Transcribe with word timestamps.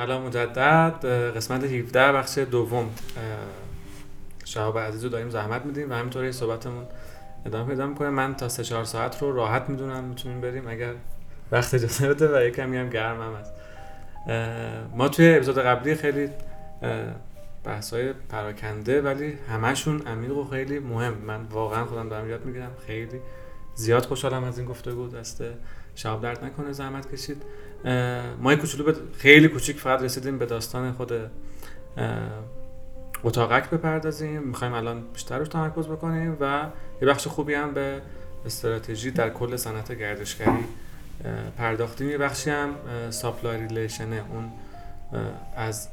سلام 0.00 0.22
مجدد. 0.22 1.06
قسمت 1.36 1.64
17 1.64 2.12
بخش 2.12 2.38
دوم. 2.38 2.90
شهاب 4.44 4.78
عزیز 4.78 5.04
رو 5.04 5.10
داریم 5.10 5.30
زحمت 5.30 5.66
میدیم 5.66 5.90
و 5.90 5.94
همینطوری 5.94 6.32
صحبتمون 6.32 6.84
ادامه 7.46 7.68
پیدا 7.68 7.86
می‌کنه. 7.86 8.10
من 8.10 8.34
تا 8.34 8.48
3 8.48 8.64
4 8.64 8.84
ساعت 8.84 9.22
رو 9.22 9.32
راحت 9.32 9.68
می‌دونم 9.68 10.04
می‌تونیم 10.04 10.40
بریم 10.40 10.68
اگر 10.68 10.92
وقت 11.52 11.74
اجازه 11.74 12.08
بده 12.08 12.38
و 12.38 12.42
یکمی 12.42 12.76
هم 12.76 12.88
گرم 12.90 13.20
هم 13.20 13.34
هست. 13.34 13.52
ما 14.96 15.08
توی 15.08 15.34
اپیزود 15.34 15.58
قبلی 15.58 15.94
خیلی 15.94 16.28
بحث 17.64 17.92
های 17.94 18.12
پراکنده 18.12 19.02
ولی 19.02 19.38
همشون 19.48 20.02
عمیق 20.06 20.36
و 20.36 20.44
خیلی 20.44 20.78
مهم. 20.78 21.14
من 21.14 21.42
واقعا 21.50 21.84
خودم 21.84 22.08
دارم 22.08 22.30
یاد 22.30 22.44
می‌گیرم. 22.44 22.70
خیلی 22.86 23.20
زیاد 23.74 24.04
خوشحالم 24.04 24.44
از 24.44 24.58
این 24.58 24.68
گفتگو 24.68 25.08
دسته 25.08 25.52
شهاب 25.94 26.22
درد 26.22 26.44
نکنه 26.44 26.72
زحمت 26.72 27.12
کشید. 27.12 27.42
ما 28.40 28.56
کوچولو 28.56 28.92
خیلی 29.18 29.48
کوچیک 29.48 29.80
فقط 29.80 30.02
رسیدیم 30.02 30.38
به 30.38 30.46
داستان 30.46 30.92
خود 30.92 31.12
اتاقک 33.24 33.70
بپردازیم. 33.70 34.42
می‌خوایم 34.42 34.74
الان 34.74 35.04
بیشتر 35.12 35.38
روش 35.38 35.48
تمرکز 35.48 35.86
بکنیم 35.86 36.36
و 36.40 36.66
یه 37.02 37.08
بخش 37.08 37.26
خوبی 37.26 37.54
هم 37.54 37.74
به 37.74 38.02
استراتژی 38.46 39.10
در 39.10 39.30
کل 39.30 39.56
صنعت 39.56 39.92
گردشگری 39.92 40.64
پرداختیم. 41.58 42.10
یه 42.10 42.18
بخشی 42.18 42.50
هم 42.50 42.74
supply 43.10 43.56
relation 43.56 44.16
ه 44.16 44.24
اون 44.32 44.50
از 45.56 45.88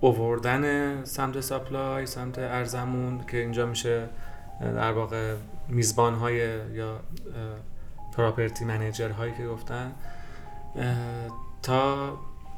آوردن 0.00 1.04
سمت 1.04 1.40
supply 1.40 2.06
سمت 2.06 2.38
عرضمون 2.38 3.24
که 3.30 3.36
اینجا 3.36 3.66
میشه 3.66 4.08
در 4.60 4.92
واقع 4.92 5.34
میزبان 5.68 6.14
های 6.14 6.36
یا 6.74 7.00
پراپرتی 8.16 8.64
منیجر 8.64 9.10
هایی 9.10 9.32
که 9.32 9.46
گفتن. 9.46 9.92
تا 11.62 12.12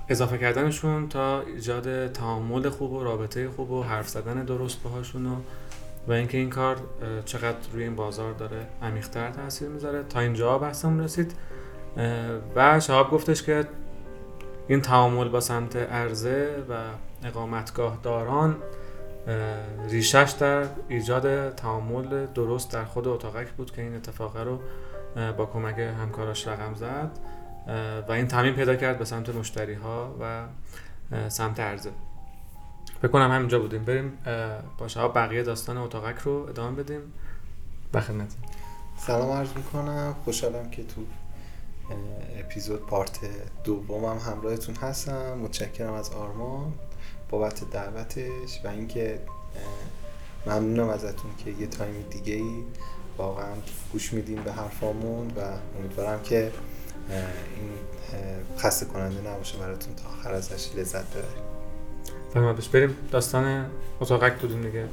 اضافه 0.09 0.39
کردنشون 0.39 1.09
تا 1.09 1.41
ایجاد 1.41 2.13
تعامل 2.13 2.69
خوب 2.69 2.93
و 2.93 3.05
رابطه 3.05 3.51
خوب 3.51 3.71
و 3.71 3.83
حرف 3.83 4.09
زدن 4.09 4.45
درست 4.45 4.83
باهاشون 4.83 5.27
و 5.27 5.37
و 6.09 6.13
اینکه 6.13 6.39
این 6.39 6.51
کار 6.51 6.77
چقدر 7.25 7.57
روی 7.73 7.83
این 7.83 7.97
بازار 7.97 8.33
داره 8.33 8.67
عمیق‌تر 8.83 9.31
تاثیر 9.31 9.69
می‌ذاره. 9.69 10.03
تا 10.03 10.21
اینجا 10.21 10.59
بحثمون 10.59 11.01
رسید. 11.01 11.35
و 12.57 12.81
شهاب 12.81 13.11
گفتش 13.11 13.43
که 13.43 13.65
این 14.69 14.81
تعامل 14.81 15.29
با 15.29 15.41
سمت 15.41 15.77
عرضه 15.77 16.65
و 16.71 16.75
اقامتگاه 17.27 17.99
داران 18.03 18.57
ریشش 19.89 20.35
در 20.41 20.65
ایجاد 20.89 21.55
تعامل 21.55 22.27
درست 22.27 22.73
در 22.73 22.85
خود 22.85 23.09
اتاقک 23.09 23.51
بود 23.51 23.71
که 23.71 23.83
این 23.83 23.95
اتفاقه 23.95 24.43
رو 24.43 24.59
با 25.37 25.47
کمک 25.47 25.79
همکاراش 25.79 26.49
رقم 26.49 26.75
زد. 26.75 27.11
و 28.09 28.13
این 28.13 28.29
تعمین 28.29 28.55
پیدا 28.55 28.77
کرد 28.77 28.99
به 28.99 29.05
سمت 29.05 29.29
مشتری 29.29 29.75
ها 29.75 30.15
و 30.21 30.45
سمت 31.29 31.61
عرضه. 31.61 31.91
فکر 33.03 33.09
کنم 33.09 33.31
همینجا 33.31 33.59
بودیم. 33.59 33.85
بریم 33.85 34.13
با 34.79 34.89
شما 34.89 35.09
بقیه 35.09 35.43
داستان 35.43 35.77
اتاقک 35.79 36.19
رو 36.19 36.47
ادامه 36.49 36.83
بدیم. 36.83 37.01
به 37.93 38.01
خدمت. 38.01 38.35
سلام 38.97 39.31
عرض 39.31 39.49
می‌کنم. 39.57 40.15
خوشحالم 40.25 40.71
که 40.71 40.85
تو 40.85 41.05
اپیزود 42.39 42.87
پارت 42.87 43.19
دومم 43.65 44.19
همراهتون 44.19 44.75
هستم. 44.75 45.39
متشکرم 45.39 45.93
از 45.93 46.11
آرمان 46.11 46.73
بابت 47.31 47.71
دعوتش 47.71 48.61
و 48.65 48.69
اینکه 48.69 49.21
ممنونم 50.47 50.89
ازتون 50.89 51.31
که 51.45 51.51
یه 51.51 51.67
تایم 51.67 52.05
دیگه 52.11 52.35
ای 52.35 52.65
واقعا 53.19 53.53
گوش 53.93 54.13
میدیم 54.13 54.43
به 54.43 54.53
حرفامون 54.53 55.27
و 55.27 55.41
امیدوارم 55.79 56.23
که 56.23 56.53
این 57.11 57.71
خسته 58.59 58.87
کننده 58.87 59.31
نباشه 59.31 59.59
براتون 59.59 59.95
تا 59.95 60.09
آخر 60.09 60.33
ازش 60.33 60.69
لذت 60.77 61.11
ببریم. 61.11 61.45
فهمت 62.35 62.69
بریم 62.69 62.97
داستان 63.11 63.71
اتاقک 64.01 64.41
بودیم 64.41 64.63
دیگه. 64.63 64.85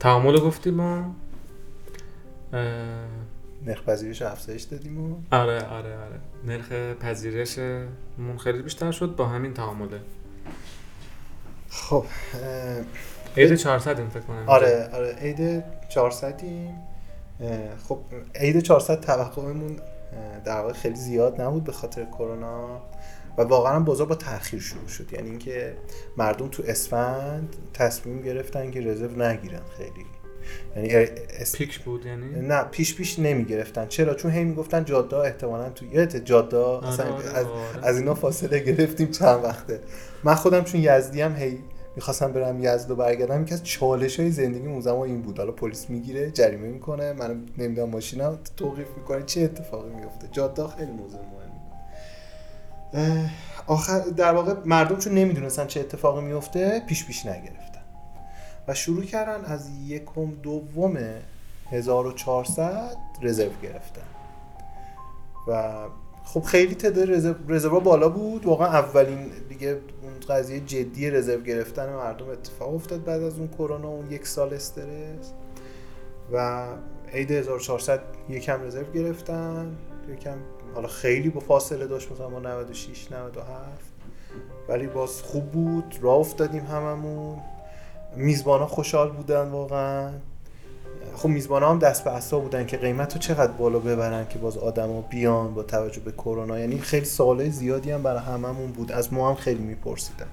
تعامل 0.00 0.40
گفتیم 0.40 0.80
و 0.80 1.02
نرخ 3.66 3.82
پذیرش 3.86 4.22
افزایش 4.22 4.62
دادیم 4.62 5.12
و 5.12 5.16
آره 5.30 5.66
آره 5.66 5.96
آره. 5.98 6.20
نرخ 6.44 6.72
پذیرشمون 7.00 8.38
خیلی 8.38 8.62
بیشتر 8.62 8.90
شد 8.90 9.16
با 9.16 9.26
همین 9.26 9.54
تعامله. 9.54 10.00
خب 11.70 12.04
عید 13.36 13.54
400 13.54 13.98
این 13.98 14.08
فکر 14.08 14.20
کنم. 14.20 14.44
آره 14.48 14.88
آره 14.92 15.16
عید 15.20 15.64
400 15.88 16.40
خب 17.88 17.98
عید 18.34 18.60
400 18.60 19.00
توقعمون 19.00 19.76
در 20.44 20.60
واقع 20.60 20.72
خیلی 20.72 20.96
زیاد 20.96 21.40
نبود 21.40 21.64
به 21.64 21.72
خاطر 21.72 22.04
کرونا 22.04 22.80
و 23.38 23.42
واقعا 23.42 23.80
بازار 23.80 24.06
با 24.06 24.14
تاخیر 24.14 24.60
شروع 24.60 24.88
شد. 24.88 25.12
یعنی 25.12 25.30
اینکه 25.30 25.76
مردم 26.16 26.48
تو 26.48 26.62
اسفند 26.66 27.56
تصمیم 27.74 28.22
گرفتن 28.22 28.70
که 28.70 28.80
رزرو 28.80 29.22
نگیرن 29.22 29.60
خیلی. 29.78 30.06
یعنی 30.76 31.10
اس... 31.40 31.56
پیک 31.56 31.80
بود 31.80 32.06
یعنی؟ 32.06 32.40
نه 32.40 32.62
پیش 32.62 32.94
پیش 32.94 33.18
نمی 33.18 33.44
گرفتن 33.44 33.86
چرا؟ 33.86 34.14
چون 34.14 34.30
هی 34.30 34.44
می‌گفتن 34.44 34.84
جاده 34.84 35.16
احتمالا 35.16 35.70
تو 35.70 35.84
یادت 35.84 36.24
جاده 36.24 36.56
آره 36.56 36.88
از, 36.88 37.00
آره. 37.00 37.86
از 37.86 37.98
اینا 37.98 38.14
فاصله 38.14 38.58
گرفتیم 38.58 39.10
چند 39.10 39.44
وقته. 39.44 39.80
من 40.24 40.34
خودم 40.34 40.64
چون 40.64 40.80
یزدی 40.80 41.20
هم 41.20 41.36
هی 41.36 41.58
می‌خواستم 42.00 42.32
برم 42.32 42.64
یزد 42.64 42.90
و 42.90 42.96
برگردم 42.96 43.42
یکی 43.42 43.54
از 43.54 43.64
چالش 43.64 44.20
های 44.20 44.30
زندگی 44.30 44.66
اون 44.66 44.80
زمان 44.80 45.08
این 45.08 45.22
بود. 45.22 45.38
حالا 45.38 45.52
پلیس 45.52 45.90
می‌گیره 45.90 46.30
جریمه 46.30 46.68
می‌کنه 46.68 47.12
من 47.12 47.46
نمی‌دونم 47.58 47.90
ماشینم 47.90 48.38
توقیف 48.56 48.86
می‌کنه 48.96 49.22
چه 49.22 49.40
اتفاقی 49.40 49.90
میفته 49.90 50.28
جاده 50.32 50.66
خیلی 50.66 50.90
موضوع 50.90 51.20
مهمی 52.94 53.30
آخر 53.66 53.98
در 53.98 54.32
واقع 54.32 54.54
مردم 54.64 54.96
چون 54.96 55.14
نمی‌دونستن 55.14 55.66
چه 55.66 55.80
اتفاقی 55.80 56.24
میفته 56.24 56.80
پیش 56.80 57.06
پیش 57.06 57.26
نگرفتن. 57.26 57.82
و 58.68 58.74
شروع 58.74 59.04
کردن 59.04 59.44
از 59.44 59.68
یکم 59.86 60.30
دوم 60.42 60.98
1400 61.70 62.96
رزرو 63.22 63.52
گرفتن. 63.62 64.02
و 65.48 65.72
خب 66.34 66.42
خیلی 66.42 66.74
تعداد 66.74 67.36
رزرو 67.48 67.80
بالا 67.80 68.08
بود. 68.08 68.46
واقعا 68.46 68.68
اولین 68.68 69.30
دیگه 69.48 69.68
اون 70.02 70.12
قضیه 70.28 70.60
جدی 70.60 71.10
رزرو 71.10 71.40
گرفتن 71.40 71.92
مردم 71.92 72.28
اتفاق 72.28 72.74
افتاد 72.74 73.04
بعد 73.04 73.22
از 73.22 73.38
اون 73.38 73.48
کرونا 73.48 73.88
اون 73.88 74.12
یک 74.12 74.26
سال 74.26 74.54
استرس. 74.54 75.32
و 76.32 76.66
عید 77.12 77.30
1400 77.30 78.00
یکم 78.28 78.62
رزرو 78.62 78.92
گرفتن. 78.92 79.76
یکم 80.12 80.36
حالا 80.74 80.88
خیلی 80.88 81.28
با 81.30 81.40
فاصله 81.40 81.86
داشت 81.86 82.12
مثلا 82.12 82.38
96 82.38 83.12
97 83.12 83.92
ولی 84.68 84.86
باز 84.86 85.22
خوب 85.22 85.50
بود. 85.50 85.94
راه 86.02 86.16
افتادیم 86.16 86.64
هممون. 86.64 87.38
میزبان 88.16 88.60
ها 88.60 88.66
خوشحال 88.66 89.10
بودن 89.10 89.48
واقعا. 89.48 90.12
خب 91.16 91.28
میزبان 91.28 91.62
هم 91.62 91.78
دست 91.78 92.04
به 92.04 92.10
اصلا 92.10 92.38
بودن 92.38 92.66
که 92.66 92.76
قیمت 92.76 93.12
رو 93.12 93.18
چقدر 93.18 93.52
بالا 93.52 93.78
ببرن 93.78 94.26
که 94.28 94.38
باز 94.38 94.58
آدما 94.58 95.00
بیان 95.00 95.54
با 95.54 95.62
توجه 95.62 96.00
به 96.00 96.12
کرونا. 96.12 96.58
یعنی 96.58 96.78
خیلی 96.78 97.04
سوالای 97.04 97.50
زیادی 97.50 97.90
هم 97.90 98.02
برای 98.02 98.20
هممون 98.20 98.72
بود. 98.72 98.92
از 98.92 99.12
ما 99.12 99.28
هم 99.28 99.34
خیلی 99.34 99.62
میپرسیدن. 99.62 100.26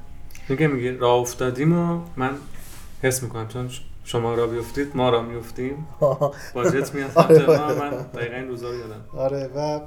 میگه 0.49 0.67
میگه 0.67 0.97
راه 0.97 1.19
افتادیم 1.19 1.79
و 1.79 2.01
من 2.17 2.31
حس 3.03 3.23
می‌کنم 3.23 3.47
چون 3.47 3.69
شما 4.03 4.33
را 4.33 4.47
بیفتید 4.47 4.91
ما 4.95 5.09
را 5.09 5.21
میفتیم 5.21 5.87
باجت 6.53 6.93
میاد. 6.95 7.11
آره 7.17 7.79
من 7.79 7.89
دقیقا 7.89 8.35
این 8.35 8.47
روزا 8.47 8.67
یادم. 8.75 9.05
آره 9.17 9.49
و 9.55 9.79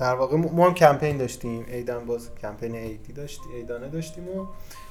در 0.00 0.14
واقع 0.14 0.36
ما 0.36 0.66
هم 0.66 0.74
کمپین 0.74 1.16
داشتیم. 1.16 1.64
ایدان 1.68 2.06
باز 2.06 2.28
کمپین 2.42 2.74
ایدی 2.74 3.12
داشتیم 3.12 3.52
ایدانه 3.56 3.88
داشتیم 3.88 4.28
و 4.28 4.46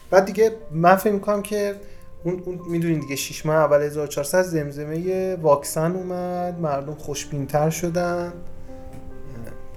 بعد 0.09 0.25
دیگه 0.25 0.51
من 0.71 0.95
فکر 0.95 1.13
می‌کنم 1.13 1.41
که 1.41 1.75
اون, 2.23 2.43
اون 2.45 2.59
می‌دونین 2.69 2.99
دیگه 2.99 3.15
6 3.15 3.45
ماه 3.45 3.55
اول 3.55 3.81
1400 3.81 4.43
زمزمه 4.43 5.35
واکسن 5.35 5.91
اومد 5.91 6.59
مردم 6.59 6.95
خوشبینتر 6.95 7.69
شدن. 7.69 8.33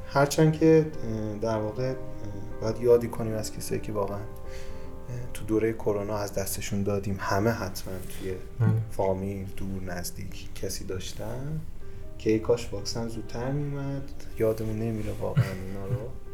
هرچند 0.06 0.52
که 0.52 0.86
در 1.40 1.58
واقع 1.58 1.94
باید 2.62 2.80
یادی 2.80 3.08
کنیم 3.08 3.34
از 3.34 3.52
کسایی 3.52 3.80
که 3.80 3.92
واقعا 3.92 4.20
تو 5.34 5.44
دوره 5.44 5.72
کرونا 5.72 6.18
از 6.18 6.32
دستشون 6.32 6.82
دادیم 6.82 7.16
همه 7.20 7.50
حتما 7.50 7.94
توی 7.94 8.30
بله. 8.30 8.68
فامیل 8.90 9.46
دور 9.56 9.82
نزدیک 9.82 10.48
کسی 10.54 10.84
داشتن 10.84 11.60
که 12.18 12.30
ای 12.30 12.38
کاش 12.38 12.68
واکسن 12.72 13.08
زودتر 13.08 13.52
میومد 13.52 14.02
یادمون 14.38 14.78
نمیره 14.78 15.12
واقعا 15.20 15.44
اینا 15.44 15.86
رو. 15.86 16.25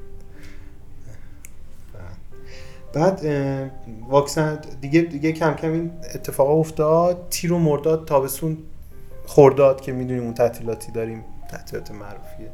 بعد 2.93 3.27
واکسن 4.09 4.61
دیگه 4.81 5.01
دیگه 5.01 5.33
کم 5.33 5.55
کم 5.55 5.73
این 5.73 5.91
اتفاق 6.15 6.59
افتاد. 6.59 7.27
تیر 7.31 7.53
و 7.53 7.59
مرداد 7.59 8.05
تابستون 8.05 8.59
خورداد 9.27 9.81
که 9.81 9.93
می‌دونیم 9.93 10.23
اون 10.23 10.35
تعطیلاتی 10.35 10.93
داریم 10.93 11.25
تعطیلات 11.51 11.91
معروفیه. 11.91 12.51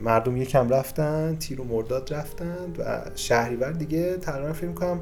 مردم 0.00 0.36
یکم 0.36 0.68
رفتن 0.68 1.36
تیر 1.36 1.60
و 1.60 1.64
مرداد 1.64 2.14
رفتن 2.14 2.72
و 2.78 3.00
شهریور 3.14 3.72
دیگه 3.72 4.16
تقریبا 4.16 4.52
فکر 4.52 4.72
کنم 4.72 5.00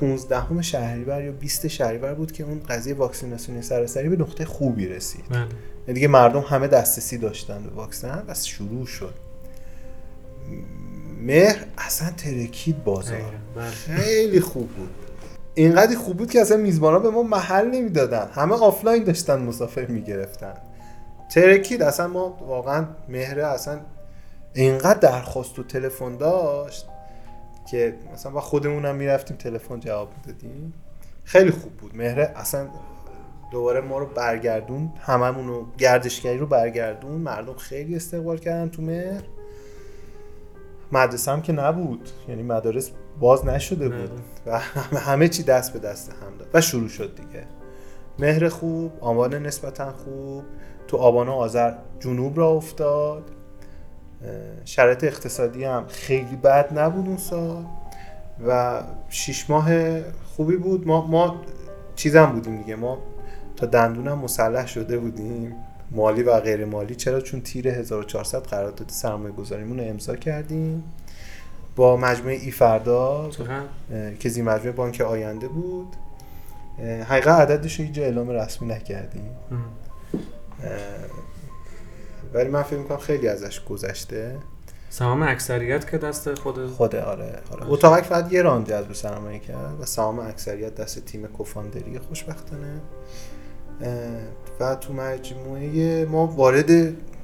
15 0.00 0.62
شهریور 0.62 1.24
یا 1.24 1.32
20 1.32 1.66
شهریور 1.66 2.14
بود 2.14 2.32
که 2.32 2.44
اون 2.44 2.60
قضیه 2.68 2.94
واکسیناسیون 2.94 3.60
سراسری 3.60 4.08
به 4.08 4.16
نقطه 4.16 4.44
خوبی 4.44 4.88
رسید. 4.88 5.24
بله. 5.30 5.38
یعنی 5.38 5.94
دیگه 5.94 6.08
مردم 6.08 6.40
همه 6.40 6.66
دسترسی 6.66 7.18
داشتن 7.18 7.62
به 7.62 7.70
واکسن 7.70 8.24
و 8.28 8.34
شروع 8.34 8.86
شد. 8.86 9.14
مهر 11.20 11.64
اصلا 11.78 12.10
ترکید 12.10 12.84
بازار. 12.84 13.34
بله. 13.56 13.66
خیلی 13.70 14.40
خوب 14.40 14.68
بود. 14.68 14.90
اینقدر 15.54 15.96
خوب 15.96 16.16
بود 16.16 16.30
که 16.30 16.40
اصلا 16.40 16.56
میزبانا 16.56 16.98
به 16.98 17.10
ما 17.10 17.22
محل 17.22 17.70
نمی‌دادن. 17.70 18.28
همه 18.32 18.54
آفلاین 18.54 19.04
داشتن 19.04 19.38
مسافر 19.38 19.86
می‌گرفتن. 19.86 20.54
ترکید 21.34 21.82
اصلا 21.82 22.08
ما 22.08 22.28
واقعا 22.28 22.86
مهره 23.08 23.46
اصلا 23.46 23.80
اینقدر 24.54 24.98
درخواست 24.98 25.58
و 25.58 25.62
تلفن 25.62 26.16
داشت 26.16 26.86
که 27.70 27.94
مثلا 28.12 28.32
با 28.32 28.40
خودمونم 28.40 28.94
می‌رفتیم 28.94 29.36
تلفن 29.36 29.80
جواب 29.80 30.08
می‌دادیم. 30.16 30.72
خیلی 31.24 31.50
خوب 31.50 31.72
بود. 31.72 31.96
مهره 31.96 32.32
اصلا 32.36 32.68
دوباره 33.52 33.80
ما 33.80 33.98
رو 33.98 34.06
برگردون 34.06 34.92
هممون 35.00 35.48
رو 35.48 35.66
گردشگری 35.78 36.38
رو 36.38 36.46
برگردون 36.46 37.12
مردم 37.12 37.54
خیلی 37.54 37.96
استقبال 37.96 38.38
کردن 38.38 38.68
تو 38.68 38.82
مهر. 38.82 39.22
مدرسه 40.92 41.32
هم 41.32 41.42
که 41.42 41.52
نبود. 41.52 42.08
یعنی 42.28 42.42
مدارس 42.42 42.90
باز 43.20 43.46
نشده 43.46 43.88
بود. 43.88 44.20
و 44.46 44.60
همه, 44.98 45.28
چی 45.28 45.42
دست 45.42 45.72
به 45.72 45.78
دست 45.78 46.10
هم 46.10 46.36
داد. 46.38 46.48
و 46.54 46.60
شروع 46.60 46.88
شد 46.88 47.14
دیگه. 47.14 47.44
مهر 48.18 48.48
خوب 48.48 48.92
آبان 49.00 49.34
نسبتا 49.34 49.92
خوب. 49.92 50.44
تو 50.88 50.96
آبان 50.96 51.28
و 51.28 51.32
آذر 51.32 51.72
جنوب 52.00 52.38
را 52.38 52.48
افتاد. 52.48 53.30
شرایط 54.64 55.04
اقتصادی 55.04 55.64
هم 55.64 55.84
خیلی 55.88 56.36
بد 56.36 56.78
نبود 56.78 57.06
اون 57.06 57.16
سال. 57.16 57.64
و 58.46 58.82
شیش 59.08 59.50
ماه 59.50 59.70
خوبی 60.36 60.56
بود. 60.56 60.86
ما 60.86 61.06
ما 61.06 61.40
چیزم 61.94 62.26
بودیم 62.26 62.56
دیگه. 62.56 62.76
ما 62.76 62.98
تا 63.56 63.66
دندونم 63.66 64.18
مسلح 64.18 64.66
شده 64.66 64.98
بودیم. 64.98 65.56
مالی 65.90 66.22
و 66.22 66.40
غیر 66.40 66.64
مالی. 66.64 66.94
چرا؟ 66.94 67.20
چون 67.20 67.40
تیر 67.40 67.68
1400 67.68 68.42
قرارداد 68.42 68.88
سرمایه 68.88 69.34
گذاریمون 69.34 69.78
رو 69.78 69.84
امضا 69.84 70.16
کردیم. 70.16 70.84
با 71.76 71.96
مجموعه 71.96 72.34
ای 72.34 72.50
فردا 72.50 73.30
که 74.20 74.28
زی 74.28 74.42
مجموعه 74.42 74.72
بانک 74.72 75.00
آینده 75.00 75.48
بود. 75.48 75.96
حقیقت 77.08 77.28
عددش 77.28 77.80
رو 77.80 77.86
هیچ 77.86 77.94
جا 77.94 78.02
اعلام 78.02 78.30
رسمی 78.30 78.68
نکردیم. 78.68 79.30
ولی 82.34 82.48
من 82.48 82.62
فکر 82.62 82.76
می‌کنم 82.76 82.98
خیلی 82.98 83.28
ازش 83.28 83.64
گذشته. 83.64 84.36
سهام 84.90 85.22
اکثریت 85.22 85.90
که 85.90 85.98
دست 85.98 86.34
خود 86.34 86.66
خود 86.66 86.96
آره 86.96 87.38
آره. 87.52 87.70
اتاقک 87.72 88.04
فقط 88.04 88.32
یه 88.32 88.42
راند 88.42 88.68
جذب 88.68 88.92
سرمایه 88.92 89.38
کرد 89.38 89.80
و 89.80 89.84
سهام 89.84 90.18
اکثریت 90.18 90.74
دست 90.74 91.04
تیم 91.04 91.26
کوفاندری. 91.26 91.98
خوشبختانه. 91.98 92.80
و 94.60 94.74
تو 94.74 94.92
مجموعه 94.92 96.04
ما 96.04 96.26
وارد 96.26 96.70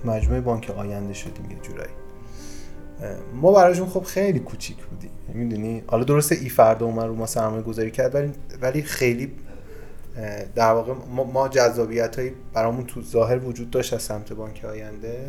مجموعه 0.05 0.41
بانک 0.41 0.70
آینده 0.70 1.14
شدیم 1.14 1.50
یه 1.50 1.56
جورایی. 1.62 1.93
ما 3.35 3.53
براشون 3.53 3.88
خب 3.88 4.03
خیلی 4.03 4.38
کوچیک 4.38 4.76
بودیم. 4.76 5.11
می‌دونی؟ 5.29 5.82
حالا 5.87 6.05
درسته 6.05 6.35
ای 6.35 6.49
فردا 6.49 6.87
اومد 6.87 7.05
رو 7.05 7.14
ما 7.14 7.26
سرمایه 7.26 7.62
گذاری 7.62 7.91
کرد 7.91 8.14
ولی 8.14 8.32
ولی 8.62 8.82
خیلی 8.82 9.32
در 10.55 10.73
واقع 10.73 10.93
ما, 10.93 11.25
ما 11.25 11.49
جذابیت 11.49 12.19
هایی 12.19 12.32
برامون 12.55 12.87
تو 12.87 13.02
ظاهر 13.02 13.38
وجود 13.44 13.70
داشت 13.70 13.93
از 13.93 14.02
سمت 14.02 14.32
بانک 14.32 14.64
آینده. 14.64 15.26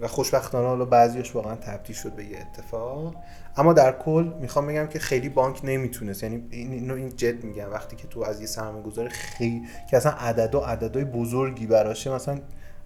و 0.00 0.08
خوشبختانه 0.08 0.66
حالا 0.68 0.84
بعضیش 0.84 1.34
واقعا 1.36 1.54
تبدیل 1.54 1.96
شد 1.96 2.12
به 2.12 2.24
یه 2.24 2.38
اتفاق. 2.38 3.14
اما 3.60 3.72
در 3.72 3.92
کل 3.92 4.32
می‌خوام 4.40 4.66
بگم 4.66 4.86
که 4.86 4.98
خیلی 4.98 5.28
بانک 5.28 5.60
نمی‌تونست. 5.64 6.22
یعنی 6.22 6.42
این 6.50 6.90
این 6.90 7.16
جد 7.16 7.44
میگم. 7.44 7.72
وقتی 7.72 7.96
که 7.96 8.08
تو 8.08 8.22
از 8.22 8.40
یه 8.40 8.46
سرمایه 8.46 8.82
گذاری 8.82 9.08
خیلی 9.08 9.62
که 9.90 9.96
اصلا 9.96 10.12
عدد 10.12 10.54
و 10.54 10.58
عددهای 10.58 11.04
بزرگی 11.04 11.66
براشه 11.66 12.14
مثلا 12.14 12.40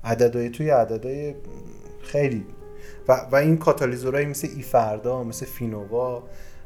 عددهای 0.05 0.51
توی 0.51 0.71
عددهای 0.71 1.35
خیلی. 2.03 2.47
و, 3.09 3.27
و 3.33 3.37
این 3.37 3.57
کاتالیزورهای 3.57 4.27
مثل 4.27 4.49
ای 4.57 4.63
فردا 4.63 5.25
مثل 5.25 5.47
فینووا 5.47 6.23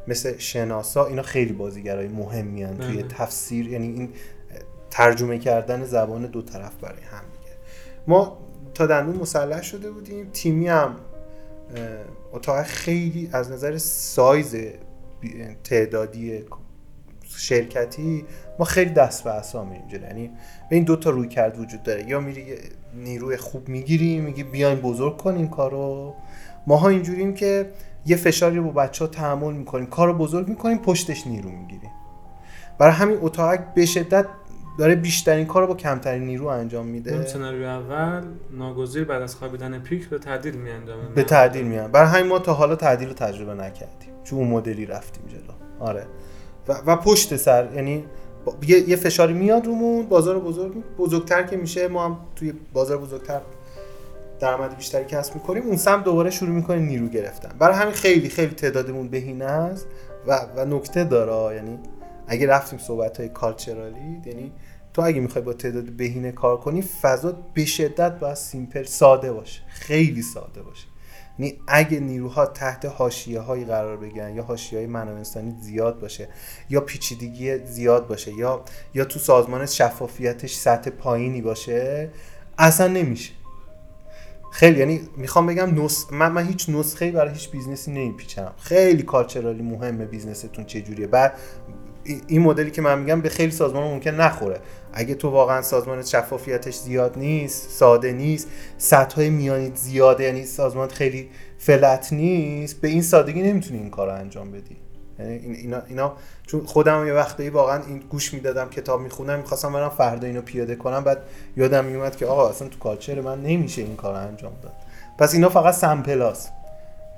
مثل 0.09 0.39
شناسا 0.39 1.07
اینا 1.07 1.23
خیلی 1.23 1.53
بازیگرای 1.53 2.09
مهمی 2.09 2.63
هن 2.63 2.79
توی 2.79 2.97
بله. 2.97 3.09
تفسیر. 3.09 3.69
یعنی 3.69 3.87
این 3.87 4.09
ترجمه 4.91 5.39
کردن 5.39 5.85
زبان 5.85 6.27
دو 6.27 6.43
طرف 6.43 6.77
برای 6.77 7.03
هم 7.03 7.23
دیگه. 7.33 7.57
ما 8.07 8.39
تا 8.75 8.87
دندون 8.87 9.17
مسلح 9.17 9.63
شده 9.63 9.91
بودیم. 9.91 10.31
تیمی 10.33 10.69
هم 10.69 10.97
اتاق 12.33 12.63
خیلی 12.63 13.31
از 13.33 13.51
نظر 13.51 13.79
سایز 13.79 14.57
تعدادی 15.65 16.45
شرکتی 17.37 18.25
ما 18.59 18.65
خیلی 18.65 18.91
دست 18.91 19.25
به 19.25 19.31
عصا 19.31 19.65
میریم 19.65 19.89
جلو. 19.89 20.03
یعنی 20.03 20.31
به 20.71 20.77
این 20.77 20.85
دوتا 20.85 21.11
روی 21.11 21.29
کرد 21.29 21.59
وجود 21.59 21.83
داره. 21.83 22.09
یا 22.09 22.21
میری 22.21 22.45
نیروی 22.95 23.37
خوب 23.37 23.69
می‌گیری 23.69 24.21
میگی 24.21 24.43
بیاین 24.43 24.79
بزرگ 24.79 25.17
کن 25.17 25.35
این 25.35 25.49
کارو. 25.49 26.15
ماها 26.67 26.89
اینجوریم 26.89 27.35
که 27.35 27.71
یه 28.07 28.17
فشاری 28.17 28.57
رو 28.57 28.65
با 28.65 28.83
بچه 28.83 29.05
ها 29.05 29.11
تحمل 29.11 29.53
می‌کنیم 29.55 29.87
کار 29.87 30.09
رو 30.09 30.15
بزرگ 30.15 30.49
می‌کنیم 30.49 30.79
پشتش 30.79 31.27
نیرو 31.27 31.51
می‌گیریم. 31.51 31.91
برای 32.79 32.93
همین 32.95 33.19
اتاق 33.21 33.75
به 33.75 33.87
شدت 33.87 34.27
داره 34.79 34.95
بیشترین 34.95 35.47
کار 35.47 35.63
رو 35.63 35.69
با 35.69 35.75
کمترین 35.75 36.23
نیرو 36.23 36.47
انجام 36.47 36.83
اون 36.83 36.93
میده 36.93 37.27
سناریو 37.27 37.67
اول 37.67 38.23
ناگزیر 38.51 39.05
بعد 39.05 39.23
از 39.23 39.35
خوابیدن 39.35 39.79
پیک 39.79 40.09
به 40.09 40.19
تعدیل 40.19 40.55
میاندامه 40.55 41.09
به 41.15 41.23
تعدیل 41.23 41.67
میان. 41.67 41.91
برای 41.93 42.09
همین 42.09 42.27
ما 42.27 42.39
تا 42.39 42.55
حالا 42.55 42.77
تعدیل 42.77 43.09
رو 43.09 43.15
تجربه 43.15 43.55
نکردیم. 43.55 44.09
چون 44.25 44.39
اون 44.39 44.49
مدلی 44.49 44.87
رفتیم 44.87 45.25
جلو. 45.29 45.87
آره. 45.89 46.07
و, 46.69 46.73
و 46.87 46.97
پشت 46.97 47.37
سر 47.37 47.69
یعنی 47.75 48.05
با- 48.45 48.55
یه, 48.67 48.89
یه 48.89 48.97
فشاری 48.97 49.33
میاد 49.33 49.67
رومون 49.67 50.07
بازار 50.07 50.39
بزرگ 50.39 50.73
بزرگتر 50.99 51.43
که 51.43 51.57
میشه. 51.57 51.89
ما 51.89 52.05
هم 52.05 52.17
توی 52.37 52.53
بازار 52.73 52.99
بزرگتر 52.99 53.41
درآمد 54.41 54.77
بیشتری 54.77 55.05
کسب 55.05 55.35
می‌کنیم. 55.35 55.63
اون 55.63 55.77
سم 55.77 56.03
دوباره 56.03 56.31
شروع 56.31 56.51
می‌کنیم 56.51 56.85
نیرو 56.85 57.09
گرفتن. 57.09 57.59
برای 57.59 57.77
همین 57.77 57.95
خیلی 57.95 58.29
خیلی 58.29 58.55
تعدادمون 58.55 59.09
بهینه 59.09 59.45
است. 59.45 59.87
و, 60.27 60.41
و 60.57 60.65
نکته 60.65 61.05
داره 61.05 61.57
یعنی 61.57 61.79
اگه 62.27 62.47
رفتیم 62.47 62.79
صحبت 62.79 63.21
های 63.21 63.29
کالچرالی 63.29 64.23
یعنی 64.27 64.53
تو 64.95 65.03
اگه 65.03 65.21
می‌خوای 65.21 65.45
با 65.45 65.53
تعداد 65.53 65.85
بهینه 65.85 66.33
کار 66.33 66.57
کنی 66.57 66.83
فضا 66.83 67.33
به 67.55 67.65
شدت 67.65 68.19
باید 68.19 68.35
سیمپل 68.35 68.83
ساده 68.85 69.33
باشه 69.33 69.61
خیلی 69.69 70.23
ساده 70.23 70.63
باشه. 70.63 70.87
یعنی 71.39 71.57
اگه 71.69 72.01
نیروها 72.01 72.47
تحت 72.47 72.85
حاشیه 72.85 73.41
هایی 73.41 73.65
قرار 73.65 73.97
بگیرن 73.97 74.35
یا 74.37 74.43
حاشیه 74.43 74.79
های 74.79 74.87
منابع 74.87 75.19
انسانی 75.19 75.55
زیاد 75.61 76.01
باشه 76.01 76.29
یا 76.71 76.81
پیچیدگی 76.81 77.59
زیاد 77.59 78.07
باشه 78.07 78.33
یا 78.35 78.65
یا 78.95 79.05
تو 79.05 79.19
سازمان 79.19 79.67
شفافیتش 79.67 80.55
سطح 80.55 80.91
پایینی 80.91 81.43
باشه 81.43 82.11
اصلا 82.59 82.87
نمیشه. 82.87 83.33
خیلی 84.53 84.79
یعنی 84.79 85.01
می‌خوام 85.17 85.47
بگم 85.47 85.85
نس... 85.85 86.07
من, 86.13 86.33
من 86.33 86.47
هیچ 86.47 86.69
نسخه 86.69 87.11
برای 87.13 87.33
هیچ 87.33 87.51
business 87.51 87.86
ی 87.86 87.91
نمیپیچم 87.91 88.53
خیلی 88.59 89.03
culturally 89.03 89.63
مهمه 89.63 90.05
business 90.05 90.48
تون 90.48 90.65
چجوریه. 90.65 91.07
بعد 91.07 91.33
ای- 91.68 91.68
این 92.27 92.43
مدلی 92.43 92.71
که 92.71 92.83
من 92.83 92.99
میگم 92.99 93.21
به 93.21 93.29
خیلی 93.29 93.53
سازمان 93.53 93.83
ممکن 93.83 94.11
نخوره. 94.11 94.61
اگه 94.93 95.15
تو 95.15 95.31
واقعا 95.31 95.63
سازمان 95.63 96.03
شفافیتش 96.03 96.75
زیاد 96.75 97.19
نیست 97.19 97.71
ساده 97.71 98.13
نیست 98.13 98.49
سطح 98.79 99.17
های 99.17 99.31
میانی 99.31 99.73
زیاده 99.75 100.25
یعنی 100.25 100.45
سازمان 100.45 100.89
خیلی 100.89 101.31
فلت 101.59 102.13
نیست 102.13 102.81
به 102.81 102.89
این 102.89 103.03
سادگی 103.03 103.43
نمی‌تونی 103.43 103.79
این 103.79 103.91
کار 103.91 104.07
رو 104.09 104.15
انجام 104.15 104.51
بدی. 104.51 104.77
یعنی 105.19 105.33
این- 105.33 105.55
اینا, 105.55 105.83
اینا 105.89 106.13
چون 106.47 106.67
خودم 106.67 107.07
یه 107.07 107.13
وقتایی 107.13 107.49
واقعا 107.49 107.83
این 107.87 107.99
گوش 107.99 108.35
می‌دادم 108.35 108.69
کتاب 108.69 109.01
می‌خونم 109.01 109.39
می‌خواستم 109.39 109.73
برم 109.73 109.89
فردا 109.89 110.27
اینو 110.27 110.43
پیاده 110.43 110.77
کنم 110.77 111.05
بعد 111.05 111.19
یادم 111.57 111.85
میومد 111.85 112.17
که 112.17 112.27
آقا 112.27 112.49
اصلا 112.49 112.69
تو 112.69 112.79
کالچر 112.79 113.21
من 113.21 113.43
نمیشه 113.43 113.83
این 113.83 113.97
کار 113.97 114.15
انجام 114.15 114.53
داد. 114.63 114.73
پس 115.19 115.35
اینا 115.35 115.49
فقط 115.49 115.75
سمپلاس 115.75 116.49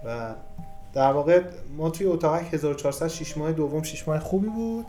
و 0.07 0.35
در 0.95 1.13
واقع 1.13 1.43
ما 1.77 1.91
توی 1.91 2.07
اتاق 2.07 2.41
1400 2.53 3.09
6 3.09 3.37
ماه 3.37 3.53
دوم 3.53 3.83
6 3.83 4.09
ماه 4.09 4.19
خوبی 4.19 4.49
بود. 4.49 4.87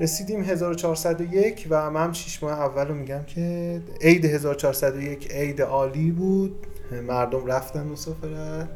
رسیدیم 0.00 0.42
1401 0.44 1.66
و 1.70 1.90
من 1.90 2.04
هم 2.04 2.12
6 2.12 2.42
ماه 2.42 2.52
اول 2.52 2.88
رو 2.88 2.94
میگم 2.94 3.22
که 3.22 3.80
عید 4.00 4.24
1401 4.24 5.32
عید 5.32 5.62
عالی 5.62 6.10
بود. 6.10 6.66
مردم 7.06 7.46
رفتن 7.46 7.86
مسافرت 7.86 8.68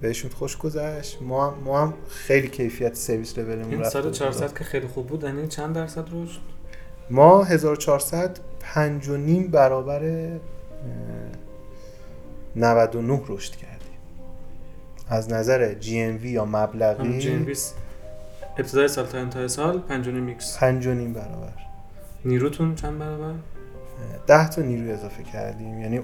بهشون 0.00 0.30
خوش 0.30 0.56
گذشت. 0.56 1.18
ما 1.22 1.50
هم, 1.50 1.58
ما 1.64 1.80
هم 1.80 1.94
خیلی 2.08 2.48
کیفیت 2.48 2.94
سرویس 2.94 3.38
لولمون 3.38 3.80
رفت 3.80 3.90
سال 3.90 4.02
بالا. 4.02 4.14
400 4.14 4.58
که 4.58 4.64
خیلی 4.64 4.86
خوب 4.86 5.06
بود 5.06 5.24
یعنی 5.24 5.48
چند 5.48 5.74
درصد 5.74 6.04
رشد؟ 6.12 6.40
ما 7.10 7.44
1400 7.44 8.38
پنج 8.60 9.08
و 9.08 9.16
نیم 9.16 9.48
برابر 9.48 10.04
اه، 10.04 10.40
99 12.56 13.20
رشد 13.28 13.52
کردیم. 13.52 13.65
از 15.08 15.32
نظر 15.32 15.74
GMV 15.80 16.24
یا 16.24 16.44
هم 16.44 16.56
مبلغی 16.56 17.18
جی 17.18 17.32
ام 17.32 17.44
بیس 17.44 17.74
ابتدای 18.58 18.88
سال 18.88 19.06
تا 19.06 19.18
انتهای 19.18 19.48
سال 19.48 19.80
5 19.80 20.08
میکس. 20.08 20.58
پنج 20.58 20.86
و 20.86 20.94
نیم 20.94 21.12
برابر. 21.12 21.52
نیروتون 22.24 22.74
چند 22.74 22.98
برابر؟ 22.98 23.34
ده 24.26 24.48
تا 24.48 24.62
نیروی 24.62 24.90
اضافه 24.90 25.22
کردیم. 25.22 25.80
یعنی 25.80 26.00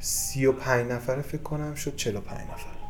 سی 0.00 0.46
و 0.46 0.52
پنج 0.52 0.92
نفره 0.92 1.22
فکر 1.22 1.42
کنم 1.42 1.74
شد 1.74 1.96
چل 1.96 2.16
و 2.16 2.20
پنج 2.20 2.40
نفر. 2.40 2.80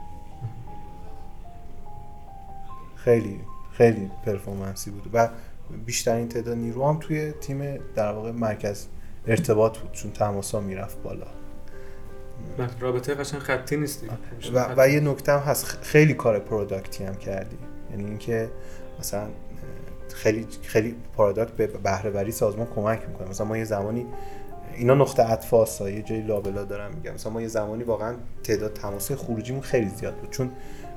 خیلی 2.96 3.40
خیلی 3.72 4.10
performance 4.26 4.85
ی 4.85 4.90
بود 4.90 5.10
و 5.12 5.28
بیشترین 5.86 6.28
تعداد 6.28 6.56
نیرو 6.56 6.88
هم 6.88 6.98
توی 7.00 7.32
تیم 7.32 7.78
در 7.94 8.12
واقع 8.12 8.30
مرکز 8.30 8.86
ارتباط 9.26 9.78
بود 9.78 9.92
چون 9.92 10.10
تماسا 10.10 10.60
می‌رفت 10.60 11.02
بالا. 11.02 11.26
رابطه 12.80 13.14
قشنگ 13.14 13.40
خطی 13.40 13.76
نیست 13.76 14.00
دیگه. 14.00 14.12
و, 14.54 14.74
و 14.76 14.88
یه 14.88 15.00
نکته 15.00 15.32
هم 15.32 15.38
هست 15.38 15.66
خیلی 15.82 16.14
کار 16.14 16.38
product 16.38 16.96
ی 16.96 17.04
هم 17.04 17.14
کردی. 17.14 17.56
یعنی 17.90 18.04
اینکه 18.04 18.50
مثلا 19.00 19.26
خیلی 20.14 20.46
خیلی 20.62 20.96
product 21.16 21.52
به 21.52 21.66
بهره 21.66 22.10
وری 22.10 22.32
سازمان 22.32 22.66
کمک 22.74 23.08
می‌کنه. 23.08 23.28
مثلا 23.28 23.46
ما 23.46 23.56
یه 23.56 23.64
زمانی 23.64 24.06
اینا 24.74 24.94
نقطه 24.94 25.22
عطف 25.22 25.80
یه 25.80 26.02
جای 26.02 26.22
لابلا 26.22 26.64
دارم 26.64 26.90
میگم 26.94 27.14
مثلا 27.14 27.32
ما 27.32 27.42
یه 27.42 27.48
زمانی 27.48 27.84
واقعا 27.84 28.14
تعداد 28.44 28.72
تماس 28.72 29.12
خروجیمون 29.12 29.62
خیلی 29.62 29.88
زیاد 29.88 30.14
بود. 30.14 30.30
چون 30.30 30.50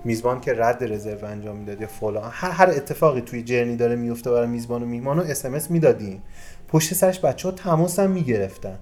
میزبان 0.03 0.41
که 0.41 0.53
رد 0.53 0.83
رزرو 0.83 1.27
انجام 1.27 1.55
می‌داد 1.55 1.81
یا 1.81 1.87
فلان 1.87 2.29
هر 2.33 2.51
هر 2.51 2.69
اتفاقی 2.69 3.21
توی 3.21 3.43
journey 3.43 3.75
داره 3.75 3.95
میفته 3.95 4.31
برای 4.31 4.47
میزبان 4.47 4.83
و 4.83 4.85
میهمان 4.85 5.17
رو 5.17 5.23
اس 5.23 5.45
ام 5.45 5.53
اس 5.53 5.71
می‌دادیم 5.71 6.23
پشت 6.67 6.93
سرش 6.93 7.19
بچه 7.19 7.47
ها 7.47 7.55
تماس 7.55 7.99
هم 7.99 8.11
می‌گرفتن. 8.11 8.79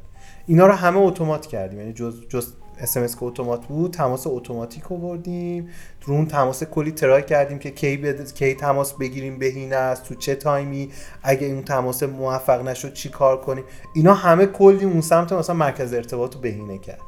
اینا 0.48 0.67
رو 0.67 0.74
همه 0.74 0.98
اتومات 0.98 1.45
کردیم. 1.45 1.79
یعنی 1.79 1.93
جز 1.93 2.27
جز 2.29 2.53
اس 2.81 2.98
که 3.15 3.24
اتومات 3.24 3.65
بود 3.65 3.93
تماس 3.93 4.27
اتوماتیک 4.27 4.91
آوردیم. 4.91 5.69
رو 6.05 6.13
اون 6.13 6.25
تماس 6.25 6.63
کلی 6.63 6.91
try 6.91 7.24
کردیم 7.24 7.60
که 7.60 7.71
کی 7.71 7.98
بد... 7.98 8.33
کی 8.33 8.55
تماس 8.55 8.93
بگیریم 8.93 9.39
بهینه 9.39 9.75
است 9.75 10.03
تو 10.03 10.15
چه 10.15 10.36
تایمی 10.36 10.91
اگه 11.24 11.48
اون 11.48 11.63
تماس 11.63 12.03
موفق 12.03 12.67
نشد 12.67 12.93
چی 12.93 13.10
کار 13.10 13.41
کنیم. 13.41 13.63
اینا 13.95 14.13
همه 14.13 14.45
کلی 14.45 14.86
اون 14.86 15.01
سمت 15.01 15.33
مثلا 15.33 15.55
مرکز 15.55 15.93
ارتباط 15.93 16.36
بهینه 16.36 16.77
کرد. 16.77 17.01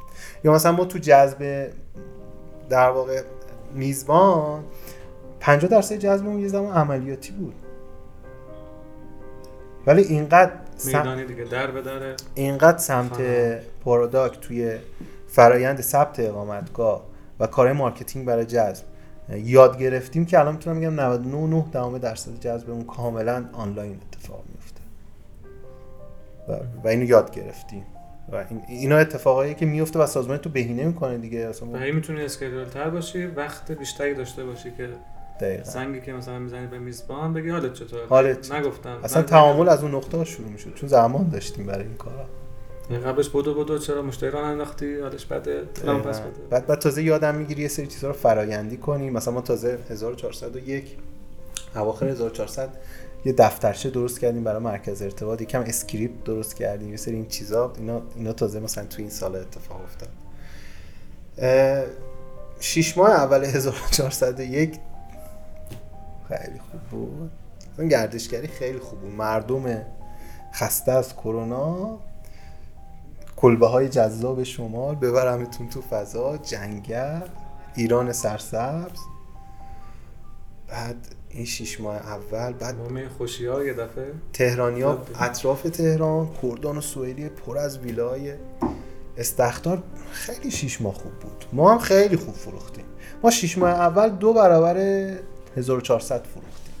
یا 0.44 0.52
مثلا 0.52 0.72
ما 0.72 0.84
تو 0.84 0.98
جذب 0.98 1.70
در 2.70 2.90
واقع 2.90 3.22
میزبان 3.74 4.64
50 5.40 5.70
درصد 5.70 5.94
جذبمون 5.94 6.40
یه 6.40 6.48
زمان 6.48 6.74
عملیاتی 6.74 7.32
بود. 7.32 7.54
ولی 9.86 10.02
اینقدر 10.02 10.52
میدانی 10.84 11.24
دیگه 11.24 11.44
در 11.44 11.70
به 11.70 11.82
دره. 11.82 12.16
اینقدر 12.34 12.78
سمت. 12.78 13.20
product 13.84 14.40
توی 14.40 14.76
فرایند 15.28 15.80
ثبت 15.80 16.20
اقامتگاه 16.20 17.04
و 17.40 17.46
کار 17.46 17.72
marketing 17.72 18.26
برای 18.26 18.44
جذب 18.44 18.84
یاد 19.30 19.78
گرفتیم 19.78 20.26
که 20.26 20.38
الان 20.38 20.54
می‌تونم 20.54 20.80
بگم 20.80 21.00
99 21.00 21.64
دهم 21.72 21.98
درصد 21.98 22.40
جذبمون 22.40 22.84
کاملا 22.84 23.44
آنلاین 23.52 24.00
اتفاق 24.12 24.44
میفته 24.54 24.80
و, 26.48 26.52
و 26.84 26.88
اینو 26.88 27.04
یاد 27.04 27.34
گرفتیم. 27.34 27.86
و 28.32 28.36
این 28.36 28.62
اینا 28.68 28.96
اتفاقایی 28.96 29.54
که 29.54 29.66
میفته 29.66 29.98
و 29.98 30.06
سازمان 30.06 30.38
تو 30.38 30.50
بهینه 30.50 30.86
می‌کنه 30.86 31.18
دیگه. 31.18 31.38
اصلا 31.38 31.78
هی 31.78 31.92
می‌تونی 31.92 32.22
schedule 32.22 32.64
تر 32.64 32.90
باشی 32.90 33.26
وقت 33.26 33.72
بیشتری 33.72 34.14
داشته 34.14 34.44
باشی 34.44 34.70
که 34.70 34.88
دقیقاً. 35.40 35.64
زنگی 35.64 36.00
که 36.00 36.12
مثلا 36.12 36.38
می‌زنی 36.38 36.66
به 36.66 36.78
میزبان 36.78 37.32
بگی 37.32 37.50
حالت 37.50 37.72
چطور 37.72 38.06
حالت 38.06 38.52
نگفتم. 38.52 38.98
اصلا 39.04 39.22
تعامل 39.22 39.68
از 39.68 39.82
اون 39.82 39.94
نقطه 39.94 40.16
ها 40.16 40.24
شروع 40.24 40.48
می‌شد. 40.48 40.74
چون 40.74 40.88
زمان 40.88 41.28
داشتیم 41.28 41.66
برای 41.66 41.84
این 41.84 41.94
کارا. 41.94 42.26
این 42.90 43.00
قبلش 43.00 43.28
بدو 43.28 43.64
بدو 43.64 43.78
چرا 43.78 44.02
مشتری 44.02 44.30
رو 44.30 44.38
انداختی؟ 44.38 45.00
حالش 45.00 45.26
بده. 45.26 45.62
پولو 45.62 46.02
پس 46.02 46.20
بده؟ 46.20 46.30
بعد 46.50 46.66
بعد 46.66 46.78
تازه 46.78 47.02
یادم 47.02 47.34
می‌گیری 47.34 47.62
یه 47.62 47.68
سری 47.68 47.86
چیزا 47.86 48.08
رو 48.08 48.14
فرایندی 48.14 48.76
کنی. 48.76 49.10
مثلا 49.10 49.34
ما 49.34 49.40
تازه 49.40 49.78
1401 49.90 50.96
اواخر 51.76 52.06
1400 52.06 52.68
یه 53.24 53.32
دفترچه 53.32 53.90
درست 53.90 54.20
کردیم 54.20 54.44
برای 54.44 54.62
مرکز 54.62 55.02
ارتباط. 55.02 55.42
یکم 55.42 55.60
script 55.60 56.24
درست 56.24 56.56
کردیم. 56.56 56.90
یه 56.90 56.96
سری 56.96 57.14
این 57.14 57.26
چیزا. 57.26 57.72
اینا 57.78 58.02
اینا 58.16 58.32
تازه 58.32 58.60
مثلا 58.60 58.84
تو 58.84 58.96
این 58.98 59.10
سال 59.10 59.36
اتفاق 59.36 59.80
افتاد. 59.82 60.08
شیش 62.60 62.98
ماه 62.98 63.10
اول 63.10 63.44
1401 63.44 64.74
خیلی 66.28 66.58
خوب 66.58 66.80
بود. 66.80 67.30
اون 67.78 67.88
گردشگری 67.88 68.46
خیلی 68.46 68.78
خوب 68.78 69.00
بود. 69.00 69.14
مردم 69.14 69.82
خسته 70.54 70.92
از 70.92 71.16
کرونا 71.16 71.98
کلبه 73.36 73.66
های 73.66 73.88
جذاب 73.88 74.42
شمال 74.42 74.94
ببرمتون 74.94 75.68
تو 75.68 75.82
فضا 75.82 76.36
جنگل 76.36 77.20
ایران 77.74 78.12
سرسبز. 78.12 79.00
بعد 80.68 80.96
این 81.30 81.44
شیش 81.44 81.80
ماه 81.80 81.96
اول 81.96 82.52
بعد 82.52 82.74
همه 82.90 83.08
خوشی 83.08 83.46
ها 83.46 83.64
یه 83.64 83.74
دفعه. 83.74 84.12
تهرانی 84.32 84.82
ها 84.82 84.92
خب. 84.92 85.22
اطراف 85.22 85.62
تهران 85.62 86.28
کردان 86.42 86.78
و 86.78 86.80
سوئدی 86.80 87.28
پر 87.28 87.58
از 87.58 87.78
ویلای 87.78 88.34
استخدار. 89.18 89.82
خیلی 90.10 90.50
شیش 90.50 90.80
ماه 90.80 90.94
خوب 90.94 91.12
بود. 91.12 91.44
ما 91.52 91.72
هم 91.72 91.78
خیلی 91.78 92.16
خوب 92.16 92.34
فروختیم. 92.34 92.84
ما 93.22 93.30
شیش 93.30 93.58
ماه 93.58 93.70
اول 93.70 94.08
دو 94.08 94.32
برابر 94.32 94.76
1400 95.56 96.24
فروختیم. 96.24 96.74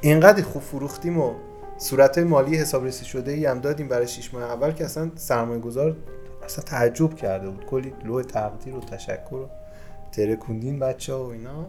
اینقدر 0.00 0.42
خوب 0.42 0.62
فروختیم 0.62 1.18
و 1.18 1.34
صورت 1.78 2.18
مالی 2.18 2.56
حسابرسی 2.56 3.04
شده 3.04 3.32
ای 3.32 3.46
هم 3.46 3.60
دادیم 3.60 3.88
برای 3.88 4.08
شیش 4.08 4.34
ماه 4.34 4.42
اول 4.42 4.72
که 4.72 4.84
اصلا 4.84 5.10
سرمایه 5.16 5.60
گذار 5.60 5.96
اصلا 6.44 6.64
تعجب 6.64 7.14
کرده 7.16 7.50
بود. 7.50 7.66
کلی 7.66 7.92
لوح 8.04 8.22
تقدیر 8.22 8.74
و 8.74 8.80
تشکر 8.80 9.34
و 9.34 9.48
ترکوندین 10.12 10.78
بچه 10.78 11.14
ها 11.14 11.24
و 11.24 11.32
اینا. 11.32 11.66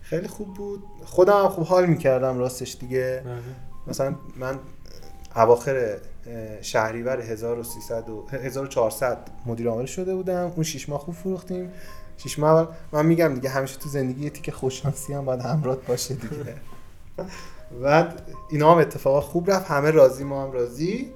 خیلی 0.00 0.28
خوب 0.28 0.54
بود. 0.54 0.82
خودم 1.04 1.42
هم 1.42 1.48
خوب 1.48 1.64
حال 1.64 1.86
می‌کردم 1.86 2.38
راستش 2.38 2.76
دیگه. 2.80 3.22
بله. 3.24 3.34
مثلا 3.86 4.14
من 4.36 4.58
اواخر 5.36 5.96
شهریور 6.60 7.20
1300 7.20 8.08
و 8.08 8.26
1400 8.32 9.18
مدیر 9.46 9.68
عامل 9.68 9.86
شده 9.86 10.14
بودم. 10.14 10.52
اون 10.54 10.62
شیش 10.62 10.88
ماه 10.88 11.00
خوب 11.00 11.14
فروختیم. 11.14 11.70
شیش 12.22 12.38
ماه 12.38 12.50
اول 12.50 12.66
من 12.92 13.06
میگم 13.06 13.34
دیگه 13.34 13.48
همیشه 13.48 13.78
تو 13.78 13.88
زندگی 13.88 14.24
یه 14.24 14.30
تیکه 14.30 14.52
خوششانسی 14.52 15.12
هم 15.12 15.24
باید 15.24 15.40
همراه 15.40 15.76
باشه 15.76 16.14
دیگه. 16.14 16.54
بعد 17.82 18.22
اینا 18.50 18.72
هم 18.72 18.78
اتفاقا 18.78 19.20
خوب 19.20 19.50
رفت 19.50 19.70
همه 19.70 19.90
راضی 19.90 20.24
ما 20.24 20.42
هم 20.42 20.52
راضی. 20.52 21.12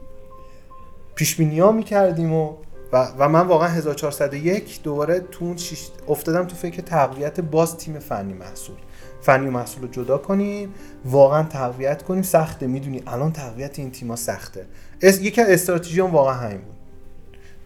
پیش 1.15 1.37
بینی 1.37 1.61
ها 1.61 1.73
می‌کردیم 1.73 2.33
و 2.33 2.55
و, 2.93 3.09
و 3.19 3.29
من 3.29 3.47
واقعا 3.47 3.69
1401 3.69 4.83
دوباره 4.83 5.21
تو 5.21 5.45
اون 5.45 5.57
شیش 5.57 5.89
افتادم 6.09 6.45
تو 6.45 6.57
فکر 6.57 6.83
تقویت 6.83 7.41
باز 7.41 7.77
تیم 7.77 7.99
فنی 7.99 8.33
محصول. 8.33 8.77
فنی 9.21 9.47
و 9.47 9.51
محصول 9.51 9.83
رو 9.83 9.89
جدا 9.89 10.19
کنیم 10.19 10.75
واقعا 11.05 11.43
تقویت 11.43 12.03
کنیم 12.03 12.23
سخته 12.23 12.67
می‌دونی 12.67 13.03
الان 13.07 13.33
تقویت 13.33 13.79
این 13.79 13.91
تیما 13.91 14.17
سخته. 14.17 14.67
اس... 15.03 15.21
یکی 15.21 15.41
از 15.41 15.49
استراتژی 15.49 16.01
هم 16.01 16.11
واقعا 16.11 16.35
همین 16.35 16.61
بود. 16.61 16.76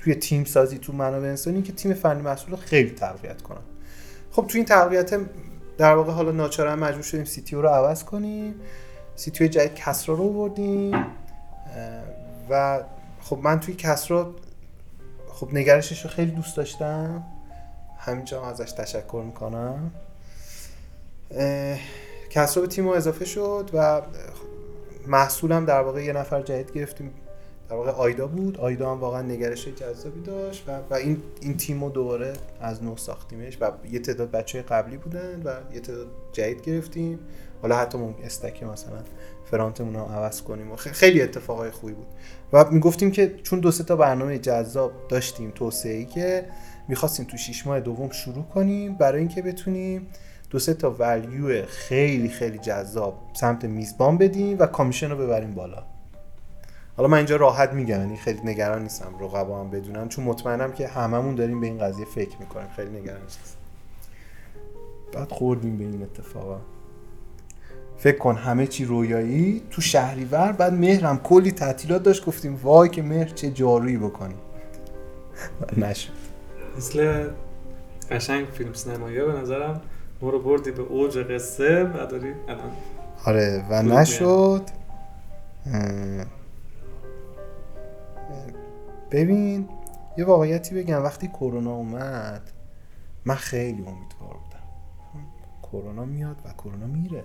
توی 0.02 0.14
تیم 0.14 0.44
سازی 0.44 0.78
تو 0.78 0.92
منابع 0.92 1.28
انسانی 1.28 1.62
که 1.62 1.72
تیم 1.72 1.94
فنی 1.94 2.22
محصول 2.22 2.56
خیلی 2.56 2.90
تقویت 2.90 3.42
کنن. 3.42 3.60
خب 4.30 4.46
تو 4.46 4.58
این 4.58 4.64
تقویت 4.64 5.20
در 5.78 5.94
واقع 5.94 6.12
حالا 6.12 6.32
ناچارا 6.32 6.76
مجبور 6.76 7.02
شدیم 7.02 7.24
سی 7.24 7.42
تی 7.42 7.56
رو 7.56 7.68
عوض 7.68 8.04
کنیم. 8.04 8.54
سی 9.16 9.30
تی 9.30 9.48
جدید 9.48 9.74
کسرا 9.74 10.14
رو 10.14 10.24
آوردیم. 10.24 11.06
و 12.50 12.80
خب 13.20 13.38
من 13.42 13.60
توی 13.60 13.74
کسرا 13.74 14.34
خب 15.28 15.54
نگرشش 15.54 16.04
رو 16.04 16.10
خیلی 16.10 16.30
دوست 16.30 16.56
داشتم. 16.56 17.24
همینجا 17.98 18.42
هم 18.42 18.48
ازش 18.48 18.72
تشکر 18.72 19.22
می‌کنم. 19.26 19.90
کسرا 22.30 22.62
به 22.62 22.68
تیم 22.68 22.84
ما 22.84 22.94
اضافه 22.94 23.24
شد 23.24 23.70
و 23.74 24.02
محصولم 25.06 25.64
در 25.64 25.80
واقع 25.80 26.04
یه 26.04 26.12
نفر 26.12 26.42
جدید 26.42 26.72
گرفتیم. 26.72 27.10
در 27.70 27.76
واقع 27.76 27.90
آیدا 27.90 28.26
بود. 28.26 28.60
آیدا 28.60 28.92
هم 28.92 29.00
واقعا 29.00 29.22
نگرش 29.22 29.68
جذابی 29.68 30.20
داشت 30.20 30.64
و, 30.68 30.78
و 30.90 30.94
این 30.94 31.22
این 31.40 31.56
تیم 31.56 31.84
رو 31.84 31.90
دوباره 31.90 32.32
از 32.60 32.84
نو 32.84 32.96
ساختیمش 32.96 33.58
و 33.60 33.70
یه 33.90 33.98
تعداد 33.98 34.30
بچه 34.30 34.62
قبلی 34.62 34.96
بودن 34.96 35.42
و 35.44 35.74
یه 35.74 35.80
تعداد 35.80 36.06
جدید 36.32 36.62
گرفتیم. 36.62 37.18
حالا 37.62 37.76
حتی 37.76 37.98
ممکن 37.98 38.24
استک 38.24 38.62
مثلا 38.62 38.98
فرانتمون 39.50 39.94
رو 39.94 40.00
عوض 40.00 40.42
کنیم 40.42 40.72
و 40.72 40.76
خیلی 40.76 41.22
اتفاقای 41.22 41.70
خوبی 41.70 41.92
بود. 41.92 42.06
و 42.52 42.70
می‌گفتیم 42.70 43.10
که 43.10 43.34
چون 43.42 43.60
دو 43.60 43.70
سه 43.70 43.84
تا 43.84 43.96
برنامه 43.96 44.38
جذاب 44.38 44.92
داشتیم 45.08 45.52
توسعه 45.54 45.96
ای 45.96 46.04
که 46.04 46.46
می‌خواستیم 46.88 47.26
تو 47.26 47.36
شیش 47.36 47.66
ماه 47.66 47.80
دوم 47.80 48.10
شروع 48.10 48.44
کنیم 48.44 48.94
برای 48.94 49.18
اینکه 49.18 49.42
بتونیم 49.42 50.06
دو 50.50 50.58
سه 50.58 50.74
تا 50.74 50.90
ولیو 50.98 51.66
خیلی 51.66 52.28
خیلی 52.28 52.58
جذاب 52.58 53.14
سمت 53.32 53.64
میزبان 53.64 54.18
بدیم 54.18 54.58
و 54.58 54.66
کامیشن 54.66 55.10
رو 55.10 55.16
ببریم 55.16 55.54
بالا. 55.54 55.99
حالا 56.96 57.08
من 57.08 57.16
اینجا 57.16 57.36
راحت 57.36 57.72
میگم 57.72 58.00
یعنی 58.00 58.16
خیلی 58.16 58.40
نگران 58.44 58.82
نیستم 58.82 59.14
رقبا 59.20 59.60
هم 59.60 59.70
بدونن 59.70 60.08
چون 60.08 60.24
مطمئنم 60.24 60.72
که 60.72 60.88
هممون 60.88 61.34
داریم 61.34 61.60
به 61.60 61.66
این 61.66 61.78
قضیه 61.78 62.04
فکر 62.04 62.36
می‌کنیم. 62.40 62.68
خیلی 62.76 63.00
نگران 63.00 63.22
نیستم. 63.22 63.40
بعد 65.12 65.32
خوردیم 65.32 65.76
به 65.76 65.84
این 65.84 66.02
اتفاقا. 66.02 66.58
فکر 67.98 68.18
کن 68.18 68.34
همه 68.34 68.66
چی 68.66 68.84
رویایی 68.84 69.62
تو 69.70 69.80
شهریور 69.80 70.52
بعد 70.52 70.72
مهرم 70.72 71.18
کلی 71.18 71.52
تعطیلات 71.52 72.02
داشت 72.02 72.26
گفتیم 72.26 72.60
وای 72.62 72.88
که 72.88 73.02
مهر 73.02 73.28
چه 73.28 73.50
جارویی 73.50 73.96
بکنیم. 73.96 74.38
نشد. 75.76 76.10
مثل 76.76 77.28
قشنگ 78.10 78.46
فیلم 78.46 78.72
سینمایی 78.72 79.20
به 79.20 79.32
نظرم 79.32 79.80
ما 80.22 80.30
رو 80.30 80.38
بردی 80.38 80.70
به 80.70 80.82
اوج 80.82 81.18
قصه 81.18 81.84
و 81.84 82.06
داری 82.06 82.32
الان 82.48 82.72
آره 83.26 83.64
و 83.70 83.82
نشد. 83.82 84.62
ببین 89.10 89.68
یه 90.16 90.24
واقعیتی 90.24 90.74
بگم. 90.74 91.02
وقتی 91.02 91.28
کرونا 91.28 91.72
اومد 91.72 92.50
من 93.24 93.34
خیلی 93.34 93.86
امیدوار 93.86 94.34
بودم. 94.34 94.60
کرونا 95.62 96.04
میاد 96.04 96.36
و 96.44 96.52
کرونا 96.52 96.86
میره. 96.86 97.24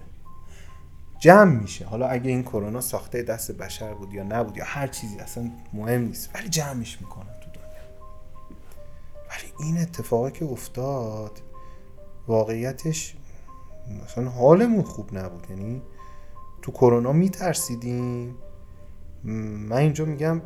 جمع 1.19 1.61
میشه. 1.61 1.85
حالا 1.85 2.07
اگه 2.07 2.29
این 2.29 2.43
کرونا 2.43 2.81
ساخته 2.81 3.23
دست 3.23 3.51
بشر 3.51 3.93
بود 3.93 4.13
یا 4.13 4.23
نبود 4.23 4.57
یا 4.57 4.63
هر 4.67 4.87
چیزی 4.87 5.19
اصلا 5.19 5.51
مهم 5.73 6.01
نیست 6.01 6.29
ولی 6.35 6.49
جمعش 6.49 7.01
می‌کنن 7.01 7.33
تو 7.33 7.49
دنیا. 7.51 7.65
این 9.59 9.77
اتفاقی 9.77 10.31
که 10.31 10.45
افتاد 10.45 11.41
واقعیتش 12.27 13.15
مثلا 14.03 14.29
حالمون 14.29 14.83
خوب 14.83 15.17
نبود. 15.17 15.47
یعنی 15.49 15.81
تو 16.61 16.71
کرونا 16.71 17.11
میترسیدیم. 17.11 18.35
من 19.23 19.77
اینجا 19.77 20.05
میگم 20.05 20.41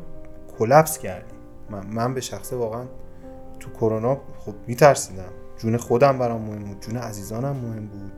کلپس 0.60 0.98
کردیم 0.98 1.38
من, 1.70 1.86
من 1.86 2.14
به 2.14 2.20
شخصه 2.20 2.56
واقعا 2.56 2.84
تو 3.60 3.70
کرونا 3.70 4.20
خب 4.38 4.54
میترسیدم. 4.66 5.32
جون 5.58 5.76
خودم 5.76 6.18
برام 6.18 6.42
مهم 6.42 6.64
بود 6.64 6.80
جون 6.80 6.96
عزیزانم 6.96 7.56
مهم 7.56 7.86
بود. 7.86 8.12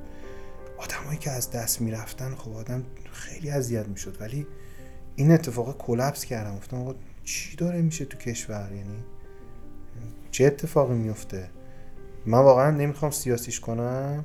آدمایی 0.79 1.19
که 1.19 1.31
از 1.31 1.51
دست 1.51 1.81
می‌رفتن 1.81 2.35
خب 2.35 2.53
آدم 2.57 2.85
خیلی 3.13 3.51
اذیت 3.51 3.89
می‌شد. 3.89 4.17
ولی 4.21 4.47
این 5.17 5.33
اتفاق 5.33 5.77
کلپس 5.79 6.25
کردم. 6.25 6.57
گفتم 6.57 6.77
آقا 6.77 6.95
چی 7.25 7.57
داره 7.57 7.83
میشه 7.83 8.05
تو 8.05 8.19
کشور؟ 8.19 8.69
یعنی 8.73 9.05
چه 10.31 10.45
اتفاقی 10.45 10.95
میفته 10.95 11.51
من 12.27 12.39
واقعا 12.39 12.71
نمی‌خوام 12.71 13.11
سیاسیش 13.11 13.61
کنم 13.61 14.25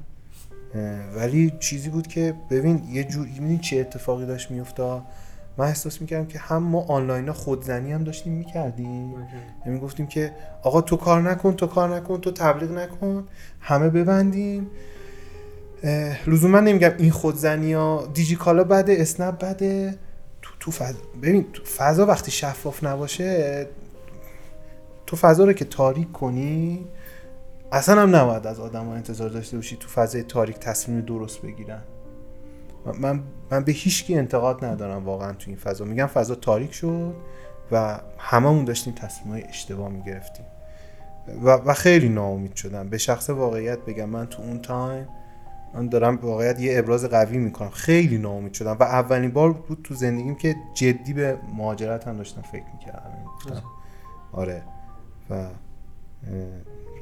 ولی 1.15 1.53
چیزی 1.59 1.89
بود 1.89 2.07
که 2.07 2.35
ببین 2.49 2.83
یه 2.91 3.03
جور 3.03 3.27
چه 3.61 3.77
اتفاقی 3.77 4.25
داشت 4.25 4.51
میفته 4.51 5.01
من 5.57 5.65
احساس 5.65 6.01
می‌کردم 6.01 6.25
که 6.25 6.39
هم 6.39 6.63
ما 6.63 6.81
آنلاین 6.81 7.31
خودزنی 7.31 7.91
هم 7.91 8.03
داشتیم 8.03 8.33
می‌کردیم. 8.33 9.15
یعنی 9.65 9.79
گفتیم 9.79 10.07
که 10.07 10.33
آقا 10.63 10.81
تو 10.81 10.97
کار 10.97 11.21
نکن 11.21 11.53
تو 11.53 11.67
کار 11.67 11.95
نکن 11.95 12.21
تو 12.21 12.31
تبلیغ 12.31 12.71
نکن 12.71 13.27
همه 13.59 13.89
ببندیم. 13.89 14.67
لزوما 16.27 16.59
نمیگم 16.59 16.93
این 16.97 17.11
خودزنی 17.11 17.73
ها 17.73 18.09
دیجیکالا 18.13 18.63
بده 18.63 18.95
اسنپ 18.99 19.37
بده. 19.37 19.95
تو 20.41 20.53
تو 20.59 20.71
فضا 20.71 20.99
ببین 21.21 21.45
تو 21.53 21.63
فضا 21.63 22.05
وقتی 22.05 22.31
شفاف 22.31 22.83
نباشه 22.83 23.67
تو 25.05 25.15
فضا 25.15 25.45
رو 25.45 25.53
که 25.53 25.65
تاریک 25.65 26.11
کنی 26.11 26.85
اصلا 27.71 28.01
هم 28.01 28.15
نباید 28.15 28.47
از 28.47 28.59
آدم 28.59 28.85
ها 28.85 28.93
انتظار 28.93 29.29
داشته 29.29 29.57
باشی 29.57 29.75
تو 29.75 29.87
فضای 29.87 30.23
تاریک 30.23 30.59
تصمیم 30.59 31.01
درست 31.01 31.41
بگیرن. 31.41 31.81
من 32.99 33.23
من 33.51 33.63
به 33.63 33.71
هیچکی 33.71 34.15
انتقاد 34.15 34.65
ندارم 34.65 35.05
واقعا 35.05 35.33
تو 35.33 35.43
این 35.47 35.57
فضا. 35.57 35.85
میگم 35.85 36.05
فضا 36.05 36.35
تاریک 36.35 36.73
شد 36.73 37.13
و 37.71 37.99
هممون 38.17 38.65
داشتیم 38.65 38.93
تصمیم 38.93 39.33
های 39.33 39.43
اشتباه 39.43 39.89
می‌گرفتیم. 39.89 40.45
و, 41.43 41.49
و 41.49 41.73
خیلی 41.73 42.09
ناامید 42.09 42.55
شدم. 42.55 42.89
به 42.89 42.97
شخص 42.97 43.29
واقعیت 43.29 43.79
بگم 43.79 44.09
من 44.09 44.25
تو 44.25 44.43
اون 44.43 44.61
تایم 44.61 45.07
من 45.73 45.87
دارم 45.87 46.15
واقعیت 46.15 46.59
یه 46.59 46.79
ابراز 46.79 47.05
قوی 47.05 47.37
می‌کنم. 47.37 47.69
خیلی 47.69 48.17
ناامید 48.17 48.53
شدم 48.53 48.77
و 48.79 48.83
اولین 48.83 49.31
بار 49.31 49.53
بود 49.53 49.81
تو 49.83 49.93
زندگیم 49.93 50.35
که 50.35 50.55
جدی 50.73 51.13
به 51.13 51.37
مهاجرت 51.53 52.07
هم 52.07 52.17
داشتم 52.17 52.41
فکر 52.41 52.65
می‌کردم. 52.73 53.17
آره. 54.31 54.63
و 55.29 55.45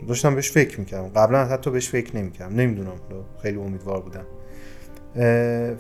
داشتم 0.08 0.36
بهش 0.36 0.52
فکر 0.52 0.80
می‌کردم. 0.80 1.08
قبلا 1.08 1.46
حتی 1.46 1.72
بهش 1.72 1.90
فکر 1.90 2.18
نمی‌کردم. 2.18 2.56
نمی‌دونم. 2.56 2.94
خیلی 3.42 3.58
امیدوار 3.58 4.02
بودم. 4.02 4.26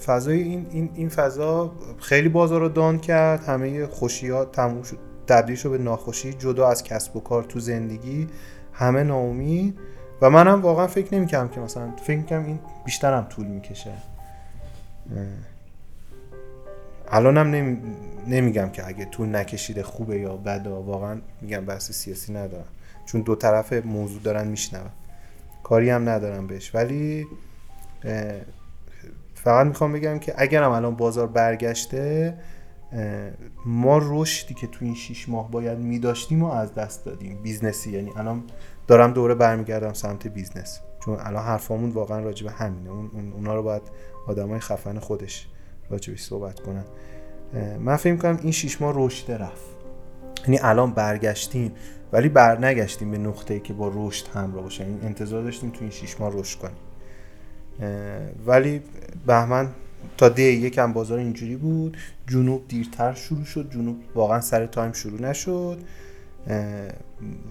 فضای 0.05 0.41
این, 0.41 0.67
این, 0.71 0.89
این 0.95 1.09
فضا 1.09 1.71
خیلی 1.99 2.29
بازار 2.29 2.61
رو 2.61 2.69
دان 2.69 2.99
کرد. 2.99 3.43
همه 3.43 3.87
خوشی 3.87 4.29
ها 4.29 4.45
تموم 4.45 4.83
شد. 4.83 4.97
تبدیل 5.27 5.55
شد 5.55 5.69
به 5.69 5.77
ناخوشی 5.77 6.33
جدا 6.33 6.67
از 6.67 6.83
کسب 6.83 7.15
و 7.15 7.19
کار 7.19 7.43
تو 7.43 7.59
زندگی. 7.59 8.27
همه 8.73 9.03
ناامید. 9.03 9.79
و 10.21 10.29
منم 10.29 10.61
واقعا 10.61 10.87
فکر 10.87 11.15
نمی‌کردم 11.15 11.49
که 11.49 11.59
مثلا 11.59 11.91
فکر 11.91 12.17
می‌کنم 12.17 12.45
این 12.45 12.59
بیشترم 12.85 13.27
طول 13.29 13.47
می‌کشه. 13.47 13.91
الانم 17.07 17.47
نمی... 17.47 17.77
نمیگم 18.27 18.69
که 18.69 18.87
اگه 18.87 19.05
طول 19.05 19.35
نکشیده 19.35 19.83
خوبه 19.83 20.19
یا 20.19 20.37
بده. 20.37 20.69
واقعا 20.69 21.17
میگم 21.41 21.65
بحث 21.65 21.91
سیاسی 21.91 22.33
ندارم. 22.33 22.65
چون 23.05 23.21
دو 23.21 23.35
طرف 23.35 23.73
موضوع 23.73 24.21
دارن 24.21 24.47
میشنون. 24.47 24.89
کاری 25.63 25.89
هم 25.89 26.09
ندارم 26.09 26.47
بهش. 26.47 26.75
ولی 26.75 27.25
فقط 29.45 29.67
می‌خوام 29.67 29.93
بگم 29.93 30.19
که 30.19 30.33
اگرم 30.37 30.71
الان 30.71 30.95
بازار 30.95 31.27
برگشته 31.27 32.37
ما 33.65 33.99
رشدی 34.03 34.53
که 34.53 34.67
تو 34.67 34.85
این 34.85 34.95
شیش 34.95 35.29
ماه 35.29 35.51
باید 35.51 35.79
میداشتیم 35.79 36.43
و 36.43 36.51
از 36.51 36.73
دست 36.73 37.05
دادیم. 37.05 37.41
business 37.43 37.86
ی 37.86 37.91
یعنی 37.91 38.11
الان 38.17 38.43
دارم 38.87 39.13
دوباره 39.13 39.35
برمیگردم 39.35 39.93
سمت 39.93 40.27
business. 40.27 40.79
چون 41.05 41.17
الان 41.19 41.43
حرفامون 41.43 41.89
واقعا 41.89 42.19
راجع 42.19 42.45
به 42.45 42.51
همینه. 42.51 42.89
اون 42.89 43.33
اونا 43.33 43.55
رو 43.55 43.63
باید 43.63 43.81
آدمای 44.27 44.59
خفن 44.59 44.99
خودش 44.99 45.47
راجبش 45.89 46.23
صحبت 46.23 46.59
کنن. 46.59 46.85
من 47.79 47.95
فکر 47.95 48.15
کنم 48.15 48.39
این 48.41 48.51
شیش 48.51 48.81
ماه 48.81 48.93
رشد 48.97 49.31
رفت. 49.31 49.75
یعنی 50.43 50.59
الان 50.63 50.91
برگشتیم 50.91 51.71
ولی 52.13 52.29
بر 52.29 52.65
نگشتیم 52.65 53.11
به 53.11 53.17
نقطه 53.17 53.53
ای 53.53 53.59
که 53.59 53.73
با 53.73 53.91
رشد 53.95 54.27
همراه 54.27 54.63
باشه. 54.63 54.83
این 54.83 54.93
یعنی 54.93 55.05
انتظار 55.05 55.43
داشتیم 55.43 55.69
تو 55.69 55.77
این 55.81 55.89
شیش 55.89 56.21
ماه 56.21 56.39
رشد 56.39 56.59
کنیم. 56.59 56.77
ولی 58.45 58.81
بهمن 59.27 59.69
تا 60.17 60.29
دی 60.29 60.43
یکم 60.43 60.93
بازار 60.93 61.19
اینجوری 61.19 61.55
بود 61.55 61.97
جنوب 62.27 62.67
دیرتر 62.67 63.13
شروع 63.13 63.43
شد 63.43 63.71
جنوب 63.71 63.97
واقعا 64.15 64.41
سر 64.41 64.65
time 64.65 64.91
شروع 64.91 65.21
نشد. 65.21 65.77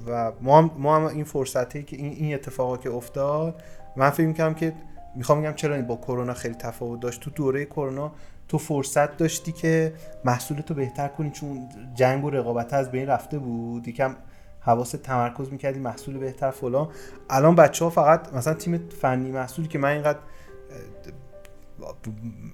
و 0.06 0.32
ما 0.40 0.58
هم, 0.58 0.70
ما 0.78 0.96
هم 0.96 1.04
این 1.04 1.24
فرصتی 1.24 1.82
که 1.82 1.96
این, 1.96 2.12
این 2.12 2.34
اتفاقا 2.34 2.76
که 2.76 2.90
افتاد 2.90 3.62
من 3.96 4.10
فکر 4.10 4.26
می‌کنم 4.26 4.54
که 4.54 4.72
می‌خوام 5.16 5.40
بگم 5.40 5.52
چرا 5.52 5.82
با 5.82 5.96
کرونا 5.96 6.34
خیلی 6.34 6.54
تفاوت 6.54 7.00
داشت. 7.00 7.20
تو 7.20 7.30
دوره 7.30 7.64
کرونا 7.64 8.12
تو 8.48 8.58
فرصت 8.58 9.16
داشتی 9.16 9.52
که 9.52 9.92
محصولتو 10.24 10.74
بهتر 10.74 11.08
کنی 11.08 11.30
چون 11.30 11.68
جنگ 11.94 12.24
و 12.24 12.30
رقابت 12.30 12.74
از 12.74 12.90
بین 12.90 13.06
رفته 13.06 13.38
بود. 13.38 13.88
یکم 13.88 14.16
حواس 14.64 14.90
تمرکز 14.90 15.52
می‌کردی 15.52 15.78
محصول 15.78 16.18
بهتر 16.18 16.50
فلان. 16.50 16.88
الان 17.30 17.54
بچه 17.54 17.84
ها 17.84 17.90
فقط 17.90 18.32
مثلا 18.34 18.54
تیم 18.54 18.88
فنی 18.88 19.30
محصولی 19.30 19.68
که 19.68 19.78
من 19.78 19.88
اینقدر 19.88 20.18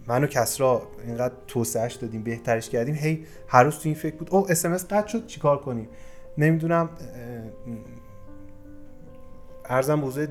منو 0.07 0.27
کسرا 0.27 0.83
اینقدر 1.07 1.35
توسعهش 1.46 1.94
دادیم 1.94 2.23
بهترش 2.23 2.70
کردیم 2.70 2.94
هی 2.94 3.27
هر 3.49 3.62
روز 3.62 3.79
تو 3.79 3.83
این 3.85 3.94
فکر 3.94 4.16
بود 4.16 4.31
او 4.31 4.51
اس 4.51 4.64
ام 4.64 4.77
قطع 4.77 5.07
شد 5.07 5.27
چیکار 5.27 5.61
کنیم؟ 5.61 5.88
نمی‌دونم 6.38 6.88
ارزم 9.70 10.00
بوزه 10.00 10.26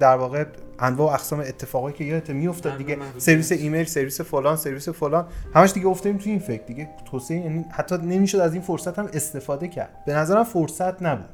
در 0.00 0.16
واقع 0.16 0.44
انواع 0.78 1.10
و 1.10 1.14
اقسام 1.14 1.40
اتفاقایی 1.40 1.96
که 1.96 2.04
یادت 2.04 2.30
میافتاد 2.30 2.78
دیگه. 2.78 2.98
سرویس 3.18 3.52
ایمیل 3.52 3.84
سرویس 3.84 4.20
فلان 4.20 4.56
سرویس 4.56 4.88
فلان. 4.88 5.26
همش 5.54 5.72
دیگه 5.72 5.86
افتادیم 5.86 6.18
تو 6.18 6.30
این 6.30 6.38
فکر 6.38 6.62
دیگه. 6.62 6.88
توسعه 7.10 7.36
یعنی 7.36 7.64
حتی 7.70 7.96
نمی‌شد 7.96 8.38
از 8.38 8.52
این 8.52 8.62
فرصت 8.62 8.98
هم 8.98 9.08
استفاده 9.12 9.68
کرد. 9.68 10.04
به 10.06 10.14
نظرم 10.14 10.44
فرصت 10.44 11.02
نبود. 11.02 11.28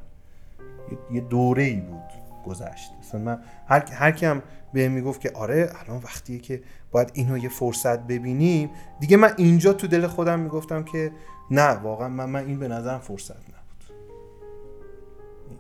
یه 1.12 1.20
دوره 1.20 1.62
ای 1.62 1.80
بود 1.80 2.02
گذشت. 2.46 2.90
مثلا 3.00 3.20
من 3.20 3.38
هر 3.66 3.92
هر 3.92 4.10
کی 4.10 4.26
هم 4.26 4.42
به 4.72 4.88
می‌گفت 4.88 5.20
که 5.20 5.30
آره 5.34 5.70
الان 5.86 6.02
وقتیه 6.02 6.38
که 6.38 6.62
باید 6.90 7.10
اینو 7.14 7.38
یه 7.38 7.48
فرصت 7.48 7.98
ببینیم. 7.98 8.70
دیگه 9.00 9.16
من 9.16 9.32
اینجا 9.36 9.72
تو 9.72 9.86
دل 9.86 10.06
خودم 10.06 10.38
می‌گفتم 10.38 10.82
که 10.82 11.12
نه 11.50 11.68
واقعا 11.68 12.08
من, 12.08 12.24
من 12.24 12.46
این 12.46 12.58
به 12.58 12.68
نظرم 12.68 12.98
فرصت 12.98 13.36
نبود. 13.36 13.61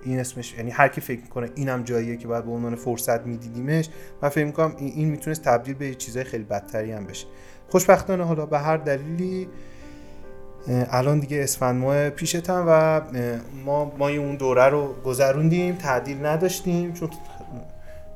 این 0.04 0.20
اسمش 0.20 0.54
یعنی 0.54 0.70
هر 0.70 0.88
کی 0.88 1.00
فکر 1.00 1.20
می‌کنه 1.20 1.50
اینم 1.54 1.82
جاییه 1.82 2.16
که 2.16 2.28
باید 2.28 2.44
به 2.44 2.50
عنوان 2.50 2.74
فرصت 2.74 3.26
میدیدیمش 3.26 3.88
من 4.22 4.28
فکر 4.28 4.44
می‌کنم 4.44 4.74
این, 4.78 5.08
می‌تونست 5.08 5.42
تبدیل 5.42 5.74
به 5.74 5.94
چیزای 5.94 6.24
خیلی 6.24 6.44
بدتری 6.44 6.92
هم 6.92 7.06
بشه. 7.06 7.26
خوشبختانه 7.68 8.24
حالا 8.24 8.46
به 8.46 8.58
هر 8.58 8.76
دلیلی 8.76 9.48
الان 10.68 11.20
دیگه 11.20 11.42
اسفند 11.42 11.80
ماه 11.80 12.10
پیشتم 12.10 12.64
و 12.68 13.00
ما 13.64 13.92
ما 13.98 14.08
اون 14.08 14.36
دوره 14.36 14.64
رو 14.64 14.94
گذروندیم 15.04 15.74
تعدیل 15.74 16.26
نداشتیم 16.26 16.92
چون 16.92 17.10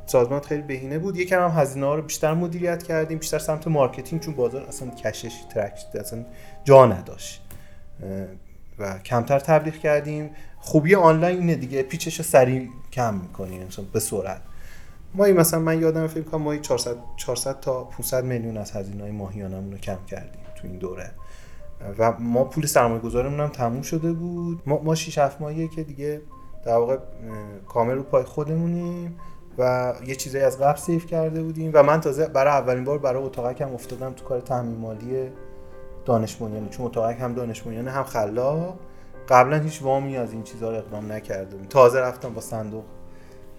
سازمان 0.06 0.40
خیلی 0.40 0.62
بهینه 0.62 0.98
بود. 0.98 1.16
یکم 1.16 1.42
هم 1.42 1.60
هزینه 1.60 1.86
ها 1.86 1.94
رو 1.94 2.02
بیشتر 2.02 2.34
مدیریت 2.34 2.82
کردیم 2.82 3.18
بیشتر 3.18 3.38
سمت 3.38 3.68
marketing 3.68 4.22
چون 4.22 4.34
بازار 4.34 4.62
اصلا 4.62 4.90
کشش 4.90 5.34
ترک 5.54 5.78
اصلا 5.94 6.24
جا 6.64 6.86
نداشت. 6.86 7.42
و 8.78 8.98
کمتر 8.98 9.38
تبلیغ 9.38 9.74
کردیم. 9.74 10.30
خوبی 10.66 10.94
آنلاین 10.94 11.38
اینه 11.38 11.54
دیگه 11.54 11.82
پیچش 11.82 12.22
سریع 12.22 12.68
کم 12.92 13.14
می‌کنیم 13.14 13.66
مثلا 13.66 13.84
به 13.92 14.00
سرعت. 14.00 14.40
ما 15.14 15.26
مثلا 15.26 15.60
من 15.60 15.80
یادم 15.80 16.06
فکر 16.06 16.22
کنم 16.22 16.42
ما 16.42 16.56
400 16.56 16.96
400 17.16 17.60
تا 17.60 17.84
500 17.84 18.24
میلیون 18.24 18.56
از 18.56 18.72
هزینه 18.72 19.02
های 19.02 19.12
ماهیانمون 19.12 19.72
رو 19.72 19.78
کم 19.78 19.98
کردیم 20.06 20.40
تو 20.56 20.68
این 20.68 20.78
دوره. 20.78 21.10
و 21.98 22.12
ما 22.12 22.44
پول 22.44 22.66
سرمایه 22.66 23.00
گذارمون 23.00 23.40
هم 23.40 23.48
تموم 23.48 23.82
شده 23.82 24.12
بود. 24.12 24.62
ما 24.66 24.82
ما 24.82 24.94
6 24.94 25.18
7 25.18 25.40
ماهیه 25.40 25.68
که 25.68 25.82
دیگه 25.82 26.20
در 26.64 26.76
واقع 26.76 26.98
کامل 27.68 27.94
رو 27.94 28.02
پای 28.02 28.24
خودمونیم 28.24 29.16
و 29.58 29.92
یه 30.06 30.14
چیزایی 30.14 30.44
از 30.44 30.58
قبل 30.58 30.78
سیف 30.78 31.06
کرده 31.06 31.42
بودیم. 31.42 31.70
و 31.74 31.82
من 31.82 32.00
تازه 32.00 32.26
برای 32.26 32.52
اولین 32.52 32.84
بار 32.84 32.98
برای 32.98 33.22
اتاقکم 33.22 33.74
افتادم 33.74 34.12
تو 34.12 34.24
کار 34.24 34.40
تامین 34.40 34.78
مالی 34.78 35.30
دانش 36.04 36.36
چون 36.36 36.86
اتاقک 36.86 37.20
هم 37.20 37.34
دانش 37.34 37.66
هم 37.66 38.04
خلاق. 38.04 38.78
قبلا 39.28 39.58
هیچ 39.58 39.82
وامی 39.82 40.16
از 40.16 40.32
این 40.32 40.42
چیزها 40.42 40.70
رو 40.70 40.76
اقدام 40.76 41.12
نکرده 41.12 41.56
بودم 41.56 41.68
تازه 41.68 42.00
رفتم 42.00 42.34
با 42.34 42.40
صندوق 42.40 42.84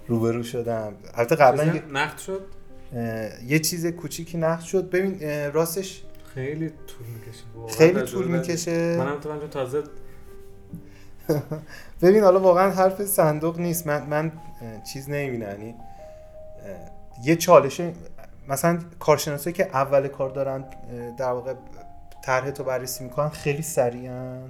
روبرو 0.08 0.44
شدم. 0.44 0.94
البته 1.14 1.36
قبلا 1.36 1.80
نقد 1.92 2.18
شد؟ 2.18 2.42
یه 3.48 3.60
چیز 3.60 3.86
کوچیکی 3.86 4.38
نقد 4.38 4.62
شد. 4.62 4.90
ببین 4.90 5.20
راستش 5.52 6.04
خیلی 6.34 6.70
طول 6.70 7.08
می‌کشه 7.08 7.44
خیلی 7.78 8.02
طول 8.02 8.28
می‌کشه. 8.28 8.98
منم 8.98 9.20
تو 9.20 9.48
تازه 9.48 9.84
ببین 12.02 12.24
حالا 12.24 12.40
واقعا 12.40 12.72
حرف 12.72 13.06
صندوق 13.06 13.60
نیست. 13.60 13.88
من 13.88 14.04
من 14.04 14.32
چیز 14.94 15.10
نمی‌بینم. 15.10 15.50
یعنی 15.50 15.76
یه 17.24 17.36
چالش 17.36 17.82
مثلا 18.50 18.80
کارشناسایی 19.00 19.54
که 19.54 19.66
اول 19.66 20.08
کار 20.08 20.30
دارن 20.30 20.66
در 21.18 21.32
واقع 21.32 21.54
طرح 22.24 22.52
تو 22.52 22.64
بررسی 22.64 23.04
می‌کنن 23.04 23.30
خیلی 23.30 23.62
سریعن. 23.62 24.50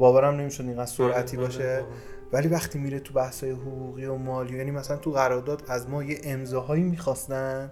باورم 0.00 0.34
نمی‌شد 0.34 0.64
اینقدر 0.64 0.86
سرعتی 0.86 1.36
بله، 1.36 1.46
باشه. 1.46 1.84
ولی 2.32 2.48
وقتی 2.48 2.78
میره 2.78 3.00
تو 3.00 3.14
بحث‌های 3.14 3.52
حقوقی 3.52 4.06
و 4.06 4.16
مالی 4.16 4.56
یعنی 4.56 4.70
مثلا 4.70 4.96
تو 4.96 5.10
قرارداد 5.10 5.62
از 5.68 5.88
ما 5.88 6.02
یه 6.02 6.20
امضاهایی 6.24 6.82
می‌خواستن 6.82 7.70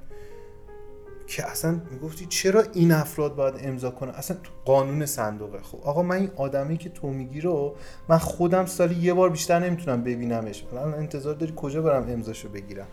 که 1.27 1.51
اصلا 1.51 1.81
می‌گفتی 1.91 2.27
چرا 2.27 2.65
این 2.73 2.93
افراد 2.93 3.35
باید 3.35 3.55
امضا 3.63 3.91
کنن؟ 3.91 4.11
اصلا 4.11 4.37
تو 4.43 4.51
قانون 4.65 5.07
صندوقه. 5.07 5.59
خب 5.63 5.79
آقا 5.83 6.03
من 6.03 6.17
این 6.17 6.31
آدمی 6.37 6.77
که 6.77 6.89
تو 6.89 7.09
میگی 7.09 7.41
رو 7.41 7.75
من 8.09 8.19
خودم 8.19 8.67
سالی 8.67 8.95
یه 8.95 9.15
بار 9.15 9.31
بیشتر 9.31 9.59
نمی‌تونم 9.59 10.03
ببینمش. 10.03 10.65
الان 10.73 10.95
انتظار 10.95 11.35
داری 11.35 11.53
کجا 11.57 11.83
برم 11.83 12.07
امضاشو 12.09 12.49
بگیرم؟ 12.49 12.87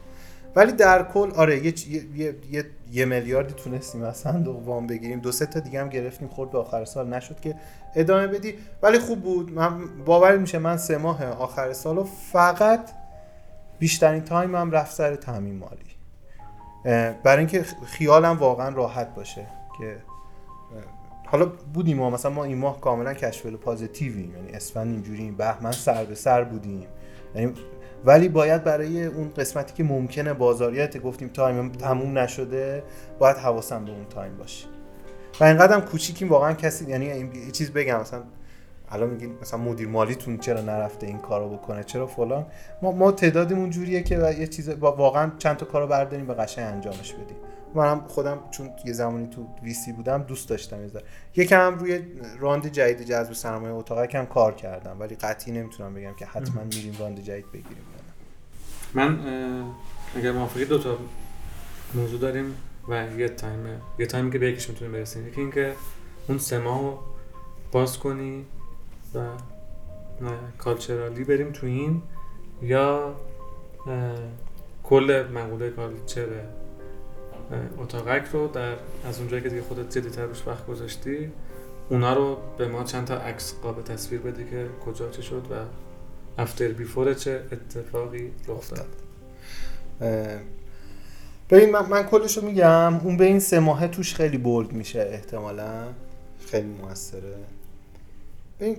ولی 0.56 0.72
در 0.72 1.04
کل 1.04 1.32
آره 1.36 1.66
یه, 1.66 1.74
یه, 1.90 2.04
یه, 2.16 2.36
یه, 2.52 2.66
یه 2.92 3.06
میلیاردی 3.06 3.54
تونستیم 3.54 4.04
از 4.04 4.18
صندوق 4.18 4.66
وام 4.68 4.88
بگیریم. 4.88 5.20
دو 5.20 5.32
سه 5.32 5.46
تا 5.46 5.60
دیگه 5.60 5.82
هم 5.82 5.90
گرفتیم 5.90 6.28
خورد 6.28 6.52
به 6.52 6.58
آخر 6.58 6.86
سال. 6.86 7.08
نشد 7.08 7.40
که 7.40 7.56
ادامه 7.96 8.28
بدی. 8.28 8.54
ولی 8.82 9.00
خوب 9.00 9.22
بود. 9.22 9.54
من 9.54 10.04
باور 10.06 10.38
میشه 10.38 10.58
من 10.58 10.78
سه 10.78 10.98
ماه 10.98 11.26
آخر 11.26 11.74
سال 11.74 11.96
رو 11.96 12.04
فقط 12.04 12.90
بیشترین 13.80 14.22
تایم 14.22 14.56
هم 14.56 14.72
رفت 14.72 14.96
سر 14.96 15.16
تامین 15.16 15.58
مالی. 15.58 15.96
برای 17.24 17.38
اینکه 17.38 17.64
خیالم 17.86 18.38
واقعا 18.38 18.70
راحت 18.70 19.16
باشه 19.16 19.48
که 19.80 19.98
حالا 21.28 21.46
بودیم 21.74 21.98
ما 21.98 22.10
مثلا 22.10 22.32
ما 22.32 22.44
این 22.44 22.58
ماه 22.58 22.82
کاملا 22.82 23.14
کشفل 23.14 23.56
پازیتیویم 23.56 24.36
یعنی 24.36 24.50
اسفند 24.50 24.88
اینجوری 24.88 25.32
بهمن 25.32 25.72
سر 25.72 26.06
به 26.06 26.16
سر 26.16 26.44
بودیم. 26.44 26.88
یعنی 27.36 27.54
ولی 28.06 28.30
باید 28.30 28.64
برای 28.64 29.06
اون 29.06 29.30
قسمتی 29.30 29.74
که 29.74 29.84
ممکنه 29.84 30.34
بازاریت 30.34 30.98
گفتیم 31.02 31.28
time 31.28 31.72
تموم 31.72 32.18
نشده 32.18 32.84
باید 33.20 33.38
حواسم 33.38 33.86
به 33.86 33.92
اون 33.92 34.06
time 34.10 34.38
باشه. 34.38 34.66
و 35.40 35.44
اینقدر 35.44 35.74
هم 35.74 35.82
کوچیکیم 35.82 36.30
واقعا 36.30 36.54
کسی 36.54 36.86
یعنی 36.86 37.12
این- 37.12 37.36
یه 37.36 37.52
چیز 37.52 37.72
بگم 37.72 38.00
مثلا 38.00 38.22
الان 38.90 39.10
میگین 39.10 39.36
مثلا 39.42 39.60
مدیر 39.60 39.88
مالیتون 39.88 40.38
چرا 40.38 40.62
نرفته 40.62 41.08
این 41.08 41.18
کارو 41.18 41.50
بکنه؟ 41.50 41.84
چرا 41.84 42.08
فلان؟ 42.08 42.46
ما 42.82 42.92
ما 42.92 43.12
تعدادمون 43.12 43.70
جوریه 43.70 44.04
که 44.04 44.20
و 44.20 44.34
یه 44.40 44.48
چیز 44.48 44.70
واقعا 44.70 45.32
چند 45.38 45.58
تا 45.58 45.66
کارو 45.66 45.88
برداریم 45.88 46.30
و 46.30 46.34
قشنگ 46.34 46.74
انجامش 46.74 47.14
بدیم. 47.14 47.38
منم 47.76 48.02
خودم 48.08 48.40
چون 48.52 48.70
یه 48.86 48.94
زمانی 48.94 49.28
تو 49.28 49.48
VC 49.64 49.92
بودم 49.92 50.24
دوست 50.24 50.50
داشتم 50.50 50.84
یه. 50.84 50.92
یکم 51.36 51.60
هم 51.68 51.78
روی 51.80 52.02
round 52.40 52.68
جدید 52.68 53.02
جذب 53.02 53.34
سرمایه 53.34 53.74
اتاقک 53.74 54.06
هم 54.06 54.26
کار 54.26 54.54
کردم 54.56 55.00
ولی 55.00 55.16
قطعی 55.16 55.54
نمی‌تونم 55.54 55.94
بگم 55.94 56.14
که 56.20 56.26
حتما 56.26 56.64
میریم 56.64 56.96
round 57.00 57.20
جدید 57.20 57.52
بگیریم. 57.52 57.84
من 58.96 59.20
اگر 60.16 60.32
موافقی 60.32 60.66
دو 60.66 60.78
تا 60.78 60.98
موضوع 61.94 62.20
داریم 62.20 62.56
و 62.88 63.08
یه 63.18 63.30
time 63.30 63.82
یه 64.00 64.06
time 64.06 64.27
ی 64.27 64.32
که 64.32 64.40
به 64.40 64.50
یکیش 64.50 64.70
می‌تونیم 64.70 64.94
برسیم. 64.94 65.28
یکی 65.28 65.42
اینکه 65.42 65.74
اون 66.28 66.38
سه 66.38 66.58
ماه 66.58 66.82
رو 66.82 67.00
باز 67.72 68.00
کنی 68.00 68.46
و 69.16 69.20
cultural 70.58 71.17
ی 71.17 71.24
بریم 71.24 71.52
تو 71.52 71.66
این 71.66 72.02
یا 72.62 73.16
کل 74.84 75.26
مقوله 75.34 75.70
culture 75.70 76.28
اتاقک 77.78 78.28
رو 78.34 78.48
در 78.48 78.76
از 79.08 79.20
اونجایی 79.20 79.44
که 79.44 79.50
دیگه 79.50 79.62
خودت 79.62 79.98
جدیتر 79.98 80.26
روش 80.26 80.48
وقت 80.48 80.68
گذاشتی 80.68 81.32
اونا 81.90 82.14
رو 82.14 82.38
به 82.58 82.68
ما 82.68 82.84
چند 82.84 83.08
تا 83.08 83.16
عکس 83.16 83.60
قابل 83.64 83.82
تصویر 83.82 84.22
بدی 84.22 84.46
که 84.46 84.68
کجا 84.86 85.10
چه 85.10 85.22
شد 85.22 85.48
و 85.52 85.56
افتر 86.38 86.68
بیفور 86.68 87.14
چه 87.14 87.42
اتفاقی 87.52 88.32
اه، 90.02 90.28
ببین 91.50 91.72
من, 91.72 91.90
من 91.90 92.04
کلشو 92.04 92.46
میگم 92.46 93.00
اون 93.04 93.18
به 93.18 93.26
این 93.26 93.40
سه 93.40 93.60
ماهه 93.60 93.88
توش 93.88 94.16
خیلی 94.16 94.38
بولد 94.38 94.72
میشه 94.74 95.00
احتمالا. 95.00 95.88
خیلی 96.46 96.68
موثره. 96.68 97.36
ببین 98.60 98.78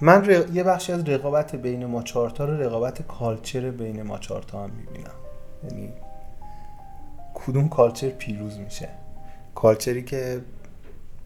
من 0.00 0.24
ر- 0.24 0.50
یه 0.52 0.62
بخشی 0.62 0.92
از 0.92 1.04
رقابت 1.08 1.56
بین 1.56 1.86
ما 1.86 2.02
چهارتا 2.02 2.44
رو 2.44 2.62
رقابت 2.62 3.06
کالچر 3.06 3.70
بین 3.70 4.02
ما 4.02 4.18
چهارتا 4.18 4.64
هم 4.64 4.70
می‌بینم. 4.70 5.10
یعنی 5.64 5.92
کدوم 7.34 7.68
culture 7.68 8.08
پیروز 8.08 8.58
میشه؟ 8.58 8.88
culture 9.54 9.96
ی 9.96 10.02
که 10.04 10.40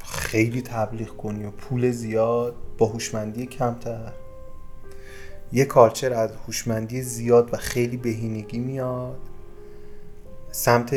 خیلی 0.05 0.63
تبلیغ 0.63 1.17
کنی 1.17 1.45
و 1.45 1.51
پول 1.51 1.91
زیاد 1.91 2.55
با 2.79 2.87
هوشمندی 2.87 3.47
کمتر. 3.47 4.13
یه 5.53 5.65
culture 5.65 6.13
از 6.13 6.31
هوشمندی 6.47 7.03
زیاد 7.03 7.55
و 7.55 7.57
خیلی 7.57 7.97
بهینگی 7.97 8.59
میاد. 8.59 9.19
سمت 10.51 10.95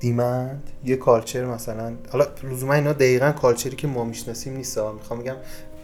demand 0.00 0.70
یه 0.84 0.96
culture 0.96 1.44
مثلا 1.44 1.92
حالا 2.12 2.26
لزوما 2.42 2.74
اینا 2.74 2.92
دقیقا 2.92 3.32
culture 3.32 3.70
ی 3.70 3.76
که 3.76 3.86
ما 3.86 4.04
می‌شناسیم 4.04 4.56
نیست. 4.56 4.78
می‌خوام 4.78 5.20
بگم 5.20 5.36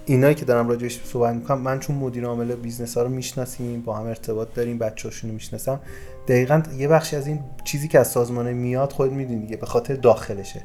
اینایی 0.06 0.34
که 0.34 0.44
دارم 0.44 0.68
راجبش 0.68 1.00
صحبت 1.04 1.34
می‌کنم 1.34 1.58
من 1.58 1.80
چون 1.80 1.96
مدیر 1.96 2.26
عامل 2.26 2.54
business 2.54 2.96
ها 2.96 3.02
رو 3.02 3.08
می‌شناسیم 3.08 3.80
با 3.80 3.96
هم 3.96 4.06
ارتباط 4.06 4.48
داریم 4.54 4.78
بچه‌هاشون 4.78 5.30
رو 5.30 5.34
می‌شناسم. 5.34 5.80
دقیقا 6.28 6.62
یه 6.76 6.88
بخشی 6.88 7.16
از 7.16 7.26
این 7.26 7.40
چیزی 7.64 7.88
که 7.88 7.98
از 7.98 8.08
سازمانه 8.08 8.52
میاد 8.52 8.92
خود 8.92 9.12
می‌دونی 9.12 9.40
دیگه 9.40 9.56
به 9.56 9.66
خاطر 9.66 9.94
داخلشه. 9.94 10.62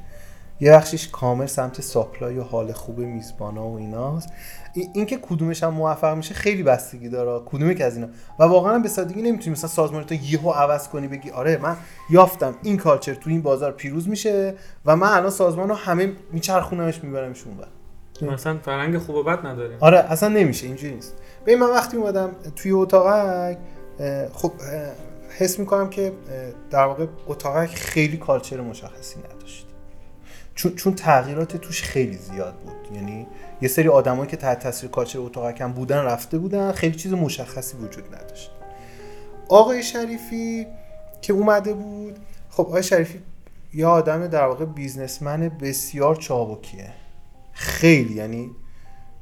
یه 0.61 0.71
بخشش 0.71 1.07
کامل 1.07 1.45
سمت 1.45 1.81
ساپلای 1.81 2.37
و 2.37 2.43
حال 2.43 2.71
خوب 2.71 2.99
میزبانا 2.99 3.67
و 3.67 3.77
ایناست. 3.77 4.29
این 4.73 4.89
اینکه 4.93 5.17
کدومش 5.17 5.63
هم 5.63 5.73
موفق 5.73 6.15
میشه 6.15 6.33
خیلی 6.33 6.63
بستگی 6.63 7.09
داره. 7.09 7.45
کدومی 7.45 7.75
که 7.75 7.85
از 7.85 7.95
اینا؟ 7.95 8.07
و 8.39 8.43
واقعا 8.43 8.79
به 8.79 8.89
سادگی 8.89 9.21
نمی‌تونی. 9.21 9.51
مثلا 9.51 9.69
سازمان 9.69 10.03
تو 10.03 10.15
یهو 10.15 10.51
عوض 10.51 10.87
کنی 10.87 11.07
بگی 11.07 11.29
آره 11.29 11.57
من 11.57 11.77
یافتم 12.09 12.55
این 12.63 12.77
کالچر 12.77 13.13
تو 13.13 13.29
این 13.29 13.41
بازار 13.41 13.71
پیروز 13.71 14.09
میشه 14.09 14.53
و 14.85 14.95
من 14.95 15.07
الان 15.07 15.29
سازمان 15.29 15.69
رو 15.69 15.75
همه 15.75 16.13
میچرخونمش 16.31 17.03
میبرمش 17.03 17.43
اونور. 17.43 17.67
مثلا 18.33 18.57
فرهنگ 18.57 18.97
خوب 18.97 19.15
و 19.15 19.23
بد 19.23 19.45
نداریم. 19.45 19.77
آره 19.79 19.97
اصلا 19.97 20.29
نمیشه. 20.29 20.67
اینجوری 20.67 20.95
نیست. 20.95 21.15
ببین 21.45 21.59
من 21.59 21.69
وقتی 21.69 21.97
اومدم 21.97 22.31
توی 22.55 22.71
اتاقک 22.71 23.57
خب 24.33 24.51
حس 25.37 25.59
می‌کنم 25.59 25.89
که 25.89 26.13
در 26.69 26.85
واقع 26.85 27.05
اتاقک 27.27 27.69
خیلی 27.69 28.17
کالچر 28.17 28.61
مشخصی 28.61 29.19
نداشت. 29.19 29.67
چون 30.55 30.75
چون 30.75 30.93
تغییرات 30.93 31.57
توش 31.57 31.83
خیلی 31.83 32.17
زیاد 32.17 32.53
بود. 32.53 32.95
یعنی 32.95 33.27
یه 33.61 33.67
سری 33.67 33.87
آدمایی 33.87 34.29
که 34.29 34.37
تحت 34.37 34.59
تاثیر 34.59 34.89
کالچر 34.89 35.19
اتاقک 35.19 35.61
هم 35.61 35.73
بودن 35.73 36.03
رفته 36.03 36.37
بودن 36.37 36.71
خیلی 36.71 36.95
چیز 36.95 37.13
مشخصی 37.13 37.77
وجود 37.77 38.15
نداشت. 38.15 38.51
آقای 39.49 39.83
شریفی 39.83 40.67
که 41.21 41.33
اومده 41.33 41.73
بود 41.73 42.19
خب 42.49 42.63
آقای 42.63 42.83
شریفی 42.83 43.21
یه 43.73 43.85
آدم 43.85 44.27
در 44.27 44.45
واقع 44.45 44.65
بیزنسمن 44.65 45.49
بسیار 45.49 46.15
چابکیه. 46.15 46.93
خیلی 47.51 48.13
یعنی 48.13 48.51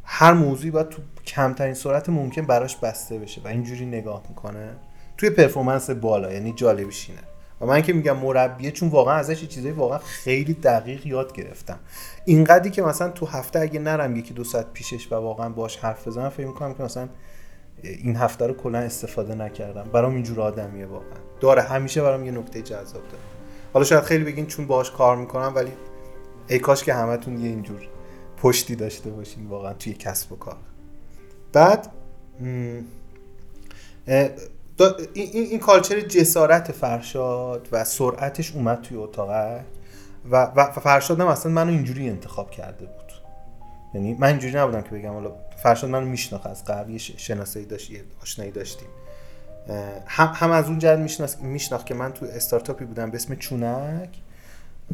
هر 0.04 0.34
موضوعی 0.34 0.72
باید 0.72 0.89
تو 0.89 1.02
کمترین 1.26 1.74
سرعت 1.74 2.10
ممکن 2.10 2.42
براش 2.46 2.76
بسته 2.76 3.20
بشه 3.20 3.42
و 3.42 3.48
اینجوری 3.48 3.86
نگاه 3.86 4.24
می‌کنه. 4.30 4.76
توی 5.18 5.30
پرفورمنس 5.30 5.89
بالا 5.89 6.34
یعنی 6.34 6.54
جالبیش 6.54 7.10
اینه. 7.10 7.22
و 7.62 7.65
من 7.65 7.82
که 7.82 7.93
میگم 7.93 8.17
مربیه 8.17 8.72
چون 8.72 8.89
واقعا 8.89 9.15
ازش 9.15 9.41
یه 9.41 9.48
چیزایی 9.48 9.74
واقعا 9.74 9.98
خیلی 9.98 10.54
دقیق 10.54 11.08
یاد 11.08 11.34
گرفتم. 11.34 11.80
اینقدری 12.26 12.69
که 12.69 12.82
مثلا 12.82 13.10
تو 13.10 13.26
هفته 13.26 13.60
اگه 13.60 13.80
نرم 13.80 14.15
یکی 14.15 14.34
دو 14.34 14.43
ساعت 14.43 14.74
پیشش 14.74 15.12
و 15.12 15.15
واقعا 15.15 15.50
باش 15.50 15.78
حرف 15.78 16.08
بزنم 16.08 16.30
فکر 16.30 16.48
می‌کنم 16.48 16.74
که 16.74 16.84
مثلا 16.84 17.10
این 17.82 18.15
هفته 18.15 18.48
رو 18.48 18.54
کلا 18.54 18.80
استفاده 18.80 19.36
نکردم. 19.36 19.84
برام 19.93 20.13
اینجور 20.13 20.41
آدمیه 20.41 20.86
واقعا. 20.86 21.19
داره 21.39 21.62
همیشه 21.62 22.02
برام 22.02 22.26
یه 22.26 22.32
نکته 22.32 22.62
جذاب 22.62 22.84
داره. 22.93 23.24
حالا 23.74 23.86
شاید 23.86 24.04
خیلی 24.04 24.24
بگین 24.24 24.45
چون 24.45 24.67
باهاش 24.67 24.91
کار 24.91 25.17
می‌کنم 25.17 25.52
ولی 25.56 25.72
ای 26.48 26.60
کاش 26.60 26.84
که 26.84 26.93
همتون 26.93 27.39
یه 27.39 27.50
اینجور 27.50 27.82
پشتی 28.38 28.76
داشته 28.76 29.10
باشین 29.10 29.48
واقعا 29.48 29.74
توی 29.74 29.93
کسب 29.93 30.32
و 30.32 30.36
کار. 30.36 30.58
بعد 31.54 31.91
این, 34.84 35.30
این, 35.34 35.60
کالچر 35.60 36.00
جسارت 36.00 36.72
فرشاد 36.72 37.68
و 37.72 37.84
سرعتش 37.84 38.52
اومد 38.56 38.82
توی 38.82 38.98
اتاقک 38.98 39.62
و, 40.32 40.52
و 40.56 40.63
فرشاد 40.72 41.20
هم 41.20 41.28
اصلا 41.28 41.52
منو 41.52 41.72
اینجوری 41.72 42.10
انتخاب 42.10 42.52
کرده 42.52 42.86
بود. 42.86 43.12
یعنی 43.94 44.13
من 44.20 44.28
اینجوری 44.28 44.54
نبودم 44.54 44.82
که 44.82 44.89
بگم 44.89 45.13
حالا 45.13 45.32
فرشاد 45.63 45.89
منو 45.89 46.06
میشناخت 46.06 46.48
از 46.48 46.65
قبل 46.65 46.92
یه 46.92 46.98
شناسایی 46.98 47.65
داشت 47.65 47.92
آشنایی 48.22 48.52
داشتیم. 48.52 48.88
هم, 50.08 50.32
هم 50.36 50.52
از 50.52 50.65
اون 50.65 50.96
میشناس- 50.96 51.42
میشناخت 51.42 51.86
که 51.86 51.94
من 51.94 52.12
تو 52.12 52.26
استارتاپی 52.26 52.86
بودم 52.86 53.12
به 53.12 53.15
اسم 53.15 53.36
چونک. 53.36 54.10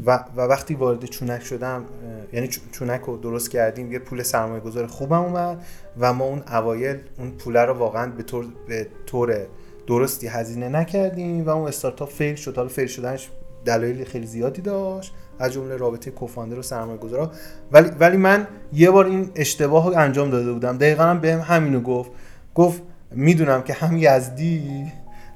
و, 0.05 0.23
و 0.35 0.41
وقتی 0.41 0.73
وارد 0.75 1.05
چونک 1.05 1.43
شدم 1.43 1.85
یعنی 2.33 2.47
چو- 2.47 2.61
چونک 2.71 3.01
رو 3.01 3.17
درست 3.17 3.51
کردیم 3.51 3.91
یه 3.91 3.99
پول 3.99 4.23
سرمایه 4.23 4.59
گذار 4.59 4.87
خوبم 4.87 5.21
اومد 5.21 5.65
و 5.99 6.13
ما 6.13 6.25
اون 6.25 6.43
اوایل 6.47 6.99
اون 7.17 7.31
پوله 7.31 7.61
رو 7.61 7.73
واقعا 7.73 8.11
به 8.11 8.23
طور, 8.23 8.47
به 8.67 8.87
طور 9.05 9.47
درستی 9.87 10.27
هزینه 10.27 10.69
نکردیم 10.69 11.45
و 11.45 11.49
اون 11.49 11.67
استارتاپ 11.67 12.09
فیل 12.09 12.35
شد. 12.35 12.55
حالا 12.55 12.69
فیل 12.69 12.87
شدنش 12.87 13.29
دلایل 13.65 14.05
خیلی 14.05 14.27
زیادی 14.27 14.61
داشت 14.61 15.13
از 15.39 15.53
جمله 15.53 15.77
رابطه 15.77 16.11
کوفاندر 16.11 16.59
و 16.59 16.61
سرمایه 16.61 16.97
گذارا 16.97 17.31
ولی 17.71 17.89
ولی 17.99 18.17
من 18.17 18.47
یه 18.73 18.91
بار 18.91 19.05
این 19.05 19.31
اشتباه 19.35 19.89
رو 19.89 19.97
انجام 19.97 20.29
داده 20.29 20.53
بودم. 20.53 20.77
دقیقا 20.77 21.03
هم 21.03 21.19
بهم 21.19 21.39
همینو 21.39 21.79
گفت. 21.79 22.11
گفت 22.55 22.81
می‌دونم 23.11 23.61
که 23.61 23.73
هم 23.73 23.97
یزدی 23.97 24.91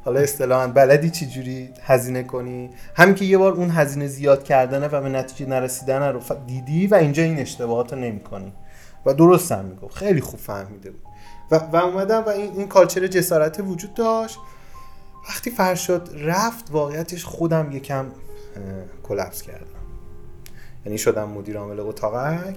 حالا 0.06 0.20
اصطلاحا 0.20 0.68
بلدی 0.68 1.10
چی 1.10 1.26
جوری 1.26 1.70
هزینه 1.82 2.24
کنی. 2.24 2.70
همین 2.96 3.16
که 3.16 3.26
یه 3.26 3.38
بار 3.38 3.54
اون 3.54 3.70
هزینه 3.70 4.08
زیاد 4.08 4.44
کردنه 4.44 4.88
و 4.88 5.02
به 5.02 5.10
نتیجه 5.10 5.50
نرسیدن 5.50 6.14
رو 6.14 6.22
دیدی 6.48 6.88
و 6.88 6.96
اینجا 6.96 7.24
این 7.24 7.40
اشتباهات 7.40 7.94
رو 7.94 8.00
نمی 8.00 8.20
کنی 8.20 8.54
و 9.06 9.14
درست 9.14 9.52
هم 9.52 9.66
می‌گفت. 9.66 9.96
خیلی 9.96 10.22
خوب 10.22 10.40
فهمیده 10.40 10.92
بود. 10.92 11.09
و, 11.52 11.56
و 11.56 11.76
اومدم 11.76 12.24
و 12.24 12.30
این, 12.30 12.52
این 12.58 12.68
کالچر 12.68 13.08
جسارت 13.08 13.60
وجود 13.60 13.94
داشت. 13.94 14.40
وقتی 15.30 15.52
فرشاد 15.52 16.10
رفت 16.16 16.72
واقعیتش 16.72 17.26
خودم 17.26 17.72
یکم 17.72 18.06
کلپس 19.04 19.42
کردم. 19.42 19.66
یعنی 20.86 20.98
شدم 20.98 21.30
مدیر 21.30 21.58
عامل 21.58 21.80
اتاقک. 21.80 22.56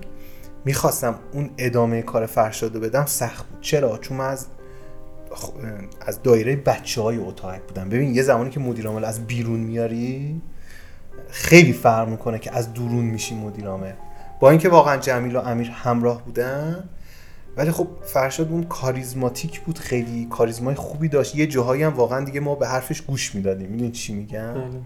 می‌خواستم 0.64 1.14
اون 1.32 1.50
ادامه 1.58 2.02
کار 2.02 2.26
فرشاد 2.26 2.74
رو 2.74 2.80
بدم 2.80 3.06
سخت 3.06 3.46
بود. 3.46 3.60
چرا؟ 3.60 3.98
چون 3.98 4.20
از 4.20 4.46
از 6.00 6.22
دایره 6.22 6.56
بچه 6.56 7.02
های 7.02 7.16
اتاقک 7.16 7.62
بودم. 7.62 7.88
ببین 7.88 8.14
یه 8.14 8.22
زمانی 8.22 8.50
که 8.50 8.60
مدیر 8.60 8.86
عامل 8.86 9.04
از 9.04 9.26
بیرون 9.26 9.60
میاری 9.60 10.42
خیلی 11.28 11.72
فرق 11.72 12.08
می‌کنه 12.08 12.38
که 12.38 12.56
از 12.56 12.74
درون 12.74 13.04
میشی 13.04 13.34
مدیر 13.34 13.66
عامل. 13.66 13.92
با 14.40 14.50
اینکه 14.50 14.68
واقعا 14.68 14.96
جمیل 14.96 15.36
و 15.36 15.40
امیر 15.40 15.70
همراه 15.70 16.24
بودن 16.24 16.88
ولی 17.56 17.70
خب 17.70 17.88
فرشاد 18.02 18.52
اون 18.52 18.64
کاریزماتیک 18.64 19.60
بود 19.60 19.78
خیلی 19.78 20.26
کاریزمای 20.30 20.74
خوبی 20.74 21.08
داشت. 21.08 21.36
یه 21.36 21.46
جاهایی 21.46 21.82
هم 21.82 21.94
واقعا 21.94 22.24
دیگه 22.24 22.40
ما 22.40 22.54
به 22.54 22.68
حرفش 22.68 23.00
گوش 23.00 23.34
می‌دادیم. 23.34 23.68
می‌دونی 23.70 23.90
چی 23.90 24.14
میگم؟ 24.14 24.54
بله. 24.54 24.80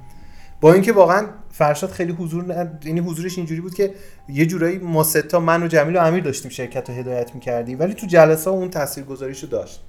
با 0.60 0.72
اینکه 0.72 0.92
واقعا 0.92 1.26
فرشاد 1.50 1.90
خیلی 1.90 2.12
حضور 2.12 2.68
یعنی 2.84 3.00
حضورش 3.00 3.36
اینجوری 3.38 3.60
بود 3.60 3.74
که 3.74 3.94
یه 4.28 4.46
جورایی 4.46 4.78
ما 4.78 5.02
سه 5.02 5.28
تا 5.28 5.40
من 5.40 5.62
و 5.62 5.68
جمیل 5.68 5.96
و 5.96 6.00
امیر 6.00 6.24
داشتیم 6.24 6.50
شرکت 6.50 6.90
رو 6.90 6.96
هدایت 6.96 7.34
می‌کردیم. 7.34 7.80
ولی 7.80 7.94
تو 7.94 8.06
جلسه 8.06 8.50
اون 8.50 8.70
تاثیرگذاریشو 8.70 9.46
داشت. 9.46 9.82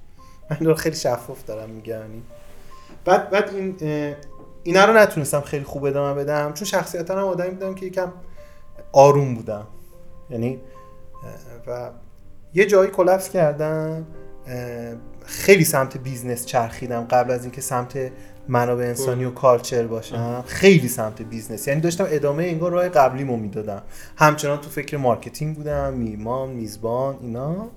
من 0.50 0.66
رو 0.66 0.74
خیلی 0.74 0.96
شفاف 0.96 1.44
دارم 1.44 1.70
میگم. 1.70 1.92
یعنی 1.92 2.22
بعد 3.04 3.30
بعد 3.30 3.54
این 3.54 3.76
اینا 4.62 4.84
رو 4.84 4.92
نتونستم 4.92 5.40
خیلی 5.40 5.64
خوب 5.64 5.84
ادامه 5.84 6.24
بدم. 6.24 6.52
چون 6.52 6.66
شخصیتا 6.66 7.20
هم 7.20 7.26
آدمی 7.26 7.50
بودم 7.50 7.74
که 7.74 7.86
یکم 7.86 8.12
آروم 8.92 9.34
بودم. 9.34 9.66
یعنی 10.30 10.60
و 11.66 11.90
یه 12.54 12.66
جایی 12.66 12.90
collapse 12.90 13.30
کردم 13.30 14.06
خیلی 15.24 15.64
سمت 15.64 15.96
business 15.96 16.46
چرخیدم 16.46 17.00
قبل 17.10 17.30
از 17.30 17.42
اینکه 17.42 17.60
سمت 17.60 17.98
منابع 18.48 18.84
انسانی 18.84 19.24
و 19.24 19.30
culture 19.30 19.86
باشم. 19.86 20.44
خیلی 20.46 20.88
سمت 20.88 21.22
business. 21.22 21.68
یعنی 21.68 21.80
داشتم 21.80 22.06
ادامه 22.08 22.44
انگار 22.44 22.72
راه 22.72 22.88
قبلیمو 22.88 23.36
می‌دادم. 23.36 23.82
همچنان 24.16 24.60
تو 24.60 24.70
فکر 24.70 24.96
marketing 24.96 25.56
بودم 25.56 25.94
میمان 25.94 26.50
میزبان 26.50 27.16
اینا. 27.20 27.68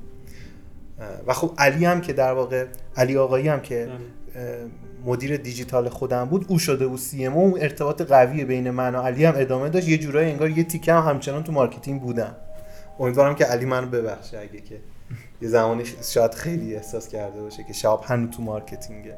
و 1.27 1.33
خب 1.33 1.51
علی 1.57 1.85
هم 1.85 2.01
که 2.01 2.13
در 2.13 2.33
واقع 2.33 2.65
علی 2.97 3.17
آقایی 3.17 3.47
هم 3.47 3.59
که 3.59 3.89
مدیر 5.05 5.37
دیجیتال 5.37 5.89
خودم 5.89 6.25
بود 6.25 6.45
او 6.47 6.59
شده 6.59 6.87
بود 6.87 6.99
CMO 6.99 7.33
اون 7.33 7.61
ارتباط 7.61 8.01
قوی 8.01 8.45
بین 8.45 8.69
من 8.69 8.95
و 8.95 9.01
علی 9.01 9.25
هم 9.25 9.33
ادامه 9.37 9.69
داشت. 9.69 9.87
یه 9.87 9.97
جورایی 9.97 10.31
انگار 10.31 10.49
یه 10.49 10.63
تیکه 10.63 10.93
هم 10.93 11.09
همچنان 11.09 11.43
تو 11.43 11.51
marketing 11.51 12.01
بودم. 12.01 12.35
امیدوارم 13.01 13.35
که 13.35 13.45
علی 13.45 13.65
منو 13.65 13.87
ببخشه 13.87 14.37
اگه 14.37 14.61
که 14.61 14.79
یه 15.41 15.49
زمانی 15.49 15.83
شاید 16.03 16.33
خیلی 16.33 16.75
احساس 16.75 17.07
کرده 17.07 17.41
باشه 17.41 17.63
که 17.63 17.73
شهاب 17.73 18.03
هنو 18.07 18.27
تو 18.27 18.41
marketing 18.41 19.03
ه. 19.03 19.17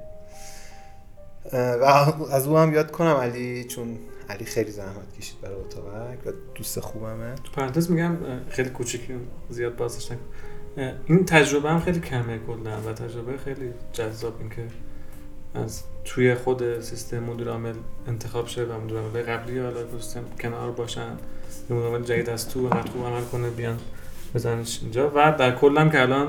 و 1.53 1.85
از 2.31 2.47
او 2.47 2.57
هم 2.57 2.73
یاد 2.73 2.91
کنم 2.91 3.15
علی 3.15 3.63
چون 3.63 3.97
علی 4.29 4.45
خیلی 4.45 4.71
زحمت 4.71 5.17
کشید 5.19 5.41
برای 5.41 5.55
اتاقک 5.55 6.27
و 6.27 6.31
دوست 6.55 6.79
خوبمه. 6.79 7.35
تو 7.35 7.51
پرانتز 7.51 7.91
میگم 7.91 8.17
خیلی 8.49 8.69
کوچیکی 8.69 9.13
زیاد 9.49 9.75
بازش 9.75 10.09
این 11.05 11.25
تجربه 11.25 11.69
هم 11.69 11.79
خیلی 11.79 11.99
کمه 11.99 12.39
کلا 12.47 12.81
و 12.81 12.93
تجربه 12.93 13.37
خیلی 13.37 13.73
جذاب 13.93 14.39
این 14.39 14.49
که 14.49 14.67
از 15.55 15.83
توی 16.05 16.35
خود 16.35 16.81
سیستم 16.81 17.19
مدیر 17.19 17.49
عامل 17.49 17.73
انتخاب 18.07 18.47
شه 18.47 18.63
و 18.63 18.79
مدیر 18.79 18.97
عامل 18.97 19.21
قبلی 19.21 19.59
حالا 19.59 19.99
سیستم 19.99 20.23
کنار 20.41 20.71
باشن. 20.71 21.17
عامل 21.71 22.03
جدید 22.03 22.29
از 22.29 22.49
تو 22.49 22.59
انقدر 22.59 22.91
خوب 22.91 23.05
عمل 23.05 23.23
کنه 23.23 23.49
بیان 23.49 23.77
بزنش 24.35 24.79
اینجا. 24.81 25.11
و 25.15 25.35
در 25.39 25.55
کل 25.55 25.89
که 25.89 26.01
الان 26.01 26.27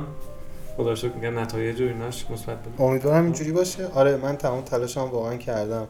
خدا 0.76 0.94
شکر 0.94 1.12
میگم 1.12 1.38
نتایج 1.38 1.80
و 1.80 1.84
ایناش 1.84 2.30
مثبت 2.30 2.62
بود. 2.62 2.74
امیدوارم 2.78 3.24
اینجوری 3.24 3.52
باشه. 3.52 3.86
آره 3.86 4.16
من 4.16 4.36
تمام 4.36 4.62
تلاشم 4.62 5.00
واقعا 5.00 5.36
کردم. 5.36 5.86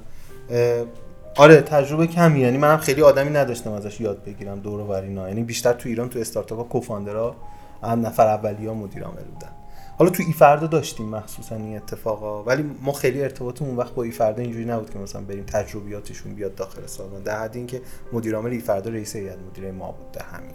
آره 1.37 1.61
تجربه 1.61 2.07
کمی. 2.07 2.41
یعنی 2.41 2.59
منم 2.59 2.77
خیلی 2.77 3.03
آدمی 3.03 3.31
نداشتم 3.31 3.73
ازش 3.73 4.01
یاد 4.01 4.25
بگیرم 4.25 4.61
دور 4.61 4.81
و 4.81 5.27
یعنی 5.29 5.43
بیشتر 5.43 5.73
تو 5.73 5.89
ایران 5.89 6.09
تو 6.09 6.19
استارتاپ 6.19 6.69
کوفاندرا 6.69 7.37
هم 7.83 8.07
نفر 8.07 8.27
اولیه 8.27 8.71
مدیر 8.71 9.05
عامل 9.05 9.23
بودن. 9.23 9.64
حالا 9.99 10.11
تو 10.11 10.23
ایفردا 10.27 10.67
داشتیم 10.67 11.09
مخصوصا 11.09 11.57
این 11.57 11.77
اتفاقا 11.77 12.45
ولی 12.45 12.71
ما 12.83 12.93
خیلی 12.93 13.23
ارتباطمون 13.23 13.71
اون 13.71 13.79
وقت 13.79 13.95
با 13.95 14.03
ایفردا 14.03 14.43
اینجوری 14.43 14.65
نبود 14.65 14.91
که 14.91 14.99
مثلا 14.99 15.21
بریم 15.23 15.45
تجربیاتشون 15.45 16.35
بیاد 16.35 16.55
داخل 16.55 16.87
سازمان 16.87 17.23
در 17.23 17.41
حد 17.41 17.57
اینکه 17.57 17.81
مدیر 18.13 18.35
عامل 18.35 18.51
ایفردا 18.51 18.91
رئیس 18.91 19.17
هیئت 19.17 19.39
مدیره 19.51 19.73
ما 19.73 19.93
بود 19.93 20.13
در 20.13 20.23
همین 20.23 20.51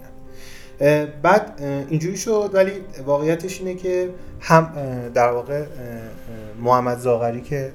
بعد 1.22 1.62
اینجوری 1.88 2.16
شد 2.16 2.50
ولی 2.52 2.72
واقعیتش 3.06 3.60
اینه 3.60 3.74
که 3.74 4.10
هم 4.40 4.72
در 5.14 5.30
واقع 5.30 5.66
محمد 6.60 6.98
زاغری 6.98 7.40
که 7.40 7.72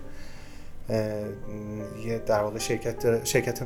یه 2.05 2.21
در 2.25 2.41
واقع 2.41 2.59
شرکت 2.59 3.25
شرکت 3.25 3.61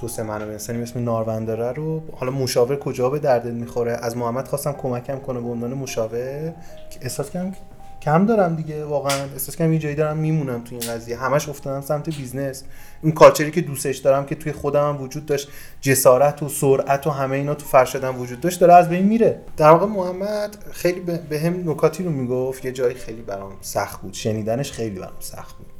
توسعه 0.00 0.24
منابع 0.24 0.52
انسانی 0.52 0.82
اسم 0.82 1.04
نارونداره 1.04 1.72
رو 1.72 2.02
حالا 2.12 2.32
مشاور 2.32 2.76
کجا 2.76 3.10
به 3.10 3.18
دردت 3.18 3.52
می‌خوره؟ 3.52 3.92
از 3.92 4.16
محمد 4.16 4.48
خواستم 4.48 4.72
کمکم 4.72 5.18
کنه 5.18 5.40
به 5.40 5.48
عنوان 5.48 5.74
مشاور 5.74 6.52
که 6.90 6.98
احساس 7.02 7.30
کردم 7.30 7.54
کم 8.02 8.26
دارم 8.26 8.54
دیگه 8.56 8.84
واقعا 8.84 9.22
احساس 9.32 9.56
کنم 9.56 9.72
یه 9.72 9.78
جایی 9.78 9.94
دارم 9.94 10.16
میمونم 10.16 10.64
تو 10.64 10.74
این 10.74 10.92
قضیه. 10.92 11.16
همش 11.16 11.48
افتادم 11.48 11.80
سمت 11.80 12.16
business. 12.16 12.64
این 13.02 13.12
culture 13.12 13.45
ی 13.45 13.50
که 13.50 13.60
دوستش 13.60 13.96
دارم 13.98 14.26
که 14.26 14.34
توی 14.34 14.52
خودم 14.52 14.88
هم 14.88 15.02
وجود 15.02 15.26
داشت 15.26 15.48
جسارت 15.80 16.42
و 16.42 16.48
سرعت 16.48 17.06
و 17.06 17.10
همه 17.10 17.36
اینا 17.36 17.54
تو 17.54 17.66
فرشادم 17.66 18.20
وجود 18.20 18.40
داشت 18.40 18.60
داره 18.60 18.74
از 18.74 18.88
بین 18.88 19.04
میره. 19.04 19.40
در 19.56 19.70
واقع 19.70 19.86
محمد 19.86 20.56
خیلی 20.70 21.00
به 21.00 21.40
هم 21.40 21.70
نکاتی 21.70 22.02
رو 22.02 22.10
می‌گفت 22.10 22.64
یه 22.64 22.72
جایی 22.72 22.94
خیلی 22.94 23.22
برام 23.22 23.52
سخت 23.60 24.00
بود. 24.00 24.14
شنیدنش 24.14 24.72
خیلی 24.72 24.98
برام 24.98 25.20
سخت 25.20 25.56
بود. 25.56 25.77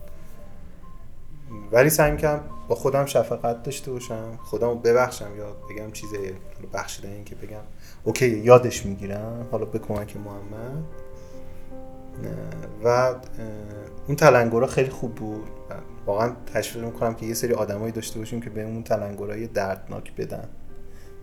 ولی 1.72 1.90
سعی 1.90 2.10
می‌کنم 2.10 2.40
با 2.68 2.74
خودم 2.74 3.06
شفقت 3.06 3.62
داشته 3.62 3.90
باشم 3.90 4.38
خودمو 4.42 4.74
ببخشم 4.74 5.36
یا 5.36 5.56
بگم 5.70 5.90
چیز 5.92 6.08
بخشیدن 6.72 7.10
این 7.10 7.24
که 7.24 7.34
بگم 7.34 7.60
اوکی 8.04 8.28
یادش 8.28 8.86
می‌گیرم 8.86 9.48
حالا 9.50 9.64
به 9.64 9.78
کمک 9.78 10.16
محمد. 10.16 10.84
و 12.84 13.14
اون 14.06 14.16
تلنگرها 14.16 14.66
خیلی 14.66 14.90
خوب 14.90 15.14
بود. 15.14 15.48
واقعا 16.06 16.32
تشویق 16.54 16.84
می‌کنم 16.84 17.14
که 17.14 17.26
یه 17.26 17.34
سری 17.34 17.52
آدمایی 17.52 17.92
داشته 17.92 18.18
باشیم 18.18 18.40
که 18.40 18.50
بهمون 18.50 18.82
تلنگرهای 18.82 19.46
دردناک 19.46 20.16
بدن. 20.16 20.48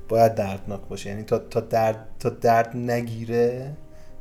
باید 0.09 0.35
دردناک 0.35 0.81
باشه 0.89 1.09
یعنی 1.09 1.23
تا, 1.23 1.39
تا 1.39 1.59
درد 1.59 2.07
تا 2.19 2.29
درد 2.29 2.77
نگیره 2.77 3.77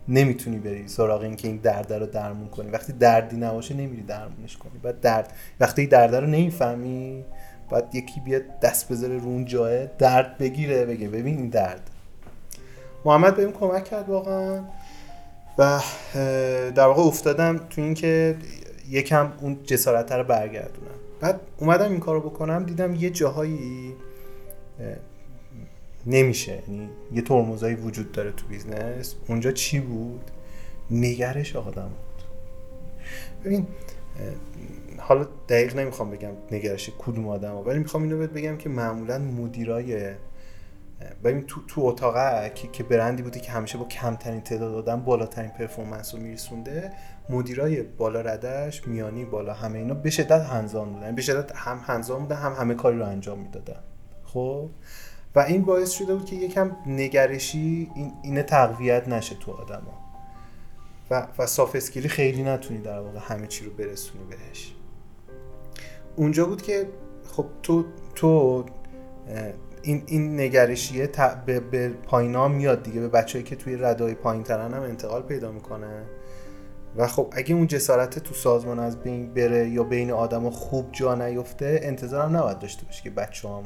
نمی‌تونی 0.09 0.59
بری 0.59 0.89
سراغ 0.89 1.21
این 1.21 1.37
که 1.37 1.49
این 1.49 1.57
درد 1.57 1.93
رو 1.93 2.07
درمون 2.07 2.49
کنی. 2.49 2.71
وقتی 2.71 2.93
دردی 2.93 3.37
نباشه 3.37 3.75
نمیری 3.75 4.03
درمونش 4.03 4.57
کنی. 4.57 4.79
بعد 4.83 5.01
درد 5.01 5.33
وقتی 5.61 5.87
درد 5.87 6.15
رو 6.15 6.27
نمی‌فهمی 6.27 7.25
باید 7.71 7.85
یکی 7.93 8.21
بیاد 8.21 8.43
دست 8.63 8.93
بذاره 8.93 9.19
رو 9.19 9.25
اون 9.25 9.45
جایه 9.45 9.91
درد 9.99 10.39
بگیره 10.39 10.87
بگه 10.87 11.09
ببین 11.09 11.37
این 11.37 11.49
درد. 11.49 11.91
محمد 13.05 13.37
بهم 13.37 13.53
کمک 13.53 13.85
کرد 13.85 14.09
واقعا. 14.09 14.61
و 15.59 15.81
در 16.75 16.87
واقع 16.87 17.03
افتادم 17.03 17.61
تو 17.71 17.81
این 17.81 17.95
که 17.95 18.37
یکم 18.89 19.33
اون 19.41 19.59
جسارت 19.65 20.13
رو 20.13 20.25
برگردونم. 20.25 20.95
بعد 21.21 21.41
اومدم 21.59 21.91
این 21.91 22.01
کارو 22.01 22.21
بکنم 22.21 22.65
دیدم 22.65 22.95
یه 22.95 23.11
جاهایی 23.11 23.93
نمیشه. 26.07 26.63
یعنی 26.69 26.89
یه 27.13 27.23
ترمزایی 27.23 27.75
وجود 27.75 28.13
داره 28.13 28.33
تو 28.33 28.47
business. 28.47 29.15
اونجا 29.29 29.53
چی 29.53 29.81
بود؟ 29.81 30.31
نگرش 30.91 31.57
آدم 31.57 31.89
بود. 31.89 32.25
ببین 33.45 33.67
حالا 34.99 35.27
دقیق 35.49 35.77
نمی‌خوام 35.77 36.11
بگم 36.11 36.31
نگرش 36.53 36.91
کدوم 36.99 37.29
آدم 37.29 37.57
ولی 37.57 37.79
می‌خوام 37.79 38.03
اینو 38.03 38.19
بهت 38.19 38.31
بگم 38.31 38.57
که 38.57 38.69
معمولا 38.69 39.19
مدیرای 39.19 40.15
ببین 41.25 41.43
تو 41.43 41.61
تو 41.69 41.81
اتاق 41.81 42.15
که 42.55 42.83
برندی 42.83 43.23
بوده 43.23 43.41
که 43.41 43.53
همیشه 43.53 43.79
با 43.79 43.85
کمترین 43.85 44.41
تعداد 44.41 44.75
آدم 44.75 45.01
بالاترین 45.01 45.51
پرفورمنس 45.51 46.15
رو 46.15 46.21
میرسونده 46.21 46.93
مدیرای 47.31 47.83
بالا 47.83 48.21
ردش 48.21 48.89
میانی 48.89 49.25
بالا 49.25 49.53
همه 49.53 49.79
اینا 49.79 49.95
به 49.95 50.11
شدت 50.11 50.43
هنزان 50.43 50.93
بودن. 50.93 51.15
به 51.15 51.23
شدت 51.23 51.57
هم 51.57 51.81
هنزان 51.85 52.21
بودن 52.21 52.37
هم 52.37 52.53
همه 52.53 52.75
کاری 52.75 52.99
رو 52.99 53.07
انجام 53.07 53.39
می‌دادن. 53.39 53.81
خب؟ 54.25 54.71
و 55.35 55.41
این 55.41 55.63
باعث 55.63 55.91
شده 55.91 56.15
بود 56.15 56.25
که 56.25 56.37
یکم 56.37 56.77
نگرشی 56.87 57.91
این 57.95 58.13
اینه 58.23 58.43
تقویت 58.43 59.09
نشه 59.09 59.35
تو 59.35 59.53
آدما. 59.53 60.05
و 61.11 61.27
و 61.39 61.47
صاف 61.47 61.79
خیلی 62.07 62.43
نتونی 62.43 62.81
در 62.81 62.99
واقع 62.99 63.19
همه 63.19 63.47
چی 63.47 63.65
رو 63.65 63.71
برسونی 63.71 64.25
بهش. 64.25 64.75
اونجا 66.17 66.47
بود 66.47 66.63
که 66.63 66.89
خب 67.33 67.47
تو 67.63 67.85
تو 68.15 68.65
این 69.83 70.03
این 70.07 70.41
نگرشیه 70.41 71.11
به, 71.47 71.61
به 71.61 71.89
پایینا 71.89 72.49
میاد 72.49 72.83
دیگه. 72.83 73.01
به 73.01 73.09
بچه‌ای 73.09 73.45
که 73.45 73.57
توی 73.57 73.77
ردای 73.77 74.15
پایین 74.15 74.43
ترن 74.43 74.75
هم 74.75 74.83
انتقال 74.83 75.23
پیدا 75.23 75.53
می‌کنه. 75.53 76.03
و 76.97 77.07
خب 77.07 77.33
اگه 77.33 77.55
اون 77.55 77.67
جسارت 77.67 78.19
تو 78.19 78.35
سازمان 78.35 78.79
از 78.79 78.99
بین 78.99 79.35
بره 79.35 79.69
یا 79.69 79.83
بین 79.83 80.11
آدم 80.11 80.51
خوب 80.51 80.93
جا 80.93 81.15
نیفته 81.15 81.81
انتظارم 81.83 82.37
نباید 82.37 82.59
داشته 82.59 82.85
باشه 82.85 83.03
که 83.03 83.11
بچه 83.11 83.49
هم 83.49 83.63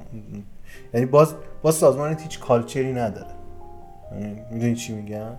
یعنی 0.94 1.06
باز 1.06 1.34
باز 1.62 1.74
سازمان 1.74 2.18
هیچ 2.18 2.40
کالچری 2.40 2.92
نداره. 2.92 3.30
یعنی 4.12 4.42
می‌دونی 4.50 4.74
چی 4.74 4.92
میگم؟ 4.94 5.32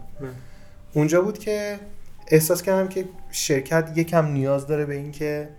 اونجا 0.94 1.22
بود 1.22 1.38
که 1.38 1.80
احساس 2.28 2.62
کردم 2.62 2.88
که 2.88 3.06
شرکت 3.32 3.92
یکم 3.96 4.26
نیاز 4.26 4.68
داره 4.68 4.86
به 4.86 4.96
این 4.96 5.12
که 5.12 5.50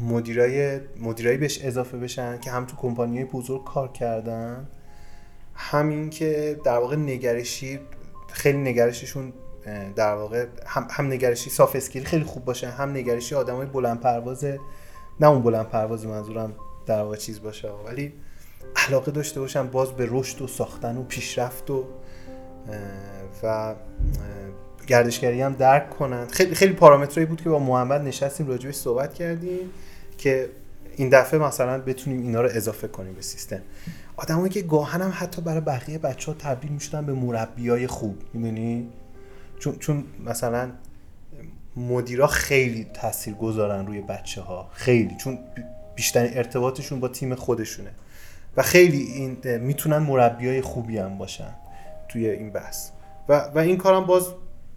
مدیرای 0.00 0.80
مدیرایی 1.00 1.38
بهش 1.38 1.64
اضافه 1.64 1.98
بشن 1.98 2.38
که 2.40 2.50
هم 2.50 2.64
تو 2.64 2.76
کمپانی 2.76 3.24
بزرگ 3.24 3.64
کار 3.64 3.92
کردن 3.92 4.68
همین 5.54 6.10
که 6.10 6.60
در 6.64 6.78
واقع 6.78 6.96
نگرشی 6.96 7.80
خیلی 8.32 8.58
نگرششون 8.58 9.32
در 9.96 10.14
واقع 10.14 10.46
هم, 10.66 10.86
هم 10.90 11.06
نگرشی 11.06 11.50
صاف 11.50 11.76
اسکیل 11.76 12.04
خیلی 12.04 12.24
خوب 12.24 12.44
باشه 12.44 12.70
هم 12.70 12.90
نگرشی 12.90 13.34
آدمای 13.34 13.66
بلند 13.66 14.00
پرواز 14.00 14.44
نه 15.20 15.28
اون 15.28 15.42
بلند 15.42 15.68
پرواز 15.68 16.06
منظورم 16.06 16.54
در 16.90 17.02
واقع 17.02 17.16
چیز 17.16 17.42
باشه. 17.42 17.68
ولی 17.86 18.12
علاقه 18.88 19.10
داشته 19.10 19.40
باشن 19.40 19.66
باز 19.66 19.92
به 19.92 20.08
رشد 20.10 20.42
و 20.42 20.46
ساختن 20.46 20.96
و 20.96 21.02
پیشرفت 21.02 21.70
و 21.70 21.84
و 23.42 23.74
گردشگری 24.86 25.40
هم 25.40 25.52
درک 25.52 25.90
کنن. 25.90 26.26
خیلی 26.26 26.54
خیلی 26.54 26.72
پارامترایی 26.72 27.26
بود 27.26 27.40
که 27.42 27.48
با 27.48 27.58
محمد 27.58 28.00
نشستیم 28.00 28.48
راجبش 28.48 28.74
صحبت 28.74 29.14
کردیم 29.14 29.70
که 30.18 30.50
این 30.96 31.08
دفعه 31.08 31.40
مثلا 31.40 31.78
بتونیم 31.78 32.22
اینا 32.22 32.40
رو 32.40 32.48
اضافه 32.52 32.88
کنیم 32.88 33.14
به 33.14 33.22
سیستم. 33.22 33.60
آدمایی 34.16 34.50
که 34.52 34.62
گاهن 34.62 35.02
هم 35.02 35.12
حتی 35.14 35.42
برای 35.42 35.60
بقیه 35.60 35.98
بچه 35.98 36.32
ها 36.32 36.36
تبدیل 36.38 36.70
می‌شدن 36.70 37.06
به 37.06 37.12
مربیای 37.12 37.86
خوب 37.86 38.18
می‌دونی؟ 38.34 38.88
چون 39.58 39.76
چون 39.78 40.04
مثلا 40.26 40.70
مدیرا 41.76 42.26
خیلی 42.26 42.86
تاثیر 42.94 43.34
گذارن 43.34 43.86
روی 43.86 44.00
بچه 44.00 44.40
ها 44.40 44.70
خیلی. 44.72 45.16
چون 45.16 45.38
بیشتر 46.00 46.30
ارتباطشون 46.34 47.00
با 47.00 47.08
تیم 47.08 47.34
خودشونه. 47.34 47.90
و 48.56 48.62
خیلی 48.62 49.02
این 49.02 49.58
می‌تونن 49.58 49.98
مربیای 49.98 50.60
خوبی 50.60 50.98
هم 50.98 51.18
باشن 51.18 51.54
توی 52.08 52.28
این 52.28 52.50
بحث. 52.50 52.90
و, 53.28 53.38
و 53.54 53.58
این 53.58 53.76
کارم 53.76 54.06
باز 54.06 54.26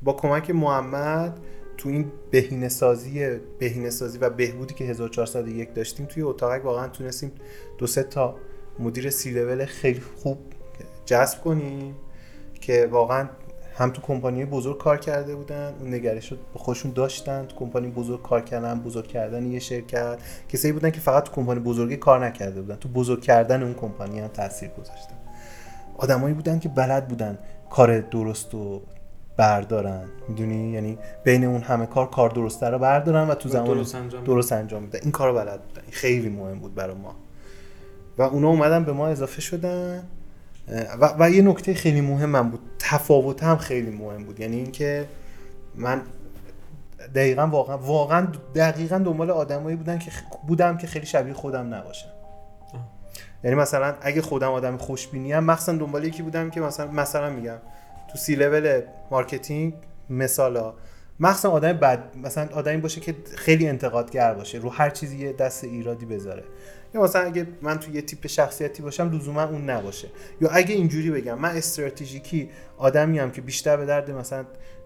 با 0.01 0.13
کمک 0.13 0.49
محمد 0.49 1.37
تو 1.77 1.89
این 1.89 2.11
بهینه 2.31 2.69
سازی 2.69 4.17
و 4.21 4.29
بهبودی 4.29 4.73
که 4.73 4.85
1401 4.85 5.73
داشتیم 5.73 6.05
توی 6.05 6.23
اتاق 6.23 6.65
واقعا 6.65 6.87
تونستیم 6.87 7.31
دو 7.77 7.87
سه 7.87 8.03
تا 8.03 8.35
مدیر 8.79 9.09
سی 9.09 9.31
لول 9.31 9.65
خیلی 9.65 10.01
خوب 10.23 10.37
جذب 11.05 11.41
کنیم 11.41 11.95
که 12.61 12.87
واقعا 12.91 13.29
هم 13.77 13.89
تو 13.89 14.01
کمپانی 14.01 14.45
بزرگ 14.45 14.77
کار 14.77 14.97
کرده 14.97 15.35
بودن 15.35 15.73
اون 15.79 15.93
نگرش 15.93 16.31
رو 16.31 16.37
به 16.53 16.59
خودشون 16.59 16.91
داشتن. 16.91 17.45
تو 17.45 17.55
کمپانی 17.55 17.87
بزرگ 17.87 18.21
کار 18.21 18.41
کردن 18.41 18.79
بزرگ 18.79 19.07
کردن 19.07 19.45
یه 19.45 19.59
شرکت. 19.59 20.17
کسایی 20.49 20.71
بودن 20.71 20.89
که 20.91 20.99
فقط 20.99 21.23
تو 21.23 21.31
کمپانی 21.31 21.59
بزرگی 21.59 21.97
کار 21.97 22.25
نکرده 22.25 22.61
بودن. 22.61 22.75
تو 22.75 22.89
بزرگ 22.89 23.21
کردن 23.21 23.63
اون 23.63 23.73
کمپانی 23.73 24.19
هم 24.19 24.27
تاثیر 24.27 24.69
گذاشتن. 24.69 25.15
آدمایی 25.97 26.33
بودن 26.33 26.59
که 26.59 26.69
بلد 26.69 27.07
بودن 27.07 27.37
کار 27.69 27.99
درست 27.99 28.55
و 28.55 28.81
بردارن. 29.37 30.03
می‌دونی؟ 30.27 30.71
یعنی 30.71 30.97
بین 31.23 31.43
اون 31.43 31.61
همه 31.61 31.85
کار 31.85 32.09
کار 32.09 32.29
درسته 32.29 32.69
رو 32.69 32.79
بردارن 32.79 33.27
و 33.27 33.35
تو 33.35 33.49
زمان 33.49 33.67
درست 33.67 33.95
انجام, 33.95 34.23
درست 34.23 34.51
انجام 34.51 34.89
این 35.01 35.11
کارو 35.11 35.33
بلد 35.33 35.61
بودن. 35.61 35.81
خیلی 35.91 36.29
مهم 36.29 36.59
بود 36.59 36.75
برای 36.75 36.95
ما. 36.95 37.15
و 38.17 38.21
اونا 38.21 38.47
اومدن 38.47 38.83
به 38.83 38.93
ما 38.93 39.07
اضافه 39.07 39.41
شدن. 39.41 40.03
و, 41.01 41.15
و 41.19 41.29
یه 41.29 41.41
نکته 41.41 41.73
خیلی 41.73 42.01
مهمم 42.01 42.49
بود. 42.49 42.59
تفاوت 42.79 43.43
هم 43.43 43.57
خیلی 43.57 43.91
مهم 43.91 44.23
بود. 44.23 44.39
یعنی 44.39 44.55
اینکه 44.55 45.07
من 45.75 46.01
دقیقا 47.15 47.47
واقعا 47.47 47.77
واقعا 47.77 48.27
دقیقا 48.55 48.97
دنبال 48.97 49.31
آدمایی 49.31 49.75
بودن 49.75 49.99
که 49.99 50.11
بودم 50.47 50.77
که 50.77 50.87
خیلی 50.87 51.05
شبیه 51.05 51.33
خودم 51.33 51.73
نباشن 51.73 52.07
یعنی 53.43 53.55
مثلا 53.55 53.95
اگه 54.01 54.21
خودم 54.21 54.51
آدم 54.51 54.77
خوشبینی 54.77 55.33
هم 55.33 55.43
مخصوصا 55.43 55.71
دنبال 55.71 56.03
یکی 56.03 56.23
بودم 56.23 56.49
که 56.49 56.61
مثلا 56.61 56.91
مثلا 56.91 57.29
میگم 57.29 57.57
تو 58.11 58.17
C-level 58.17 58.81
marketing 59.11 59.73
مثلا 60.09 60.73
مخصوصا 61.19 61.51
آدم 61.51 61.73
بد 61.73 62.17
مثلا 62.23 62.49
آدمی 62.53 62.77
باشه 62.77 63.01
که 63.01 63.15
خیلی 63.35 63.67
انتقادگر 63.67 64.33
باشه 64.33 64.57
رو 64.57 64.69
هر 64.69 64.89
چیزی 64.89 65.17
یه 65.17 65.33
دست 65.33 65.63
ایرادی 65.63 66.05
بذاره. 66.05 66.43
یا 66.95 67.01
مثلا 67.01 67.21
اگه 67.21 67.47
من 67.61 67.79
تو 67.79 67.91
یه 67.91 68.01
تیپ 68.01 68.27
شخصیتی 68.27 68.83
باشم 68.83 69.11
لزوما 69.11 69.43
اون 69.43 69.69
نباشه. 69.69 70.07
یا 70.41 70.49
اگه 70.49 70.75
اینجوری 70.75 71.11
بگم 71.11 71.39
من 71.39 71.57
استراتژیکی 71.57 72.49
آدمی 72.77 73.19
هم 73.19 73.31
که 73.31 73.41
بیشتر 73.41 73.77
به 73.77 73.85
درد 73.85 74.11
مثلا 74.11 74.45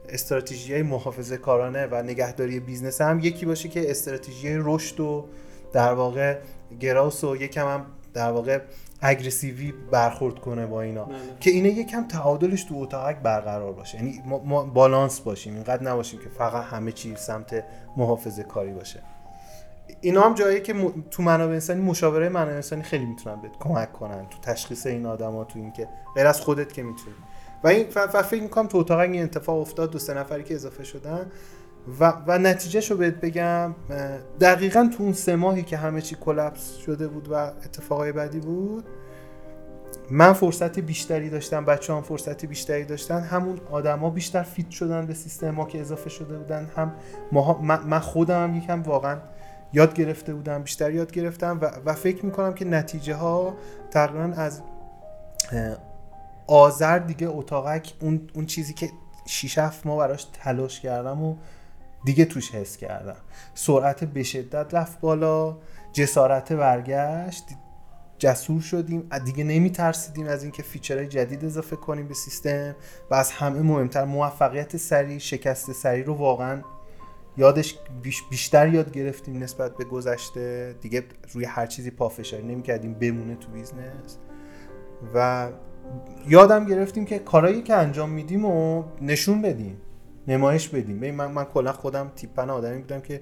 استراتژی 0.09 0.73
های 0.73 0.83
محافظه 0.83 1.37
کارانه 1.37 1.85
و 1.85 2.03
نگهداری 2.03 2.59
business 2.59 3.01
هم 3.01 3.19
یکی 3.19 3.45
باشه 3.45 3.69
که 3.69 3.91
استراتژی 3.91 4.57
رشد 4.57 4.99
و 4.99 5.25
در 5.73 5.93
واقع 5.93 6.37
گراس 6.79 7.23
و 7.23 7.35
یکم 7.35 7.67
هم 7.67 7.85
در 8.13 8.31
واقع 8.31 8.59
اگریسیوی 9.01 9.73
برخورد 9.91 10.39
کنه 10.39 10.65
با 10.65 10.81
اینا. 10.81 11.05
نه 11.05 11.07
بله. 11.07 11.19
که 11.39 11.49
اینا 11.49 11.67
یکم 11.67 12.07
تعادلش 12.07 12.63
تو 12.63 12.75
اتاق 12.77 13.13
برقرار 13.13 13.73
باشه. 13.73 13.97
یعنی 13.97 14.21
ما, 14.25 14.63
بالانس 14.63 15.19
باشیم. 15.19 15.53
اینقدر 15.53 15.83
نباشیم 15.83 16.19
که 16.19 16.29
فقط 16.29 16.63
همه 16.63 16.91
چیز 16.91 17.19
سمت 17.19 17.63
محافظه 17.97 18.43
کاری 18.43 18.73
باشه. 18.73 18.99
اینا 20.01 20.21
هم 20.21 20.33
جایی 20.33 20.61
که 20.61 20.73
تو 21.11 21.23
منابع 21.23 21.53
انسانی 21.53 21.81
مشاوره 21.81 22.29
منابع 22.29 22.53
انسانی 22.53 22.83
خیلی 22.83 23.05
می‌تونن 23.05 23.41
بهت 23.41 23.57
کمک 23.59 23.93
کنن. 23.93 24.25
تو 24.29 24.37
تشخیص 24.41 24.85
این 24.85 25.05
آدما 25.05 25.43
تو 25.43 25.59
اینکه 25.59 25.87
غیر 26.15 26.27
از 26.27 26.41
خودت 26.41 26.73
که 26.73 26.83
می‌تونی. 26.83 27.15
و 27.63 27.67
این 27.67 27.85
فکر 28.23 28.41
می‌کنم 28.41 28.67
تو 28.67 28.77
اتاق 28.77 28.99
این 28.99 29.23
اتفاق 29.23 29.59
افتاد. 29.59 29.91
دو 29.91 29.99
سه 29.99 30.13
نفری 30.13 30.43
که 30.43 30.55
اضافه 30.55 30.83
شدن. 30.83 31.31
و, 31.99 32.13
و 32.27 32.37
نتیجه 32.37 32.89
رو 32.89 32.97
بهت 32.97 33.13
بگم 33.13 33.75
دقیقا 34.39 34.89
تو 34.97 35.03
اون 35.03 35.13
سه 35.13 35.35
ماهی 35.35 35.63
که 35.63 35.77
همه 35.77 36.01
چی 36.01 36.15
کلپس 36.15 36.75
شده 36.75 37.07
بود 37.07 37.27
و 37.31 37.33
اتفاقای 37.35 38.11
بعدی 38.11 38.39
بود 38.39 38.85
من 40.11 40.33
فرصت 40.33 40.79
بیشتری 40.79 41.29
داشتم 41.29 41.65
بچه 41.65 41.93
هم 41.93 42.01
فرصت 42.01 42.45
بیشتری 42.45 42.85
داشتن 42.85 43.19
همون 43.19 43.59
آدما 43.71 44.09
بیشتر 44.09 44.43
فیت 44.43 44.69
شدن 44.69 45.05
به 45.05 45.13
سیستم 45.13 45.51
ما 45.51 45.65
که 45.65 45.81
اضافه 45.81 46.09
شده 46.09 46.37
بودن 46.37 46.69
هم 46.75 46.93
من 47.85 47.99
خودم 47.99 48.43
هم 48.43 48.55
یکم 48.55 48.81
واقعا 48.81 49.17
یاد 49.73 49.93
گرفته 49.93 50.33
بودم 50.33 50.63
بیشتر 50.63 50.91
یاد 50.91 51.11
گرفتم 51.11 51.59
و, 51.61 51.71
و 51.85 51.93
فکر 51.93 52.25
می‌کنم 52.25 52.53
که 52.53 52.65
نتیجه 52.65 53.15
ها 53.15 53.53
تقریبا 53.91 54.33
از 54.37 54.61
آذر 56.47 56.99
دیگه 56.99 57.27
اتاقک 57.29 57.93
اون, 58.01 58.29
اون 58.33 58.45
چیزی 58.45 58.73
که 58.73 58.89
6 59.25 59.59
ما 59.85 59.97
براش 59.97 60.27
تلاش 60.33 60.79
کردم 60.79 61.23
و 61.23 61.35
دیگه 62.07 62.25
توش 62.25 62.51
حس 62.51 62.77
کردم. 62.77 63.15
سرعت 63.53 64.03
به 64.03 64.23
شدت 64.23 64.73
رفت 64.73 64.99
بالا 64.99 65.57
جسارت 65.93 66.53
برگشت 66.53 67.43
جسور 68.17 68.61
شدیم. 68.61 69.09
دیگه 69.25 69.43
نمی 69.43 69.69
ترسیدیم 69.69 70.27
از 70.27 70.43
اینکه 70.43 70.63
feature 70.63 70.98
های 70.98 71.07
جدید 71.07 71.45
اضافه 71.45 71.75
کنیم 71.75 72.07
به 72.07 72.13
سیستم 72.13 72.75
و 73.11 73.15
از 73.15 73.31
همه 73.31 73.61
مهمتر 73.61 74.05
موفقیت 74.05 74.77
سریع 74.77 75.17
شکست 75.17 75.71
سریع 75.71 76.05
رو 76.05 76.13
واقعا 76.13 76.61
یادش 77.37 77.75
بیشتر 78.29 78.67
یاد 78.67 78.91
گرفتیم 78.91 79.43
نسبت 79.43 79.77
به 79.77 79.83
گذشته. 79.83 80.75
دیگه 80.81 81.03
روی 81.33 81.45
هر 81.45 81.65
چیزی 81.65 81.91
پافشاری 81.91 82.43
نمی 82.43 82.61
کردیم 82.61 82.93
بمونه 82.93 83.35
تو 83.35 83.51
business. 83.51 84.17
و 85.13 85.49
یادم 86.27 86.65
گرفتیم 86.65 87.05
که 87.05 87.19
کارهایی 87.19 87.61
که 87.61 87.75
انجام 87.75 88.09
میدیم 88.09 88.45
و 88.45 88.83
نشون 89.01 89.41
بدیم. 89.41 89.81
نمایش 90.27 90.69
بدیم. 90.69 91.15
من 91.15 91.31
من 91.31 91.43
کلا 91.43 91.73
خودم 91.73 92.11
تیپن 92.15 92.49
آدمی 92.49 92.81
بودم 92.81 93.01
که 93.01 93.21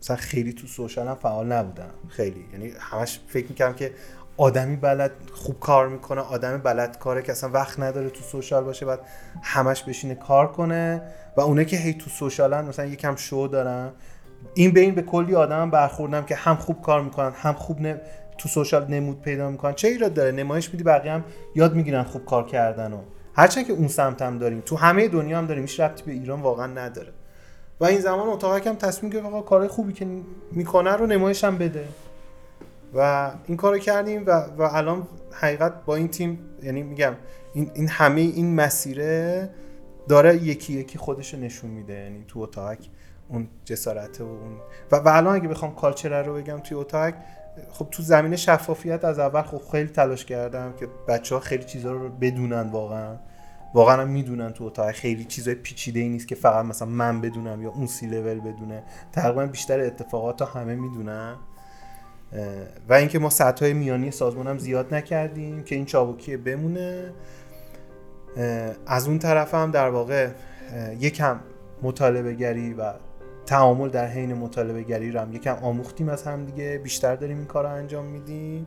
مثلا 0.00 0.16
خیلی 0.16 0.52
تو 0.52 0.66
سوشال 0.66 1.08
هم 1.08 1.14
فعال 1.14 1.52
نبودم. 1.52 1.90
خیلی. 2.08 2.44
یعنی 2.52 2.72
همش 2.80 3.20
فکر 3.28 3.46
می‌کردم 3.48 3.74
که 3.74 3.92
آدمی 4.36 4.76
بلد 4.76 5.10
خوب 5.32 5.60
کار 5.60 5.88
می‌کنه 5.88 6.20
آدم 6.20 6.58
بلد 6.58 6.98
کاره 6.98 7.22
که 7.22 7.32
اصلا 7.32 7.50
وقت 7.50 7.80
نداره 7.80 8.10
تو 8.10 8.20
سوشال 8.20 8.64
باشه 8.64 8.86
بعد 8.86 9.00
همش 9.42 9.82
بشینه 9.82 10.14
کار 10.14 10.52
کنه. 10.52 11.02
و 11.36 11.40
اونه 11.40 11.64
که 11.64 11.76
هی 11.76 11.94
تو 11.94 12.10
سوشالن 12.10 12.64
مثلا 12.64 12.84
یکم 12.84 13.16
شو 13.16 13.48
دارن. 13.52 13.92
این 14.54 14.70
به 14.70 14.80
این 14.80 14.94
به 14.94 15.02
کلی 15.02 15.34
آدم 15.34 15.70
برخوردم 15.70 16.24
که 16.24 16.34
هم 16.34 16.56
خوب 16.56 16.82
کار 16.82 17.02
می‌کنن 17.02 17.32
هم 17.34 17.52
خوب 17.52 17.80
نه 17.80 18.00
تو 18.38 18.48
سوشال 18.48 18.86
نمود 18.86 19.22
پیدا 19.22 19.50
می‌کنن. 19.50 19.74
چه 19.74 19.88
ایراد 19.88 20.14
داره؟ 20.14 20.32
نمایش 20.32 20.70
میدی 20.70 20.84
بقیه 20.84 21.12
هم 21.12 21.24
یاد 21.54 21.74
می‌گیرن 21.74 22.02
خوب 22.02 22.24
کار 22.24 22.46
کردن 22.46 22.92
و. 22.92 22.98
هرچند 23.36 23.66
که 23.66 23.72
اون 23.72 23.88
سمت 23.88 24.22
هم 24.22 24.38
داریم 24.38 24.60
تو 24.60 24.76
همه 24.76 25.08
دنیا 25.08 25.38
هم 25.38 25.46
داریم 25.46 25.62
هیچ 25.62 25.80
ربطی 25.80 26.02
به 26.02 26.12
ایران 26.12 26.40
واقعا 26.40 26.66
نداره. 26.66 27.12
و 27.80 27.84
این 27.84 28.00
زمان 28.00 28.28
اتاق 28.28 28.66
هم 28.66 28.76
تصمیم 28.76 29.12
گرفت 29.12 29.26
آقا 29.26 29.42
کارهای 29.42 29.68
خوبی 29.68 29.92
که 29.92 30.06
می‌کنه 30.52 30.92
رو 30.92 31.06
نمایش 31.06 31.44
هم 31.44 31.58
بده. 31.58 31.88
و 32.94 33.30
این 33.46 33.56
کارو 33.56 33.78
کردیم 33.78 34.26
و, 34.26 34.30
و 34.30 34.62
الان 34.62 35.06
حقیقت 35.32 35.84
با 35.84 35.96
این 35.96 36.08
تیم 36.08 36.38
یعنی 36.62 36.82
میگم 36.82 37.14
این, 37.54 37.70
این 37.74 37.88
همه 37.88 38.20
این 38.20 38.54
مسیره 38.54 39.50
داره 40.08 40.36
یکی 40.36 40.72
یکی 40.72 40.98
خودش 40.98 41.34
نشون 41.34 41.70
میده. 41.70 41.94
یعنی 41.94 42.24
تو 42.28 42.40
اتاق 42.40 42.76
اون 43.28 43.48
جسارت 43.64 44.20
و 44.20 44.24
اون 44.24 44.52
و, 44.92 44.96
و 44.96 45.08
الان 45.08 45.34
اگه 45.34 45.48
بخوام 45.48 45.74
کالچر 45.74 46.22
رو 46.22 46.34
بگم 46.34 46.60
توی 46.60 46.76
اتاق 46.76 47.14
خب 47.70 47.88
تو 47.90 48.02
زمینه 48.02 48.36
شفافیت 48.36 49.04
از 49.04 49.18
اول 49.18 49.42
خب 49.42 49.62
خیلی 49.72 49.88
تلاش 49.88 50.24
کردم 50.24 50.72
که 50.80 50.88
بچه 51.08 51.34
ها 51.34 51.40
خیلی 51.40 51.64
چیزها 51.64 51.92
رو 51.92 52.08
بدونن 52.08 52.70
واقعا. 52.70 53.16
واقعا 53.74 54.02
هم 54.02 54.08
می‌دونن 54.08 54.52
تو 54.52 54.64
اتاق. 54.64 54.90
خیلی 54.90 55.24
چیزای 55.24 55.54
پیچیده 55.54 56.00
ای 56.00 56.08
نیست 56.08 56.28
که 56.28 56.34
فقط 56.34 56.64
مثلا 56.64 56.88
من 56.88 57.20
بدونم 57.20 57.62
یا 57.62 57.70
اون 57.70 57.86
سی 57.86 58.06
لول 58.06 58.40
بدونه. 58.40 58.82
تقریبا 59.12 59.46
بیشتر 59.46 59.80
اتفاقات 59.80 60.42
ها 60.42 60.60
همه 60.60 60.74
می‌دونن. 60.74 61.34
و 62.88 62.92
اینکه 62.94 63.18
ما 63.18 63.30
سطح 63.30 63.72
میانی 63.72 64.10
سازمان 64.10 64.46
هم 64.46 64.58
زیاد 64.58 64.94
نکردیم 64.94 65.62
که 65.62 65.74
این 65.74 65.84
چابکی 65.84 66.36
بمونه. 66.36 67.12
از 68.86 69.08
اون 69.08 69.18
طرف 69.18 69.54
هم 69.54 69.70
در 69.70 69.88
واقع 69.88 70.30
یکم 71.00 71.40
مطالبه 71.82 72.34
گری 72.34 72.74
و 72.74 72.92
تعامل 73.46 73.88
در 73.88 74.06
حین 74.06 74.34
مطالبه 74.34 74.82
گری 74.82 75.12
رو 75.12 75.20
هم 75.20 75.32
یکم 75.32 75.54
آموختیم 75.54 76.08
از 76.08 76.22
هم 76.22 76.44
دیگه 76.44 76.78
بیشتر 76.78 77.16
داریم 77.16 77.36
این 77.38 77.46
کار 77.46 77.64
رو 77.64 77.70
انجام 77.70 78.04
میدیم. 78.04 78.66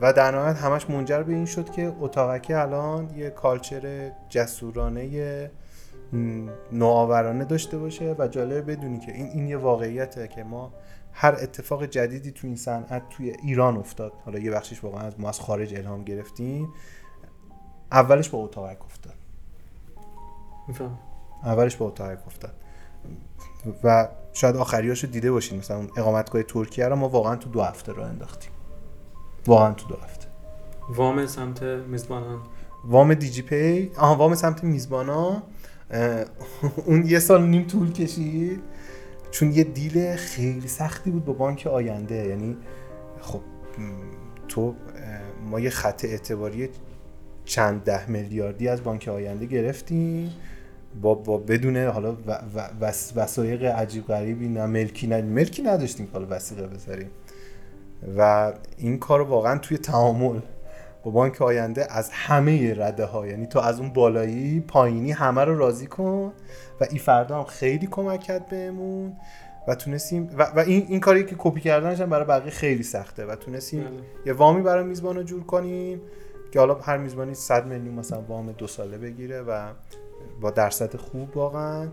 و 0.00 0.12
در 0.12 0.30
نهایت 0.30 0.56
همش 0.56 0.90
منجر 0.90 1.22
به 1.22 1.32
این 1.32 1.46
شد 1.46 1.70
که 1.70 1.92
اتاقکی 2.00 2.54
الان 2.54 3.10
یه 3.16 3.30
کالچر 3.30 4.10
جسورانه 4.28 5.50
نوآورانه 6.72 7.44
داشته 7.44 7.78
باشه 7.78 8.14
و 8.18 8.28
جالب 8.28 8.70
بدونی 8.70 8.98
که 8.98 9.12
این 9.12 9.26
این 9.26 9.48
یه 9.48 9.56
واقعیته 9.56 10.28
که 10.28 10.44
ما 10.44 10.72
هر 11.12 11.32
اتفاق 11.32 11.84
جدیدی 11.84 12.30
تو 12.30 12.46
این 12.46 12.56
صنعت 12.56 13.08
توی 13.08 13.30
ایران 13.30 13.76
افتاد. 13.76 14.12
حالا 14.24 14.38
یه 14.38 14.50
بخشش 14.50 14.84
واقعا 14.84 15.00
از 15.00 15.20
ما 15.20 15.28
از 15.28 15.40
خارج 15.40 15.74
الهام 15.74 16.04
گرفتیم. 16.04 16.68
اولش 17.92 18.28
با 18.28 18.38
اتاقک 18.38 18.84
افتاد. 18.84 19.14
اولش 21.44 21.76
با 21.76 21.86
اتاقک 21.86 22.26
افتاد. 22.26 22.54
و 23.84 24.08
شاید 24.32 24.56
آخریاشو 24.56 25.06
دیده 25.06 25.30
باشین. 25.30 25.58
مثلا 25.58 25.76
اون 25.76 25.88
اقامتگاه 25.96 26.42
ترکیه 26.42 26.88
رو 26.88 26.96
ما 26.96 27.08
واقعا 27.08 27.36
تو 27.36 27.50
دو 27.50 27.62
هفته 27.62 27.92
رو 27.92 28.02
انداختیم. 28.02 28.50
واقعا 29.46 29.72
تو 29.72 29.88
دو 29.88 29.96
هفته. 29.96 30.26
وام 30.88 31.26
سمت 31.26 31.62
میزبانان. 31.62 32.40
وام 32.84 33.14
دیجی 33.14 33.42
پی. 33.42 33.90
آها 33.96 34.14
وام 34.16 34.34
سمت 34.34 34.64
میزبانا. 34.64 35.42
اون 36.86 37.06
یه 37.06 37.18
سال 37.18 37.46
نیم 37.46 37.66
طول 37.66 37.92
کشید. 37.92 38.60
چون 39.30 39.52
یه 39.52 39.64
دیل 39.64 40.16
خیلی 40.16 40.68
سختی 40.68 41.10
بود 41.10 41.24
با 41.24 41.32
بانک 41.32 41.66
آینده. 41.66 42.14
یعنی 42.14 42.56
خب 43.20 43.40
تو 44.48 44.74
ما 45.50 45.60
یه 45.60 45.70
خط 45.70 46.04
اعتباری 46.04 46.68
چند 47.44 47.82
ده 47.82 48.10
میلیاردی 48.10 48.68
از 48.68 48.82
بانک 48.82 49.08
آینده 49.08 49.46
گرفتیم. 49.46 50.30
با, 51.02 51.14
با 51.14 51.38
بدون 51.38 51.76
حالا 51.76 52.16
وسایق 53.16 53.64
عجیب 53.64 54.06
غریبی 54.06 54.48
نه 54.48 54.66
ملکی 54.66 55.06
نه 55.06 55.22
ملکی 55.22 55.62
نداشتیم 55.62 56.06
که 56.06 56.12
حالا 56.12 56.26
وسیقه 56.30 56.66
بذاریم 56.66 57.10
و 58.18 58.52
این 58.78 58.98
کار 58.98 59.20
واقعا 59.20 59.58
توی 59.58 59.78
تعامل 59.78 60.40
با 61.04 61.10
بانک 61.10 61.42
آینده 61.42 61.92
از 61.92 62.10
همه 62.10 62.74
رده 62.74 63.04
ها 63.04 63.26
یعنی 63.26 63.46
تو 63.46 63.58
از 63.58 63.80
اون 63.80 63.92
بالایی 63.92 64.60
پایینی 64.60 65.12
همه 65.12 65.44
رو 65.44 65.58
راضی 65.58 65.86
کن 65.86 66.32
و 66.80 66.86
این 66.90 66.98
فردا 66.98 67.38
هم 67.38 67.44
خیلی 67.44 67.86
کمک 67.86 68.20
کرد 68.20 68.48
بهمون 68.48 69.16
و 69.68 69.74
تونستیم 69.74 70.30
و, 70.38 70.42
و 70.42 70.58
این, 70.58 70.86
این 70.88 71.00
کاری 71.00 71.24
که 71.24 71.34
کپی 71.38 71.60
کردنش 71.60 72.00
هم 72.00 72.10
برای 72.10 72.24
بقیه 72.24 72.50
خیلی 72.50 72.82
سخته 72.82 73.26
و 73.26 73.34
تونستیم 73.34 73.84
بله. 73.84 73.92
یه 74.26 74.32
وامی 74.32 74.62
برای 74.62 74.84
میزبان 74.84 75.16
رو 75.16 75.22
جور 75.22 75.44
کنیم 75.44 76.00
که 76.52 76.58
حالا 76.58 76.74
هر 76.74 76.96
میزبانی 76.96 77.34
100 77.34 77.66
میلیون 77.66 77.94
مثلا 77.94 78.20
وام 78.20 78.52
دو 78.52 78.66
ساله 78.66 78.98
بگیره 78.98 79.42
و 79.42 79.72
با 80.40 80.50
درصد 80.50 80.96
خوب 80.96 81.36
واقعا 81.36 81.88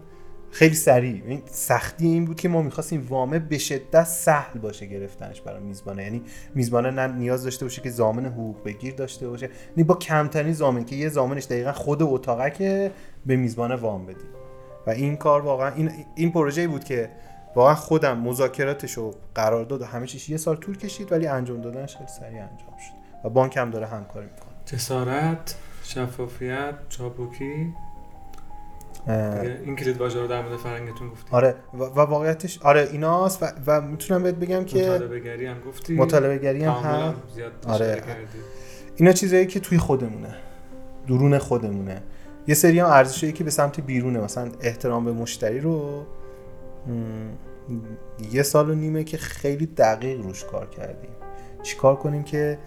خیلی 0.52 0.76
سریع. 0.76 1.24
این 1.26 1.42
سختی 1.46 2.08
این 2.08 2.26
بود 2.26 2.36
که 2.36 2.50
ما 2.50 2.62
می‌خواستیم 2.62 3.08
وامه 3.10 3.40
به 3.40 3.58
شدت 3.58 4.04
سهل 4.04 4.60
باشه 4.60 4.86
گرفتنش 4.86 5.42
برای 5.42 5.64
میزبانه. 5.64 6.04
یعنی 6.04 6.24
میزبانه 6.56 6.92
نه 6.92 7.08
نیاز 7.08 7.44
داشته 7.44 7.66
باشه 7.66 7.82
که 7.82 7.90
زامن 7.90 8.26
حقوق 8.26 8.64
بگیر 8.64 8.94
داشته 8.94 9.30
باشه 9.30 9.50
یعنی 9.70 9.84
با 9.84 9.96
کمترین 9.96 10.54
زامن 10.54 10.86
که 10.86 10.96
یه 10.96 11.10
زامنش 11.10 11.46
دقیقا 11.46 11.72
خود 11.72 12.04
اتاقه 12.04 12.50
که 12.50 12.92
به 13.26 13.36
میزبانه 13.36 13.76
وام 13.76 14.06
بدیم. 14.06 14.28
و 14.88 14.90
این 14.90 15.18
کار 15.18 15.42
واقعا 15.42 15.74
این 15.76 15.92
این 16.16 16.32
پروژه 16.32 16.68
بود 16.68 16.84
که 16.84 17.12
واقعا 17.56 17.76
خودم 17.76 18.18
مذاکراتش 18.18 18.98
و 18.98 19.12
قرارداد 19.36 19.82
و 19.82 19.86
همه 19.86 20.08
چیز 20.08 20.30
یه 20.30 20.38
سال 20.38 20.56
طول 20.56 20.78
کشید 20.78 21.12
ولی 21.12 21.28
انجام 21.28 21.62
دادنش 21.62 21.96
خیلی 21.96 22.10
سریع 22.10 22.42
انجام 22.42 22.78
شد. 22.78 22.95
و 23.26 23.30
بانک 23.30 23.58
هم 23.58 23.70
داره 23.70 23.88
همکاری 23.88 24.26
می‌کنه. 24.26 24.54
جسارت 24.66 25.56
شفافیت 25.84 26.74
چابوکی 26.90 27.74
این 29.08 29.76
کلید 29.76 29.98
واژه 29.98 30.22
رو 30.22 30.28
در 30.28 30.42
مورد 30.42 30.58
فرنگتون 30.58 31.10
گفتی. 31.10 31.30
آره 31.32 31.56
و, 31.74 31.84
واقعیتش 31.84 32.62
آره 32.62 32.90
ایناست 32.92 33.44
و, 33.44 33.52
و 33.68 33.82
می‌تونم 33.82 34.24
بهت 34.24 34.36
بگم 34.36 34.66
که 34.66 34.78
مطالبه 34.78 35.20
گری 35.20 35.46
هم 35.46 35.60
گفتی. 35.62 35.96
مطالبه 35.96 36.38
گری 36.38 36.64
هم, 36.64 36.72
هم 36.72 37.16
آره. 37.68 38.04
اینا 38.96 39.12
چیزایی 39.12 39.48
که 39.48 39.60
توی 39.60 39.78
خودمونه. 39.78 40.36
درون 41.08 41.38
خودمونه. 41.38 42.04
یه 42.48 42.56
سری 42.56 42.80
هم 42.80 42.88
ارزشایی 42.88 43.34
که 43.34 43.44
به 43.44 43.52
سمت 43.52 43.82
بیرونه. 43.82 44.20
مثلا 44.20 44.52
احترام 44.62 45.06
به 45.06 45.12
مشتری 45.12 45.60
رو 45.60 46.06
یه 48.32 48.44
سال 48.44 48.70
و 48.70 48.76
نیمه 48.76 49.04
که 49.04 49.18
خیلی 49.18 49.66
دقیق 49.66 50.22
روش 50.22 50.44
کار 50.44 50.70
کردیم. 50.70 51.10
چیکار 51.64 51.96
کنیم 51.96 52.24
که 52.24 52.58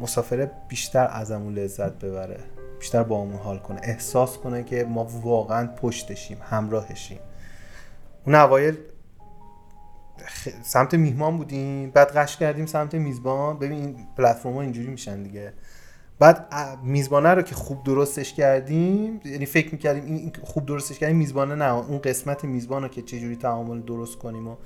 مسافره 0.00 0.50
بیشتر 0.68 1.08
ازمون 1.12 1.54
لذت 1.54 1.92
ببره 1.92 2.40
بیشتر 2.78 3.02
با 3.02 3.20
همون 3.20 3.36
حال 3.36 3.58
کنه 3.58 3.80
احساس 3.82 4.38
کنه 4.38 4.62
که 4.62 4.84
ما 4.84 5.04
واقعا 5.04 5.66
پشتشیم 5.66 6.38
همراهشیم. 6.42 7.18
اون 8.26 8.34
اوایل 8.34 8.76
سمت 10.62 10.94
میهمان 10.94 11.36
بودیم 11.36 11.90
بعد 11.90 12.16
قش 12.16 12.36
کردیم 12.36 12.66
سمت 12.66 12.94
میزبان. 12.94 13.58
ببین 13.58 13.72
این 13.72 13.96
پلتفرم 14.16 14.52
ها 14.54 14.60
اینجوری 14.60 14.88
میشن 14.88 15.22
دیگه. 15.22 15.52
بعد 16.18 16.46
میزبانه 16.82 17.28
رو 17.28 17.42
که 17.42 17.54
خوب 17.54 17.84
درستش 17.84 18.34
کردیم 18.34 19.20
یعنی 19.24 19.46
فکر 19.46 19.72
می‌کردیم 19.72 20.04
این 20.04 20.32
خوب 20.42 20.66
درستش 20.66 20.98
کردیم 20.98 21.16
میزبانه 21.16 21.54
نه. 21.54 21.74
اون 21.74 21.98
قسمت 21.98 22.44
میزبان 22.44 22.82
رو 22.82 22.88
که 22.88 23.02
چجوری 23.02 23.36
تعامل 23.36 23.80
درست 23.80 24.18
کنیم 24.18 24.48
و 24.48 24.56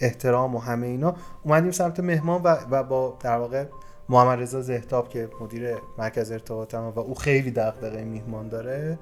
احترام 0.00 0.54
و 0.54 0.58
همه 0.58 0.86
اینا 0.86 1.16
اومدیم 1.42 1.70
سمت 1.70 2.00
مهمان 2.00 2.42
و, 2.42 2.56
و 2.70 2.82
با 2.82 3.18
در 3.20 3.36
واقع 3.36 3.64
محمد 4.08 4.40
رضا 4.40 4.60
زهتاب 4.60 5.08
که 5.08 5.28
مدیر 5.40 5.74
مرکز 5.98 6.30
ارتباطم 6.30 6.92
و 6.96 6.98
او 6.98 7.14
خیلی 7.14 7.50
دغدغه 7.50 8.04
میهمان 8.04 8.48
داره 8.48 8.98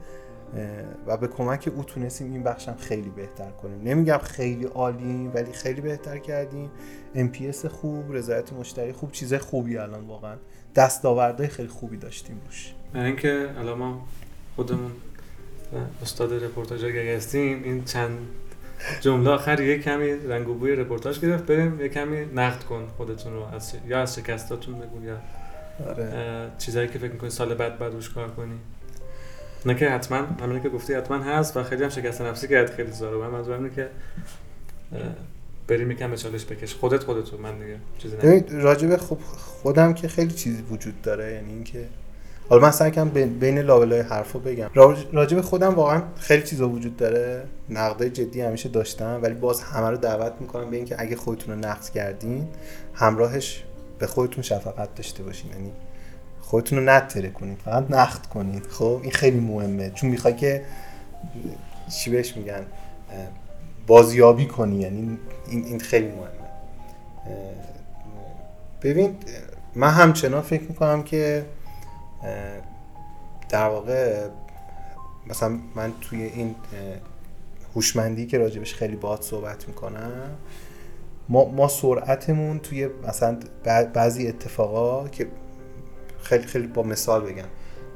و 1.07 1.17
به 1.17 1.29
کمک 1.29 1.71
او 1.77 1.85
تونستیم 1.85 2.33
این 2.33 2.43
بخشم 2.43 2.75
خیلی 2.75 3.11
بهتر 3.11 3.51
کنیم. 3.51 3.81
نمیگم 3.83 4.19
خیلی 4.19 4.65
عالی 4.65 5.31
ولی 5.35 5.53
خیلی 5.53 5.81
بهتر 5.81 6.19
کردیم. 6.19 6.71
MPS 7.15 7.67
خوب 7.67 8.13
رضایت 8.13 8.53
مشتری 8.53 8.93
خوب 8.93 9.13
چیز 9.13 9.35
خوبی 9.35 9.79
الان 9.79 10.07
واقعا. 10.07 10.37
دستاوردهای 10.77 11.49
خیلی 11.49 11.69
خوبی 11.69 11.97
داشتیم 11.97 12.41
روش. 12.47 12.75
برای 12.93 13.07
اینکه 13.07 13.51
الان 13.59 13.79
ما 13.79 14.07
خودمون 14.57 14.91
استاد 16.03 16.45
رپورتاج 16.45 16.85
اگه 16.85 17.17
هستیم 17.17 17.63
این 17.63 17.85
چند 17.85 18.19
جمله 19.01 19.31
آخر 19.31 19.61
یه 19.61 19.79
کمی 19.79 20.13
رنگ 20.13 20.49
و 20.49 20.55
بوی 20.55 20.77
رپورتاج 20.77 21.21
گرفت. 21.21 21.47
بریم 21.47 21.81
یه 21.81 21.89
کمی 21.89 22.25
نقد 22.35 22.63
کن 22.63 22.87
خودتون 22.97 23.33
رو. 23.33 23.43
از 23.55 23.73
یا 23.89 24.03
از 24.03 24.15
شکستاتون 24.15 24.75
بگو 24.75 25.05
یا 25.05 25.17
آره. 25.89 26.51
چیزایی 26.59 26.89
که 26.89 26.99
فکر 26.99 27.13
می‌کنی 27.13 27.31
سال 27.31 27.55
بعد 27.55 27.79
بعد 27.79 27.93
روش 27.93 28.11
کار 28.11 28.29
کنی. 28.29 28.55
نه 29.67 29.75
که 29.75 29.89
حتما 29.89 30.17
همینه 30.17 30.61
که 30.61 30.69
گفتی 30.69 30.95
حتما 30.95 31.19
هست 31.19 31.57
و 31.57 31.63
خیلی 31.63 31.83
هم 31.83 31.89
شکست 31.89 32.23
نفسی 32.23 32.49
کرد. 32.49 32.71
خیلی 32.71 32.91
زارو 32.91 33.21
من 33.21 33.31
منظورم 33.31 33.63
اینه 33.63 33.75
که 33.75 33.89
بریم 35.69 35.91
یکم 35.91 36.11
به 36.11 36.17
چالش 36.17 36.45
بکش. 36.45 36.75
خودت 36.75 37.03
خودتو 37.03 37.39
من 37.39 37.59
دیگه 37.59 37.77
چیزی 37.99 38.17
راجب 38.51 38.97
خب 38.97 39.19
خودم 39.37 39.95
که 39.95 40.09
خیلی 40.09 40.35
چیزی 40.35 40.63
وجود 40.63 41.03
داره. 41.03 41.33
یعنی 41.33 41.53
اینکه 41.53 41.87
حالا 42.49 42.63
من 42.63 42.71
سعی 42.71 42.91
کنم 42.91 43.09
بین 43.11 43.59
لابلای 43.59 44.01
حرفو 44.01 44.39
بگم. 44.39 44.71
راجب 45.13 45.41
خودم 45.41 45.75
واقعا 45.75 46.03
خیلی 46.17 46.43
چیزا 46.43 46.69
وجود 46.69 46.97
داره. 46.97 47.43
نقدای 47.71 48.11
جدی 48.11 48.41
همیشه 48.41 48.69
داشتم 48.69 49.21
ولی 49.23 49.35
باز 49.35 49.63
همه 49.63 49.91
رو 49.91 49.97
دعوت 49.97 50.33
می‌کنم 50.41 50.71
به 50.71 50.77
اینکه 50.77 50.97
اگه 50.99 51.17
خودتون 51.17 51.55
رو 51.55 51.61
نقد 51.61 51.89
کردین 51.89 52.49
همراهش 52.95 53.65
به 53.99 54.07
خودتون 54.07 54.43
شفقت 54.43 54.95
داشته 54.95 55.23
باشین. 55.23 55.51
یعنی 55.51 55.73
خودتون 56.41 56.79
رو 56.79 56.85
نتره 56.85 57.29
کنید 57.29 57.59
فقط 57.65 57.85
نقد 57.91 58.27
کنید 58.27 58.67
خب 58.67 59.01
این 59.03 59.13
خیلی 59.13 59.41
مهمه. 59.41 59.91
چون 59.91 60.11
می‌خوای 60.11 60.35
که 60.35 60.65
چی 61.99 62.11
بهش 62.11 62.37
میگن؟ 62.37 62.67
بازیابی 63.87 64.47
کنی. 64.47 64.81
یعنی 64.81 65.19
این, 65.49 65.65
این 65.65 65.81
خیلی 65.81 66.09
مهمه. 66.09 66.29
ببین 68.83 69.17
من 69.75 69.91
همچنان 69.91 70.43
فکر 70.43 70.63
می‌کنم 70.63 71.03
که 71.03 71.45
در 73.49 73.69
واقع 73.69 74.29
مثلا 75.27 75.59
من 75.75 75.93
توی 76.01 76.23
این 76.23 76.55
هوشمندی 77.75 78.27
که 78.27 78.39
راجبش 78.39 78.75
خیلی 78.75 78.97
باهات 78.97 79.23
صحبت 79.23 79.69
می‌کنم 79.69 80.37
ما, 81.29 81.45
ما 81.45 81.69
سرعتمون 81.69 82.59
توی 82.59 82.89
مثلا 83.09 83.39
بعضی 83.95 84.29
اتفاقا 84.29 85.09
که 85.09 85.27
خیلی 86.23 86.45
خیلی 86.45 86.67
با 86.67 86.83
مثال 86.83 87.21
بگم. 87.21 87.45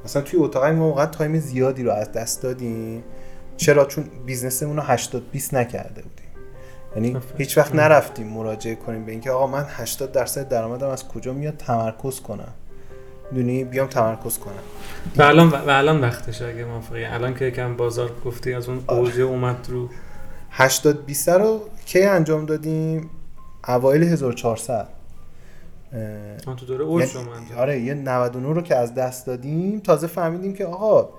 مثلا 0.05 0.21
توی 0.21 0.39
اتاقک 0.39 0.65
ما 0.65 0.87
واقعا 0.87 1.05
time 1.05 1.39
زیادی 1.39 1.83
رو 1.83 1.91
از 1.91 2.11
دست 2.11 2.43
دادیم 2.43 3.03
چرا؟ 3.57 3.85
چون 3.85 4.03
business 4.25 4.61
مون 4.61 4.75
رو 4.75 4.83
80 4.83 5.31
20 5.31 5.53
نکرده 5.53 6.01
بودیم. 6.01 6.25
یعنی. 6.95 7.21
هیچ 7.37 7.57
وقت 7.57 7.75
نرفتیم 7.75 8.27
مراجعه 8.27 8.75
کنیم 8.75 9.05
به 9.05 9.11
اینکه 9.11 9.31
آقا 9.31 9.47
من 9.47 9.65
80 9.67 10.11
درصد 10.11 10.47
درآمدم 10.47 10.89
از 10.89 11.07
کجا 11.07 11.33
میاد 11.33 11.57
تمرکز 11.57 12.19
کنم. 12.19 12.53
دونی 13.33 13.63
بیام 13.63 13.87
تمرکز 13.87 14.39
کنم. 14.39 14.53
و 15.17 15.21
الان 15.21 15.49
و 15.49 15.69
الان 15.69 16.01
وقتشه 16.01 16.45
اگه 16.45 16.65
موافقی. 16.65 17.05
الان 17.05 17.33
که 17.35 17.45
یکم 17.45 17.75
بازار 17.75 18.11
گفتی 18.25 18.53
از 18.53 18.69
اون 18.69 18.83
آره. 18.87 18.99
اوج 18.99 19.21
اومد 19.21 19.67
رو. 19.69 19.89
80 20.51 21.05
20 21.05 21.29
رو 21.29 21.61
کی 21.85 22.03
انجام 22.03 22.45
دادیم؟ 22.45 23.09
اوایل 23.67 24.03
1400 24.03 24.87
اه، 25.93 25.99
آن 26.47 26.55
تو 26.55 26.65
دوره 26.65 26.83
اوج 26.85 27.15
یعنی- 27.15 27.53
آره 27.57 27.79
یه 27.79 27.93
99 27.93 28.53
رو 28.53 28.61
که 28.61 28.75
از 28.75 28.93
دست 28.93 29.27
دادیم 29.27 29.79
تازه 29.79 30.07
فهمیدیم 30.07 30.53
که 30.53 30.65
آقا 30.65 31.09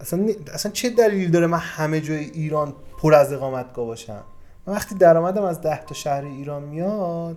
اصلا 0.00 0.26
اصلا 0.54 0.72
چه 0.72 0.90
دلیلی 0.90 1.28
داره 1.28 1.46
من 1.46 1.58
همه 1.58 2.00
جای 2.00 2.18
ایران 2.24 2.74
پر 2.98 3.14
از 3.14 3.32
اقامتگاه 3.32 3.86
باشم؟ 3.86 4.20
من 4.66 4.74
وقتی 4.74 4.94
درآمدم 4.94 5.42
از 5.42 5.60
10 5.60 5.84
تا 5.84 5.94
شهر 5.94 6.24
ایران 6.24 6.62
میاد 6.62 7.36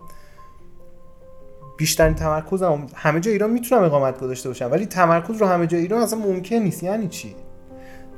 بیشترین 1.79 2.15
تمرکزم 2.15 2.87
همه 2.95 3.19
جای 3.19 3.33
ایران 3.33 3.49
می‌تونم 3.49 3.83
اقامتگاه 3.83 4.27
داشته 4.27 4.49
باشم 4.49 4.71
ولی 4.71 4.85
تمرکز 4.85 5.37
رو 5.37 5.47
همه 5.47 5.67
جای 5.67 5.81
ایران 5.81 6.01
اصلا 6.01 6.19
ممکن 6.19 6.55
نیست. 6.55 6.83
یعنی 6.83 7.07
چی؟ 7.07 7.35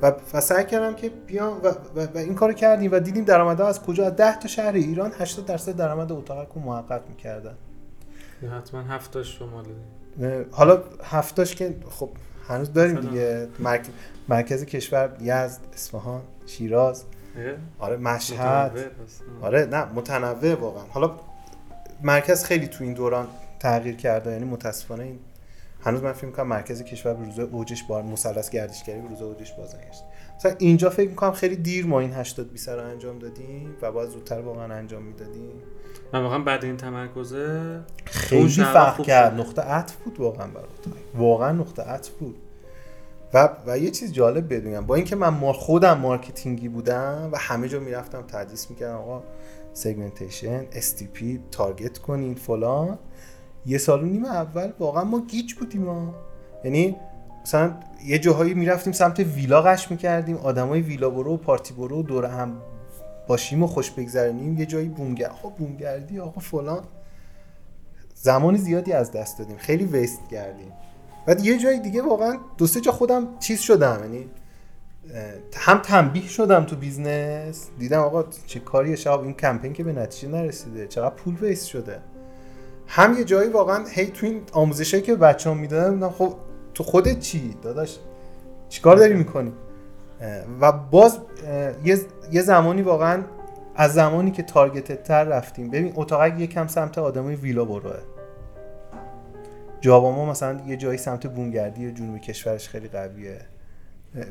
و, 0.02 0.12
و 0.34 0.40
سعی 0.40 0.64
کردم 0.64 0.94
که 0.94 1.10
بیام 1.26 1.60
و, 1.64 1.68
و, 1.68 2.06
و 2.14 2.18
این 2.18 2.34
کارو 2.34 2.52
کردیم 2.52 2.92
و 2.92 2.98
دیدیم 2.98 3.24
درآمدها 3.24 3.68
از 3.68 3.82
کجا؟ 3.82 4.06
از 4.06 4.16
10 4.16 4.38
تا 4.38 4.48
شهر 4.48 4.72
ایران 4.72 5.12
80 5.18 5.46
درصد 5.46 5.76
درآمد 5.76 6.12
اتاق 6.12 6.48
رو 6.54 6.62
محقق 6.62 7.02
می‌کردن. 7.08 7.54
حتما 8.58 8.80
هفتاش 8.80 9.38
شمال 9.38 9.64
نه، 10.18 10.44
حالا 10.50 10.82
هفتاش 11.04 11.54
که 11.54 11.76
خب 11.90 12.10
هنوز 12.48 12.72
داریم 12.72 12.96
مثلا؟ 12.96 13.10
دیگه. 13.10 13.48
مرک... 13.58 13.86
مرکز 14.28 14.64
کشور 14.64 15.10
یزد 15.20 15.60
اصفهان 15.74 16.20
شیراز 16.46 17.04
آره 17.78 17.96
مشهد. 17.96 18.78
آره 19.42 19.64
نه 19.64 19.84
متنوع 19.84 20.54
واقعا. 20.54 20.84
حالا 20.90 21.10
مرکز 22.02 22.44
خیلی 22.44 22.66
تو 22.66 22.84
این 22.84 22.92
دوران 22.92 23.26
تغییر 23.62 23.96
کرده. 23.96 24.30
یعنی 24.30 24.44
متاسفانه 24.44 25.04
این 25.04 25.18
هنوز 25.84 26.02
من 26.02 26.12
فکر 26.12 26.26
می‌کنم 26.26 26.48
مرکز 26.48 26.82
کشور 26.82 27.14
به 27.14 27.24
روز 27.24 27.38
اوجش 27.38 27.82
بار 27.82 28.02
مثلث 28.02 28.50
گردشگری 28.50 29.00
به 29.00 29.08
روز 29.08 29.22
اوجش 29.22 29.52
بازنگشت 29.52 30.02
مثلا 30.36 30.54
اینجا 30.58 30.90
فکر 30.90 31.08
می‌کنم 31.08 31.32
خیلی 31.32 31.56
دیر 31.56 31.86
ما 31.86 32.00
این 32.00 32.12
80 32.12 32.52
20 32.52 32.68
رو 32.68 32.84
انجام 32.84 33.18
دادیم 33.18 33.76
و 33.82 33.92
باید 33.92 34.08
زودتر 34.08 34.40
واقعا 34.40 34.74
انجام 34.74 35.02
می‌دادیم. 35.02 35.52
و 36.12 36.16
واقعا 36.16 36.38
بعد 36.38 36.64
این 36.64 36.76
تمرکزه 36.76 37.80
خیلی 38.04 38.48
فرق 38.48 39.02
کرد. 39.02 39.40
نقطه 39.40 39.62
عطف 39.62 39.96
بود 39.96 40.20
واقعا 40.20 40.46
برات 40.46 40.68
واقعا 41.14 41.52
نقطه 41.52 41.82
عطف 41.82 42.10
بود. 42.10 42.36
و, 43.34 43.48
و 43.66 43.78
یه 43.78 43.90
چیز 43.90 44.12
جالب 44.12 44.54
بدونم 44.54 44.86
با 44.86 44.94
اینکه 44.94 45.16
من 45.16 45.28
ما 45.28 45.52
خودم 45.52 45.98
marketing 45.98 46.61
ی 46.61 46.68
بودم 46.68 47.28
و 47.32 47.38
همه 47.38 47.68
جا 47.68 47.80
می‌رفتم 47.80 48.22
تدریس 48.22 48.70
می‌کردم 48.70 48.96
آقا 48.96 49.22
segmentation 49.72 50.64
STP 50.70 51.38
target 51.50 51.98
کنین 51.98 52.34
فلان. 52.34 52.98
یه 53.66 53.78
سال 53.78 54.02
و 54.02 54.06
نیم 54.06 54.24
اول 54.24 54.72
واقعا 54.78 55.04
ما 55.04 55.20
گیج 55.20 55.54
بودیم 55.54 55.82
ما 55.82 56.14
یعنی 56.64 56.96
مثلا 57.42 57.74
یه 58.04 58.18
جاهایی 58.18 58.54
می‌رفتیم 58.54 58.92
سمت 58.92 59.18
ویلا 59.18 59.62
غش 59.62 59.90
می‌کردیم 59.90 60.36
آدمای 60.36 60.80
ویلا 60.80 61.10
برو 61.10 61.34
و 61.34 61.36
پارتی 61.36 61.74
برو 61.74 61.98
و 61.98 62.02
دور 62.02 62.24
هم 62.24 62.56
باشیم 63.28 63.62
و 63.62 63.66
خوش 63.66 63.90
بگذرونیم 63.90 64.58
یه 64.58 64.66
جایی 64.66 64.88
بومگر 64.88 65.30
آقا 65.30 65.48
بومگردی 65.48 66.20
آقا 66.20 66.40
فلان. 66.40 66.84
زمان 68.14 68.56
زیادی 68.56 68.92
از 68.92 69.12
دست 69.12 69.38
دادیم 69.38 69.56
خیلی 69.56 69.84
waste 69.84 70.20
کردیم. 70.30 70.72
بعد 71.26 71.44
یه 71.44 71.58
جای 71.58 71.78
دیگه 71.78 72.02
واقعا 72.02 72.36
دو 72.58 72.66
سه 72.66 72.80
جا 72.80 72.92
خودم 72.92 73.38
چیز 73.38 73.60
شدم 73.60 74.00
یعنی 74.02 74.30
هم 75.54 75.78
تنبیه 75.78 76.28
شدم 76.28 76.64
تو 76.64 76.76
business. 76.76 77.68
دیدم 77.78 78.00
آقا 78.00 78.24
چه 78.46 78.60
کاریه 78.60 78.96
شهاب 78.96 79.20
این 79.20 79.34
کمپین 79.34 79.72
که 79.72 79.84
به 79.84 79.92
نتیجه 79.92 80.32
نرسیده 80.32 80.86
چقدر 80.86 81.14
پول 81.14 81.36
waste 81.36 81.66
شده. 81.66 82.00
هم 82.86 83.18
یه 83.18 83.24
جایی 83.24 83.50
واقعا 83.50 83.84
هی 83.86 84.06
تو 84.06 84.26
این 84.26 84.42
آموزشایی 84.52 85.02
که 85.02 85.14
بچه 85.14 85.50
ها 85.50 85.54
می‌دادم 85.54 85.94
دیدم 85.94 86.10
خب 86.10 86.34
تو 86.74 86.84
خودت 86.84 87.20
چی؟ 87.20 87.56
داداش 87.62 87.98
چیکار 88.68 88.96
داری 88.96 89.14
می‌کنی؟ 89.14 89.52
و 90.60 90.72
باز 90.72 91.18
یه 92.32 92.42
زمانی 92.42 92.82
واقعا 92.82 93.22
از 93.76 93.94
زمانی 93.94 94.30
که 94.30 94.42
targeted 94.42 95.02
تر 95.02 95.24
رفتیم. 95.24 95.70
ببین 95.70 95.92
اتاقک 95.96 96.40
یکم 96.40 96.66
سمت 96.66 96.98
آدمای 96.98 97.36
ویلا 97.36 97.64
بروه 97.64 97.96
جاباما 99.80 100.30
مثلا 100.30 100.60
یه 100.66 100.76
جایی 100.76 100.98
سمت 100.98 101.26
بومگردی 101.26 101.86
و 101.86 101.90
جنوبی 101.90 102.20
کشورش 102.20 102.68
خیلی 102.68 102.88
قویه. 102.88 103.40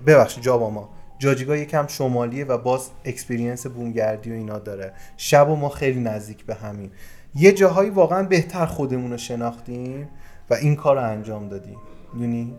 ببخشید 0.08 0.44
جاباما 0.44 0.90
جاجیگا 1.20 1.56
یکم 1.56 1.88
شمالیه 1.88 2.46
و 2.46 2.58
باز 2.58 2.90
experience 3.06 3.68
بومگردی 3.68 4.32
و 4.32 4.34
اینا 4.34 4.60
داره. 4.60 4.94
شب 5.18 5.50
و 5.50 5.56
ما 5.56 5.70
خیلی 5.70 6.00
نزدیک 6.00 6.46
به 6.46 6.56
همین. 6.56 6.92
یه 7.36 7.52
جاهایی 7.52 7.90
واقعا 7.90 8.24
بهتر 8.24 8.66
خودمون 8.66 9.12
رو 9.12 9.18
شناختیم 9.18 10.10
و 10.50 10.54
این 10.54 10.76
کار 10.76 10.96
رو 10.96 11.04
انجام 11.04 11.50
دادیم. 11.50 11.78
می‌دونی 12.14 12.56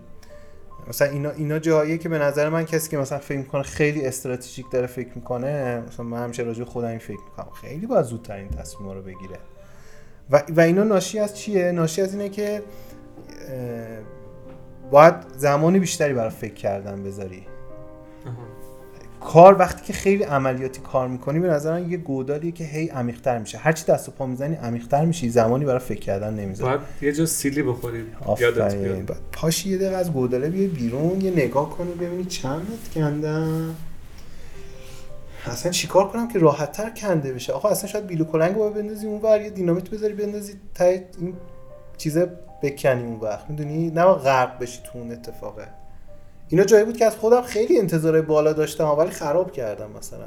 مثلا 0.89 1.09
اینا 1.09 1.31
اینا 1.31 1.59
جاهاییه 1.59 1.99
که 1.99 2.09
به 2.09 2.19
نظر 2.19 2.49
من 2.49 2.65
کسی 2.65 2.91
که 2.91 2.99
مثلا 2.99 3.19
فکر 3.19 3.39
می‌کنه 3.39 3.63
خیلی 3.63 4.07
استراتژیک 4.07 4.67
داره 4.73 4.87
فکر 4.87 5.11
می‌کنه 5.15 5.83
مثلا 5.89 6.07
من 6.07 6.25
همیشه 6.25 6.43
راجع 6.43 6.65
خودم 6.65 6.89
این 6.89 6.99
فکر 6.99 7.21
می‌کنم. 7.31 7.53
خیلی 7.53 7.87
باید 7.87 8.05
زودتر 8.05 8.37
این 8.37 8.49
تصمیم 8.49 8.91
رو 8.91 9.03
بگیره. 9.03 9.39
و, 10.31 10.43
و 10.57 10.61
اینا 10.61 10.85
ناشی 10.85 11.19
از 11.19 11.37
چیه؟ 11.37 11.73
ناشی 11.73 12.03
از 12.03 12.15
اینه 12.15 12.29
که 12.29 12.63
باید 14.91 15.15
زمانی 15.37 15.79
بیشتری 15.79 16.15
برای 16.15 16.31
فکر 16.31 16.55
کردن 16.55 17.03
بذاری. 17.03 17.47
کار 19.25 19.59
وقتی 19.59 19.83
که 19.85 19.93
خیلی 19.93 20.23
عملیاتی 20.23 20.81
کار 20.81 21.09
می‌کنی 21.09 21.41
به 21.41 21.49
نظر 21.49 21.81
یه 21.81 21.97
گودالیه 21.97 22.53
که 22.53 22.65
هی 22.65 22.89
عمیق‌تر 22.89 23.39
میشه. 23.39 23.59
هرچی 23.59 23.85
دست 23.85 24.09
و 24.09 24.13
پا 24.13 24.27
می‌زنی 24.27 24.55
عمیق‌تر 24.55 25.05
میشی. 25.05 25.29
زمانی 25.29 25.65
برای 25.65 25.79
فکر 25.79 26.01
کردن 26.01 26.35
نمی‌ذاری. 26.35 26.77
باید 26.77 26.89
یه 27.03 27.13
جا 27.13 27.27
سیلی 27.27 27.63
بخورید 27.63 28.07
یادت 28.41 28.75
بیاد. 28.75 29.17
پاشی 29.33 29.71
یه 29.71 29.79
دقیقه 29.79 29.97
از 29.97 30.13
گوداله 30.13 30.49
بیای 30.49 30.67
بیرون 30.67 31.21
یه 31.21 31.31
نگاه 31.31 31.71
کنی 31.71 31.93
ببینی 31.93 32.25
چند 32.25 32.67
کندم. 32.95 33.75
اصلا 35.47 35.73
چیکار 35.73 36.09
کنم 36.09 36.29
که 36.29 36.39
راحتتر 36.39 36.91
کنده 36.91 37.33
بشه؟ 37.33 37.53
آقا 37.53 37.69
اصلا 37.69 37.91
شاید 37.91 38.07
بیلو 38.07 38.25
کلنگ 38.25 38.55
رو 38.55 38.71
بندازی 38.71 39.07
اون 39.07 39.21
ور 39.21 39.41
یه 39.41 39.51
دینامیت 39.51 39.91
بذاری 39.91 40.15
بندازی 40.15 40.53
تا 40.75 40.85
این 40.85 41.35
چیزه 41.97 42.31
بکنی 42.63 43.03
اون 43.03 43.21
وقت. 43.21 43.51
می‌دونی؟ 43.51 43.91
نه 43.91 44.05
غرق 44.05 44.59
بشی 44.59 44.81
تو 44.85 44.99
اون 44.99 45.13
اتفاقه. 45.13 45.69
اینا 46.53 46.65
جایی 46.65 46.85
بود 46.85 46.97
که 46.97 47.05
از 47.05 47.17
خودم 47.17 47.43
خیلی 47.43 47.79
انتظار 47.79 48.23
بالا 48.23 48.53
داشتم 48.53 48.89
ولی 48.89 49.11
خراب 49.11 49.53
کردم 49.53 49.91
مثلا. 49.99 50.27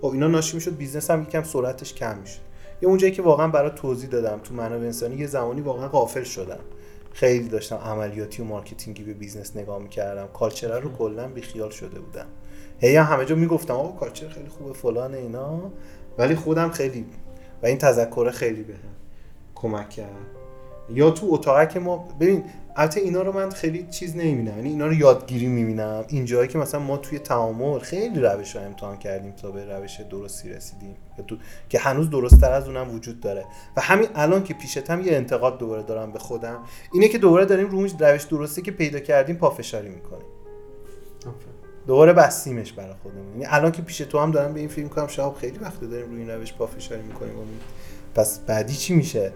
خب 0.00 0.06
اینا 0.06 0.26
ناشی 0.26 0.54
می‌شد 0.54 0.76
business 0.76 1.10
هم 1.10 1.22
یکم 1.22 1.42
سرعتش 1.42 1.94
کم 1.94 2.18
می‌شد. 2.18 2.40
یه 2.82 2.88
اونجایی 2.88 3.12
که 3.12 3.22
واقعا 3.22 3.48
برای 3.48 3.70
توضیح 3.70 4.10
دادم 4.10 4.40
تو 4.44 4.54
منابع 4.54 4.84
انسانی 4.84 5.16
یه 5.16 5.26
زمانی 5.26 5.60
واقعا 5.60 5.88
غافل 5.88 6.22
شدم. 6.22 6.58
خیلی 7.12 7.48
داشتم 7.48 7.76
عملیاتی 7.76 8.42
و 8.42 8.44
marketing 8.44 8.96
ی 8.96 9.02
به 9.02 9.14
business 9.14 9.56
نگاه 9.56 9.78
می‌کردم. 9.78 10.26
culture 10.26 10.80
رو 10.80 10.96
کلا 10.96 11.28
بیخیال 11.28 11.70
شده 11.70 12.00
بودم. 12.00 12.26
هی 12.78 12.96
هم 12.96 13.04
همه 13.04 13.24
جا 13.24 13.34
می‌گفتم 13.34 13.74
آقا 13.74 13.98
culture 13.98 14.28
خیلی 14.28 14.48
خوبه 14.48 14.72
فلان 14.72 15.14
اینا. 15.14 15.60
ولی 16.18 16.34
خودم 16.34 16.70
خیلی 16.70 17.06
و 17.62 17.66
این 17.66 17.78
تذکره 17.78 18.30
خیلی 18.30 18.62
بهم 18.62 18.78
کمک 19.54 19.90
کرد. 19.90 20.35
یا 20.90 21.10
تو 21.10 21.26
اتاقک 21.30 21.66
که 21.66 21.80
ما 21.80 22.08
ببین 22.20 22.44
البته 22.76 23.00
اینا 23.00 23.22
رو 23.22 23.32
من 23.32 23.50
خیلی 23.50 23.86
چیز 23.90 24.16
نمی‌بینم. 24.16 24.56
یعنی 24.56 24.68
اینا 24.68 24.86
رو 24.86 24.92
یادگیری 24.92 25.46
می‌بینم. 25.46 26.04
اینجایی 26.08 26.48
که 26.48 26.58
مثلا 26.58 26.80
ما 26.80 26.96
توی 26.96 27.18
تعامل 27.18 27.78
خیلی 27.78 28.20
روش 28.20 28.56
رو 28.56 28.62
امتحان 28.62 28.96
کردیم 28.96 29.32
تا 29.32 29.50
به 29.50 29.64
روش 29.64 30.00
درستی 30.00 30.48
رسیدیم. 30.48 30.96
که 31.16 31.22
تو 31.22 31.36
که 31.68 31.78
هنوز 31.78 32.10
درست 32.10 32.40
تر 32.40 32.52
از 32.52 32.68
اونم 32.68 32.94
وجود 32.94 33.20
داره. 33.20 33.44
و 33.76 33.80
همین 33.80 34.08
الان 34.14 34.44
که 34.44 34.54
پیشتم 34.54 35.00
یه 35.00 35.16
انتقاد 35.16 35.58
دوباره 35.58 35.82
دارم 35.82 36.12
به 36.12 36.18
خودم 36.18 36.58
اینه 36.92 37.08
که 37.08 37.18
دوباره 37.18 37.44
داریم 37.44 37.68
رو 37.68 37.78
اون 37.78 37.88
روش 37.98 38.22
درستی 38.22 38.62
که 38.62 38.70
پیدا 38.70 38.98
کردیم 38.98 39.36
پافشاری 39.36 39.88
می‌کنیم. 39.88 40.26
دوباره 41.86 42.12
بستیمش 42.12 42.72
برای 42.72 42.94
خودمون. 43.02 43.32
یعنی 43.32 43.46
الان 43.48 43.72
که 43.72 43.82
پیش 43.82 43.98
تو 43.98 44.18
هم 44.18 44.30
دارم 44.30 44.54
به 44.54 44.60
این 44.60 44.68
فیلم 44.68 44.88
کنم 44.88 45.06
شب 45.06 45.34
خیلی 45.40 45.58
وقت 45.58 45.80
داریم 45.80 46.10
روی 46.10 46.20
این 46.20 46.30
روش 46.30 46.52
پافشاری 46.52 47.02
می‌کنیم. 47.02 47.32
پس 48.14 48.38
بعدی 48.38 48.74
چی 48.74 48.94
میشه؟ 48.94 49.32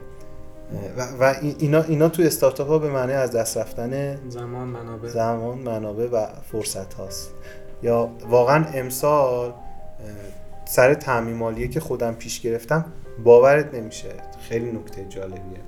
و, 0.96 1.02
و 1.20 1.34
این- 1.42 1.56
اینا 1.58 1.82
اینا 1.82 2.08
تو 2.08 2.22
استارتاپ 2.22 2.68
ها 2.68 2.78
به 2.78 2.90
معنی 2.90 3.12
از 3.12 3.30
دست 3.32 3.56
رفتن 3.58 4.16
زمان 4.30 4.68
منابع. 4.68 5.08
زمان 5.08 5.58
منابع 5.58 6.06
و 6.12 6.26
فرصت 6.52 6.94
هاست. 6.94 7.30
یا 7.82 8.10
واقعا 8.28 8.64
امسال 8.74 9.52
سر 10.64 10.94
تعمیم 10.94 11.36
مالیه 11.36 11.68
که 11.68 11.80
خودم 11.80 12.14
پیش 12.14 12.40
گرفتم 12.40 12.84
باورت 13.24 13.74
نمیشه. 13.74 14.08
خیلی 14.48 14.72
نکته 14.72 15.04
جالبیه. 15.08 15.60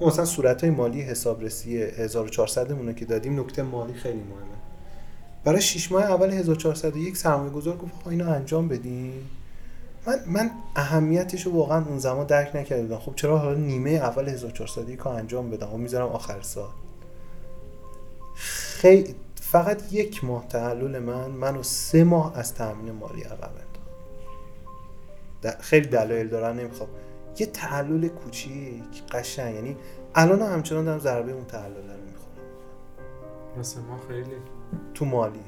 مثلا 0.00 0.24
صورت 0.24 0.60
های 0.64 0.70
مالی 0.70 1.00
حسابرسی 1.02 1.82
1400 1.82 2.72
مونه 2.72 2.94
که 2.94 3.04
دادیم 3.04 3.40
نکته 3.40 3.62
مالی 3.62 3.92
خیلی 3.92 4.18
مهمه. 4.18 4.56
برای 5.44 5.60
6 5.60 5.92
ماه 5.92 6.02
اول 6.04 6.30
1401 6.30 7.16
سرمایه 7.16 7.50
گذار 7.50 7.76
گفت 7.76 7.92
اینو 8.10 8.30
انجام 8.30 8.68
بدین. 8.68 9.12
من 10.06 10.18
من 10.26 10.50
اهمیتش 10.76 11.46
رو 11.46 11.52
واقعا 11.52 11.84
اون 11.84 11.98
زمان 11.98 12.26
درک 12.26 12.56
نکرده 12.56 12.82
بودم 12.82 12.98
خب 12.98 13.14
چرا 13.16 13.38
حالا 13.38 13.58
نیمه 13.58 13.90
اول 13.90 14.28
1401 14.28 15.00
رو 15.00 15.08
انجام 15.08 15.50
بدم؟ 15.50 15.72
و 15.74 15.76
می‌ذارم 15.76 16.08
آخر 16.08 16.40
سال. 16.40 16.70
خیلی 18.34 19.14
فقط 19.34 19.92
یک 19.92 20.24
ماه 20.24 20.48
تحلل 20.48 20.98
من 20.98 21.30
منو 21.30 21.62
سه 21.62 22.04
ماه 22.04 22.38
از 22.38 22.54
تامین 22.54 22.92
مالی 22.92 23.22
عقب 23.22 23.50
انداخت 25.42 25.62
خیلی 25.62 25.86
دلایل 25.86 26.28
دارن 26.28 26.56
نمی‌خوام. 26.56 26.88
یه 27.38 27.46
تعلل 27.46 28.08
کوچیک 28.08 29.06
قشنگ. 29.12 29.54
یعنی 29.54 29.76
الان 30.14 30.42
همچنان 30.42 30.84
دارم 30.84 30.98
ضربه 30.98 31.32
اون 31.32 31.44
تعلل 31.44 31.74
رو 31.74 31.82
می‌خورم. 31.82 32.30
مثل 33.58 33.80
ما 33.80 33.98
خیلی. 34.08 34.36
تو 34.94 35.04
مالی. 35.04 35.40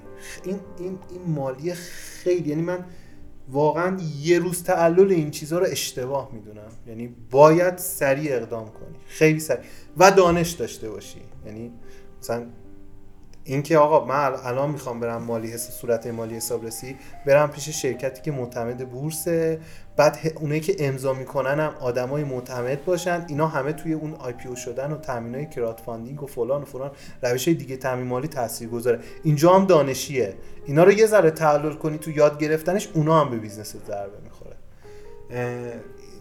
این 0.44 0.60
این 0.78 0.98
این 1.10 1.34
مالی 1.34 1.74
خیلی 1.74 2.50
یعنی 2.50 2.62
من 2.62 2.84
واقعا 3.48 3.98
یه 4.22 4.38
روز 4.38 4.62
تعلل 4.62 5.10
این 5.10 5.30
چیزها 5.30 5.58
رو 5.58 5.66
اشتباه 5.70 6.30
می‌دونم. 6.32 6.68
یعنی 6.86 7.14
باید 7.30 7.78
سریع 7.78 8.36
اقدام 8.36 8.68
کنی. 8.68 8.96
خیلی 9.06 9.40
سریع. 9.40 9.62
و 9.96 10.10
دانش 10.10 10.50
داشته 10.50 10.90
باشی. 10.90 11.20
یعنی 11.46 11.72
مثلا 12.20 12.46
اینکه 13.44 13.78
آقا 13.78 14.04
من 14.04 14.32
الان 14.44 14.70
می‌خوام 14.70 15.00
برم 15.00 15.22
مالی 15.22 15.50
حس 15.50 15.70
صورت 15.70 16.06
مالی 16.06 16.36
حسابرسی 16.36 16.96
برم 17.26 17.50
پیش 17.50 17.68
شرکتی 17.68 18.22
که 18.22 18.32
معتمد 18.32 18.90
بورسه 18.90 19.60
بعد 19.96 20.18
اونایی 20.40 20.60
که 20.60 20.76
امضا 20.78 21.12
می‌کنن 21.12 21.60
هم 21.60 21.74
آدمای 21.80 22.24
معتمد 22.24 22.84
باشن. 22.84 23.24
اینا 23.28 23.46
همه 23.46 23.72
توی 23.72 23.92
اون 23.92 24.14
IPO 24.14 24.56
شدن 24.56 24.92
و 24.92 24.96
تامین 24.96 25.34
های 25.34 25.46
crowdfunding 25.46 26.22
و 26.22 26.26
فلان 26.26 26.62
و 26.62 26.64
فلان. 26.64 26.90
روش 27.22 27.48
دیگه 27.48 27.76
تامین 27.76 28.06
مالی 28.06 28.28
تاثیرگذاره. 28.28 29.00
اینجا 29.22 29.52
هم 29.52 29.64
دانشیه. 29.64 30.34
اینا 30.64 30.84
رو 30.84 30.92
یه 30.92 31.06
ذره 31.06 31.30
تعلل 31.30 31.74
کنی 31.74 31.98
تو 31.98 32.10
یاد 32.10 32.38
گرفتنش 32.38 32.88
اونا 32.94 33.20
هم 33.20 33.30
به 33.30 33.36
business 33.36 33.76
ضربه 33.86 34.18
می‌خوره. 34.24 34.56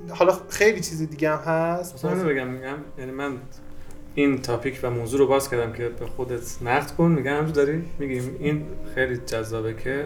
حالا 0.09 0.37
خیلی 0.49 0.81
چیز 0.81 1.09
دیگه 1.09 1.29
هم 1.29 1.37
هست. 1.37 1.93
مثلا 1.95 2.23
بگم 2.23 2.47
میگم 2.47 2.77
یعنی 2.97 3.11
من 3.11 3.37
این 4.15 4.41
تاپیک 4.41 4.79
و 4.83 4.89
موضوع 4.89 5.19
رو 5.19 5.27
باز 5.27 5.49
کردم 5.49 5.73
که 5.73 5.89
به 5.89 6.05
خودت 6.05 6.61
نقد 6.61 6.91
کن. 6.91 7.11
میگم 7.11 7.37
همجور 7.37 7.55
داری 7.55 7.83
میگیم 7.99 8.35
این 8.39 8.65
خیلی 8.95 9.17
جذابه 9.17 9.73
که 9.73 10.05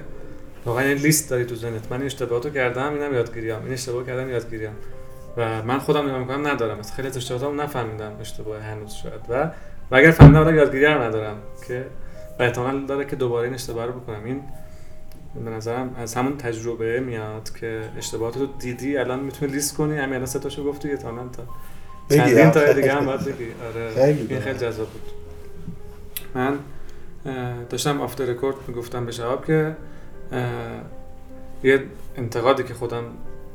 واقعا 0.66 0.84
این 0.84 0.98
لیست 0.98 1.30
داری 1.30 1.46
تو 1.46 1.56
ذهنت. 1.56 1.92
من 1.92 1.98
این 1.98 2.06
اشتباهاتو 2.06 2.50
کردم 2.50 2.94
اینم 2.94 3.14
یادگیریام. 3.14 3.64
این 3.64 3.74
اشتباه 3.74 4.06
کردم 4.06 4.30
یادگیریام. 4.30 4.74
و 5.38 5.64
من 5.64 5.80
خودم 5.80 6.06
نگاه 6.06 6.20
می‌کنم 6.20 6.48
ندارم. 6.48 6.80
مثلا 6.80 6.96
خیلی 6.96 7.08
از 7.08 7.18
اشتباهاتم 7.18 7.62
نفهمیدم 7.62 8.12
اشتباه 8.22 8.62
هنوز 8.62 8.94
شاید. 8.94 9.22
و 9.30 9.52
و 9.92 9.96
اگر 9.96 10.12
فهمیدم 10.12 10.56
یادگیری 10.56 10.86
رو 10.86 11.02
ندارم 11.02 11.38
که 11.68 11.86
احتمال 12.40 12.86
داره 12.86 13.06
که 13.06 13.16
دوباره 13.16 13.46
این 13.46 13.54
اشتباه 13.54 13.86
رو 13.86 13.94
بکنم. 13.94 14.26
این 14.26 14.42
به 15.46 15.52
نظرم 15.52 15.96
از 15.98 16.16
همون 16.16 16.38
تجربه 16.38 17.00
میاد 17.00 17.50
که 17.60 17.82
اشتباهات 17.98 18.38
رو 18.38 18.46
دیدی 18.60 18.98
الان 18.98 19.20
می‌تونی 19.20 19.52
لیست 19.52 19.78
کنی. 19.78 19.98
همین 19.98 20.14
الان 20.14 20.26
سه 20.26 20.40
تاشو 20.40 20.64
گفتی 20.64 20.98
تا 20.98 21.12
چندین 22.10 22.52
تا 22.52 22.74
دیگه 22.74 22.94
هم 22.94 23.06
باید 23.06 23.22
بگی. 23.26 23.48
آره 23.68 23.94
خیلی 23.94 24.28
این 24.30 24.40
خیلی 24.42 24.60
جذاب 24.60 24.88
بود. 24.88 25.02
من 26.36 26.60
داشتم 27.70 28.02
آفتر 28.02 28.26
رکورد 28.26 28.56
می‌گفتم 28.68 29.06
به 29.06 29.12
شباب 29.12 29.46
که 29.46 29.76
یه 31.64 31.84
انتقادی 32.18 32.64
که 32.64 32.74
خودم 32.74 33.04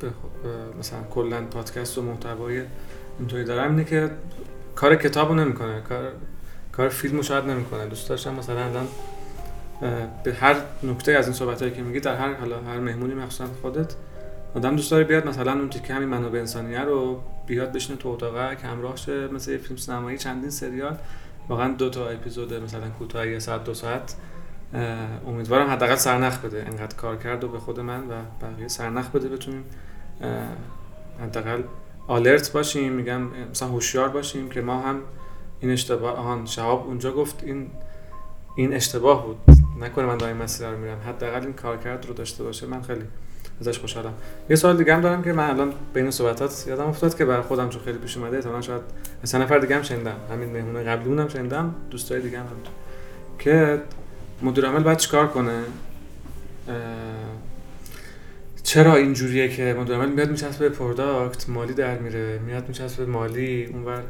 به 0.00 0.08
مثلا 0.78 0.98
کلا 1.10 1.44
پادکست 1.44 1.98
و 1.98 2.02
محتوای 2.02 2.62
اینطوری 3.18 3.44
دارم 3.44 3.70
اینه 3.70 3.84
که 3.84 4.10
کار 4.74 4.96
کتابو 4.96 5.34
نمی‌کنه. 5.34 5.80
کار 5.80 6.12
کار 6.72 6.88
فیلمو 6.88 7.22
شاید 7.22 7.44
نمی‌کنه. 7.44 7.86
دوست 7.86 8.08
داشتم 8.08 8.34
مثلا 8.34 8.64
الان 8.64 8.88
به 10.24 10.32
هر 10.32 10.56
نکته 10.82 11.12
از 11.12 11.26
این 11.26 11.34
صحبتایی 11.34 11.70
که 11.70 11.82
میگی 11.82 12.00
در 12.00 12.16
هر 12.16 12.34
حالا 12.34 12.60
هر 12.60 12.78
مهمونی 12.78 13.14
مخصوصا 13.14 13.44
خودت 13.62 13.94
آدم 14.54 14.76
دوست 14.76 14.90
داره 14.90 15.04
بیاد 15.04 15.28
مثلا 15.28 15.52
اون 15.52 15.70
تیکه 15.70 15.94
همین 15.94 16.08
منابع 16.08 16.38
انسانیه 16.38 16.80
رو 16.80 17.20
بیاد 17.50 17.72
بشینه 17.72 17.98
تو 17.98 18.08
اتاق 18.08 18.36
همراه 18.36 18.96
شه 18.96 19.28
مثل 19.28 19.58
فیلم 19.58 19.76
سینمایی 19.76 20.18
چندین 20.18 20.50
سریال. 20.50 20.96
واقعا 21.48 21.74
دو 21.74 21.90
تا 21.90 22.08
اپیزود 22.08 22.54
مثلا 22.54 22.88
کوتاه 22.88 23.38
ساعت 23.38 23.64
دو 23.64 23.74
ساعت 23.74 24.14
امیدوارم 25.26 25.70
حداقل 25.70 25.94
سرنخ 25.94 26.38
بده. 26.38 26.64
انقدر 26.66 26.96
کار 26.96 27.16
کرد 27.16 27.44
و 27.44 27.48
به 27.48 27.58
خود 27.58 27.80
من 27.80 28.00
و 28.00 28.12
بقیه 28.42 28.68
سرنخ 28.68 29.10
بده 29.10 29.28
بتونیم 29.28 29.64
حداقل 31.22 31.62
آلرت 32.06 32.52
باشیم. 32.52 32.92
میگم 32.92 33.22
مثلا 33.50 33.68
هوشیار 33.68 34.08
باشیم 34.08 34.48
که 34.48 34.60
ما 34.60 34.80
هم 34.80 35.00
این 35.60 35.70
اشتباه 35.70 36.12
آهان 36.12 36.46
شهاب 36.46 36.86
اونجا 36.86 37.12
گفت 37.12 37.44
این 37.44 37.70
این 38.56 38.74
اشتباه 38.74 39.26
بود. 39.26 39.38
نکنه 39.80 40.06
من 40.06 40.16
دائم 40.16 40.36
مسیر 40.36 40.68
رو 40.68 40.78
میرم. 40.78 40.98
حداقل 41.08 41.40
این 41.40 41.52
کارکرد 41.52 42.06
رو 42.06 42.14
داشته 42.14 42.44
باشه. 42.44 42.66
من 42.66 42.82
خیلی 42.82 43.04
ازش 43.60 43.78
خوشحالم. 43.78 44.12
یه 44.50 44.56
سوال 44.56 44.76
دیگه 44.76 44.94
هم 44.94 45.00
دارم 45.00 45.22
که 45.22 45.32
من 45.32 45.50
الان 45.50 45.72
بین 45.94 46.10
صحبتات 46.10 46.64
یادم 46.68 46.86
افتاد 46.86 47.16
که 47.18 47.24
برای 47.24 47.42
خودم 47.42 47.68
چون 47.68 47.82
خیلی 47.82 47.98
پیش 47.98 48.16
اومده 48.16 48.36
احتمالاً 48.36 48.60
شاید 48.60 48.82
مثلا 49.24 49.44
نفر 49.44 49.58
دیگه 49.58 49.76
هم 49.76 49.82
شنیدم. 49.82 50.16
همین 50.30 50.50
مهمون 50.50 50.84
قبلی 50.84 51.08
اونم 51.08 51.28
شنیدم 51.28 51.74
دوستای 51.90 52.20
دیگه 52.20 52.38
هم, 52.38 52.44
هم. 52.44 52.52
که 53.38 53.82
مدیر 54.42 54.66
عامل 54.66 54.82
باید 54.82 54.98
چیکار 54.98 55.26
کنه؟ 55.26 55.60
چرا 58.62 58.96
اینجوریه 58.96 59.48
که 59.48 59.76
مدیر 59.78 59.96
عامل 59.96 60.08
میاد 60.08 60.30
میچسبه 60.30 60.68
به 60.68 60.74
پروداکت 60.74 61.48
مالی 61.48 61.74
در 61.74 61.98
میره 61.98 62.38
میاد 62.38 62.68
میچسبه 62.68 63.04
به 63.04 63.12
مالی 63.12 63.64
اونور 63.64 64.02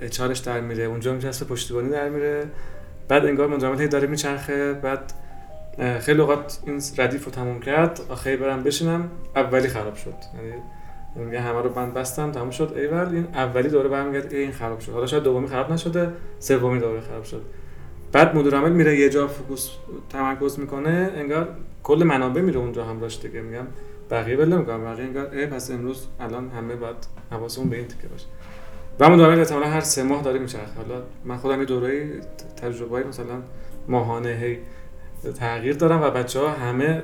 HR 0.00 0.19
ش 0.19 0.38
در 0.38 0.60
میره 0.60 0.84
اونجا 0.84 1.14
میچسبه 1.14 1.46
پشتیبانی 1.46 1.90
در 1.90 2.08
میره. 2.08 2.46
بعد 3.08 3.26
انگار 3.26 3.46
مدیر 3.46 3.68
عامل 3.68 3.86
داره 3.86 4.06
میچرخه 4.06 4.72
بعد 4.72 5.12
خیلی 6.00 6.20
اوقات 6.20 6.58
این 6.66 6.82
ردیف 6.98 7.24
رو 7.24 7.30
تموم 7.30 7.60
کرد 7.60 8.00
آخه 8.08 8.36
برم 8.36 8.62
بشینم 8.62 9.10
اولی 9.36 9.68
خراب 9.68 9.94
شد. 9.94 10.14
یعنی 10.34 10.62
میگه 11.26 11.40
همه 11.40 11.62
رو 11.62 11.68
بند 11.68 11.94
بستم 11.94 12.32
تموم 12.32 12.50
شد. 12.50 12.72
ایول 12.76 13.08
این 13.14 13.26
اولی 13.34 13.68
دوره 13.68 13.88
برمیگرد 13.88 14.32
این 14.32 14.52
خراب 14.52 14.80
شد. 14.80 14.92
حالا 14.92 15.06
شاید 15.06 15.22
دومی 15.22 15.48
خراب 15.48 15.72
نشده 15.72 16.12
سومی 16.38 16.80
دوره 16.80 17.00
خراب 17.00 17.24
شد. 17.24 17.42
بعد 18.12 18.36
مدیر 18.36 18.54
عامل 18.54 18.72
میره 18.72 18.96
یه 18.96 19.08
جا 19.08 19.28
focus 19.28 19.70
تمرکز 20.08 20.58
می‌کنه 20.58 21.10
انگار 21.16 21.48
کل 21.82 22.04
منابع 22.04 22.40
میره 22.40 22.58
اونجا 22.58 22.84
همراهش 22.84 23.18
دیگه. 23.22 23.40
میگم 23.40 23.66
بقیه 24.10 24.36
ول 24.36 24.54
نمی‌کنم 24.54 24.84
بقیه 24.84 25.04
انگار 25.04 25.30
ای 25.30 25.46
پس 25.46 25.70
امروز 25.70 26.06
الان 26.20 26.50
همه 26.50 26.76
باید 26.76 26.96
حواسمون 27.30 27.68
به 27.68 27.76
این 27.76 27.86
تیکه 27.86 28.08
باشه. 28.08 28.26
و 29.00 29.10
مدیر 29.10 29.24
عامل 29.24 29.38
احتمالاً 29.38 29.66
هر 29.66 29.80
سه 29.80 30.02
ماه 30.02 30.22
داره 30.22 30.38
میچرخه. 30.38 30.72
حالا 30.76 31.02
من 31.24 31.36
خودم 31.36 31.58
یه 31.58 31.64
دوره 31.64 32.10
تجربه 32.62 33.04
مثلا 33.04 33.34
ماهانه 33.88 34.28
هی 34.28 34.58
تغییر 35.38 35.76
دارم 35.76 36.02
و 36.02 36.10
بچه 36.10 36.40
ها 36.40 36.48
همه 36.48 37.02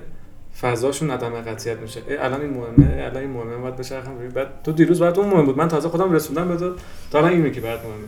فضاشون 0.60 1.10
عدم 1.10 1.30
قطعیت 1.30 1.78
میشه. 1.78 2.00
ای 2.08 2.16
الان 2.16 2.40
این 2.40 2.50
مهمه 2.50 3.02
الان 3.04 3.16
این 3.16 3.30
مهمه 3.30 3.56
باید 3.56 3.76
بچرخم 3.76 4.28
بعد 4.34 4.48
تو 4.64 4.72
دیروز 4.72 5.02
بعد 5.02 5.18
اون 5.18 5.28
مهم 5.28 5.46
بود. 5.46 5.58
من 5.58 5.68
تازه 5.68 5.88
خودم 5.88 6.12
رسوندم 6.12 6.48
به 6.48 6.56
تو 6.56 6.72
تا 7.10 7.18
الان 7.18 7.32
اینه 7.32 7.50
که 7.50 7.60
بعد 7.60 7.78
مهمه. 7.78 8.06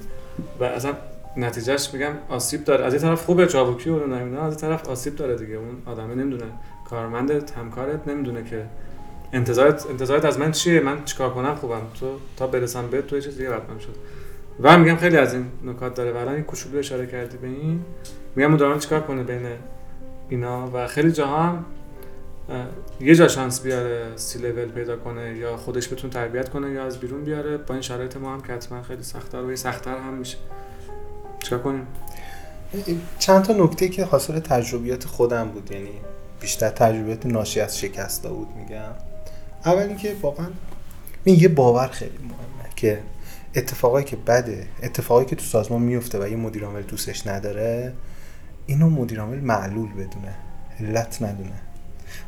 و 0.61 0.64
اصلا 0.64 0.92
نتیجهش 1.36 1.90
میگم 1.92 2.12
آسیب 2.28 2.64
داره. 2.64 2.84
از 2.84 2.92
این 2.92 3.02
طرف 3.02 3.24
خوبه 3.24 3.46
چابوکی 3.46 3.90
و 3.90 4.06
نمی‌دونم 4.06 4.42
از 4.42 4.52
این 4.52 4.61
طرف 4.61 4.88
آسیب 4.88 5.16
داره 5.16 5.36
دیگه. 5.36 5.54
اون 5.54 5.82
آدمه 5.86 6.14
نمی‌دونه. 6.14 6.52
کارمند 6.90 7.50
همکارت 7.50 8.09
نمی‌دونه 8.09 8.44
که 8.44 8.64
انتظارت 9.32 9.86
انتظارت 9.90 10.24
از 10.24 10.38
من 10.38 10.52
چیه؟ 10.52 10.80
من 10.80 11.04
چیکار 11.04 11.30
کنم؟ 11.30 11.54
خوبم. 11.54 11.80
تو 12.00 12.06
تا 12.36 12.46
برسم 12.46 12.86
به 12.90 13.02
تو 13.02 13.20
چیز 13.20 13.36
دیگه 13.36 13.48
بدم 13.48 13.78
شد. 13.78 13.94
و 14.62 14.78
میگم 14.78 14.96
خیلی 14.96 15.16
از 15.16 15.34
این 15.34 15.46
نکات 15.64 15.94
داره. 15.94 16.12
و 16.12 16.40
کوچولو 16.40 16.78
اشاره 16.78 17.06
کردی 17.06 17.36
به 17.36 17.46
این. 17.46 17.84
میگم 18.36 18.50
مدام 18.50 18.78
چیکار 18.78 19.00
کنه 19.00 19.22
بین 19.22 19.46
اینا 20.29 20.70
و 20.74 20.87
خیلی 20.87 21.12
جاها 21.12 21.43
هم 21.43 21.64
یه 23.01 23.14
جا 23.14 23.29
شانس 23.29 23.61
بیاره 23.61 24.16
سی 24.16 24.39
لول 24.39 24.68
پیدا 24.68 24.97
کنه 24.97 25.37
یا 25.37 25.57
خودش 25.57 25.93
بتونه 25.93 26.12
تربیت 26.12 26.49
کنه 26.49 26.70
یا 26.70 26.85
از 26.85 26.99
بیرون 26.99 27.24
بیاره 27.24 27.57
با 27.57 27.74
این 27.74 27.83
شرایط 27.83 28.16
ما 28.16 28.35
هم 28.35 28.41
که 28.41 28.53
حتما 28.53 28.83
خیلی 28.83 29.03
سختتر 29.03 29.43
و 29.43 29.57
سختتر 29.57 29.99
هم 29.99 30.14
میشه. 30.14 30.37
چیکار 31.43 31.59
کنیم؟ 31.59 31.87
چند 33.18 33.45
تا 33.45 33.53
نکته 33.53 33.89
که 33.89 34.05
حاصل 34.05 34.39
تجربیات 34.39 35.05
خودم 35.05 35.49
بود 35.49 35.72
یعنی 35.72 35.91
بیشتر 36.41 36.68
تجربیات 36.68 37.26
ناشی 37.26 37.61
از 37.61 37.79
شکستا 37.79 38.29
بود 38.29 38.49
میگم. 38.57 38.93
اول 39.64 39.83
اینکه 39.83 40.16
واقعا 40.22 40.47
یه 41.26 41.49
باور 41.49 41.87
خیلی 41.87 42.18
مهمه 42.18 42.70
که 42.76 43.03
اتفاقایی 43.55 44.05
که 44.05 44.16
بده 44.16 44.66
اتفاقایی 44.83 45.26
که 45.26 45.37
تو 45.37 45.45
سازمان 45.45 45.83
میفته 45.83 46.18
و 46.18 46.29
یه 46.29 46.37
مدیر 46.37 46.64
عامل 46.64 46.83
دوستش 46.83 47.26
نداره 47.26 47.93
اینو 48.68 48.90
مدیر 48.90 49.20
عامل 49.20 49.40
معلول 49.40 49.88
بدونه 49.92 50.34
علت 50.80 51.22
ندونه. 51.22 51.60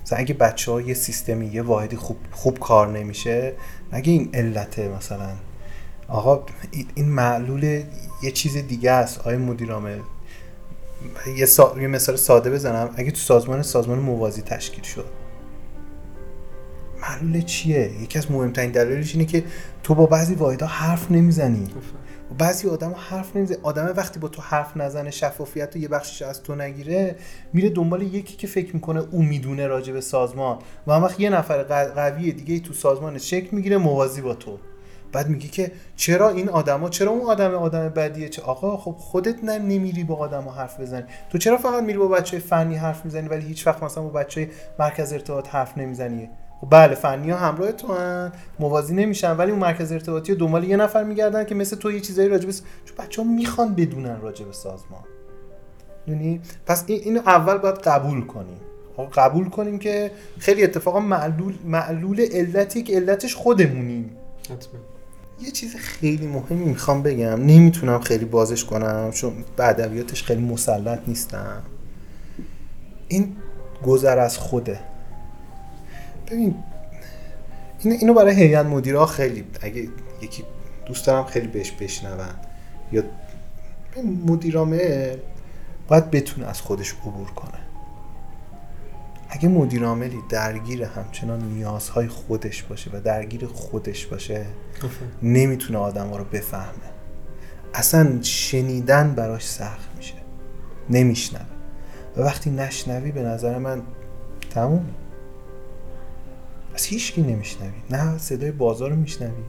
مثلا 0.03 0.19
اگه 0.19 0.35
بچه 0.35 0.73
ها 0.73 0.81
یه 0.81 0.95
سیستمی 0.95 1.47
یه 1.47 1.63
واحدی 1.63 1.97
خوب, 1.97 2.17
خوب 2.31 2.59
کار 2.59 2.89
نمیشه 2.89 3.53
اگه 3.93 4.13
این 4.13 4.31
علته 4.35 4.89
مثلا؟ 4.89 5.31
آقا 6.09 6.47
این 6.95 7.09
معلول 7.09 7.83
یه 8.23 8.31
چیز 8.35 8.57
دیگه 8.57 8.91
است 8.91 9.19
آیا 9.19 9.39
مدیر 9.39 9.73
عامل. 9.73 9.99
یه, 11.37 11.47
سا... 11.47 11.77
یه 11.81 11.87
مثال 11.87 12.17
ساده 12.17 12.51
بزنم. 12.51 12.91
اگه 12.97 13.11
تو 13.11 13.17
سازمان 13.17 13.63
سازمان 13.63 13.99
موازی 13.99 14.43
تشکیل 14.43 14.85
شد. 14.85 15.07
معلول 17.03 17.43
چیه؟ 17.43 17.91
یکی 18.03 18.19
از 18.19 18.31
مهمترین 18.31 18.71
دلایلش 18.71 19.15
اینه 19.15 19.25
که 19.25 19.45
تو 19.83 19.95
با 19.95 20.07
بعضی 20.07 20.35
واحدها 20.35 20.69
حرف 20.69 21.11
نمی‌زنی. 21.11 21.69
بعضی 22.39 22.69
آدم 22.69 22.95
حرف 22.97 23.37
نمی‌زنه. 23.37 23.59
آدم 23.63 23.95
وقتی 23.97 24.21
با 24.21 24.29
تو 24.29 24.43
حرف 24.43 24.77
نزنه 24.77 25.11
شفافیت 25.11 25.77
و 25.77 25.79
یه 25.79 25.89
بخشش 25.89 26.23
از 26.23 26.43
تو 26.43 26.55
نگیره 26.55 27.17
میره 27.53 27.71
دنبال 27.71 28.03
یکی 28.03 28.37
که 28.37 28.47
فکر 28.47 28.75
می‌کنه 28.75 29.03
او 29.11 29.23
می‌دونه 29.23 29.67
راجع 29.67 29.93
به 29.93 30.01
سازمان. 30.01 30.59
و 30.87 30.93
هم 30.93 31.11
یه 31.19 31.31
نفر 31.31 31.63
قوی 31.95 32.33
دیگه 32.33 32.61
تو 32.61 32.75
سازمان 32.75 33.19
چک 33.19 33.55
می‌گیره 33.55 33.77
موازی 33.77 34.21
با 34.21 34.35
تو. 34.35 34.59
بعد 35.13 35.29
میگی 35.29 35.49
که 35.49 35.73
چرا 35.97 36.29
این 36.29 36.49
آدما 36.49 36.89
چرا 36.89 37.11
اون 37.11 37.27
آدم 37.27 37.55
آدم 37.55 37.89
بدیه؟ 37.89 38.29
چه 38.29 38.43
آقا 38.43 38.77
خب 38.77 38.93
خودت 38.99 39.45
نه 39.45 39.59
نمیری 39.59 40.05
با 40.05 40.17
آدما 40.17 40.53
حرف 40.53 40.81
بزنی. 40.81 41.05
تو 41.31 41.39
چرا 41.39 41.57
فقط 41.57 41.83
میری 41.83 41.99
با 41.99 42.09
بچه 42.09 42.39
فنی 42.39 42.77
حرف 42.77 43.05
می‌زنی 43.05 43.29
ولی 43.29 43.47
هیچ 43.47 43.67
وقت 43.67 43.83
مثلا 43.83 44.03
با 44.03 44.11
بچه 44.11 44.51
مرکز 44.79 45.13
ارتباط 45.13 45.49
حرف 45.49 45.79
نمی‌زنی؟ 45.79 46.31
بله 46.71 46.95
فنی 46.95 47.31
ها 47.31 47.39
همراه 47.39 47.73
تو 47.73 47.93
هن 47.93 48.33
موازی 48.59 48.95
نمیشن 48.95 49.37
ولی 49.37 49.51
اون 49.51 49.61
مرکز 49.61 49.93
ارتباطی 49.93 50.35
دنبال 50.35 50.65
یه 50.65 50.77
نفر 50.77 51.05
میگردن 51.05 51.45
که 51.45 51.55
مثل 51.55 51.77
تو 51.77 51.93
یه 51.93 52.01
چیزایی 52.01 52.29
راجع 52.29 52.47
به 52.47 52.53
چون 52.53 52.97
بچه 52.99 53.23
ها 53.23 53.29
می‌خوان 53.29 53.75
بدونن 53.75 54.21
راجع 54.21 54.45
به 54.45 54.53
سازمان. 54.53 55.05
یعنی 56.09 56.41
پس 56.67 56.85
این 56.87 57.01
اینو 57.05 57.21
اول 57.27 57.59
باید 57.59 57.75
قبول 57.77 58.27
کنیم. 58.27 58.61
خب 58.97 59.09
قبول 59.15 59.49
کنیم 59.49 59.79
که 59.79 60.11
خیلی 60.39 60.65
اتفاقا 60.65 61.01
معلول 61.01 61.55
معلول 61.65 62.21
علتی 62.33 62.83
که 62.83 62.97
علتش 62.97 63.35
خودمونیم. 63.35 64.17
حتما. 64.45 64.81
یه 65.41 65.51
چیز 65.51 65.77
خیلی 65.77 66.27
مهمی 66.27 66.65
می‌خوام 66.65 67.03
بگم 67.03 67.47
نمی‌تونم 67.47 68.01
خیلی 68.01 68.25
بازش 68.25 68.65
کنم 68.65 69.11
چون 69.11 69.33
به 69.57 69.69
ادبیاتش 69.69 70.23
خیلی 70.23 70.43
مسلط 70.43 71.01
نیستم. 71.07 71.63
این 73.09 73.37
گذر 73.83 74.19
از 74.19 74.39
خوده. 74.39 74.90
ببین 76.31 76.55
این 77.79 77.93
اینو 77.93 78.15
برای 78.15 78.35
هیئت 78.35 78.67
مدیرا 78.67 79.07
خیلی 79.07 79.45
اگه 79.61 79.89
یکی 80.23 80.45
دوست 80.87 81.07
دارم 81.07 81.25
خیلی 81.25 81.47
بهش 81.47 81.71
بشنون. 81.71 82.19
یا 82.93 83.03
ببین 83.93 84.23
مدیر 84.27 84.59
عامل 84.59 85.17
باید 85.89 86.11
بتونه 86.11 86.47
از 86.47 86.61
خودش 86.61 86.93
عبور 86.93 87.31
کنه. 87.31 87.61
اگه 89.29 89.49
مدیر 89.49 89.85
عاملی 89.85 90.19
درگیر 90.29 90.83
همچنان 90.83 91.43
نیازهای 91.43 92.09
خودش 92.09 92.63
باشه 92.63 92.91
و 92.95 93.01
درگیر 93.01 93.47
خودش 93.47 94.07
باشه 94.07 94.47
نمی‌تونه 95.23 95.79
آدم 95.79 96.09
ها 96.09 96.17
رو 96.17 96.25
بفهمه. 96.25 96.91
اصلا 97.75 98.23
شنیدن 98.23 99.15
براش 99.15 99.49
سخت 99.49 99.89
میشه. 99.97 100.15
نمیشنوه. 100.91 101.45
و 102.17 102.21
وقتی 102.21 102.51
نشنوی 102.51 103.13
به 103.13 103.23
نظر 103.23 103.59
من 103.59 103.83
تموم 104.51 104.87
از 106.75 106.85
هیچکی 106.85 107.23
نمیشنوی. 107.23 107.71
نه 107.91 108.19
صدای 108.19 108.51
بازار 108.51 108.91
رو 108.91 108.97
میشنوی 108.97 109.45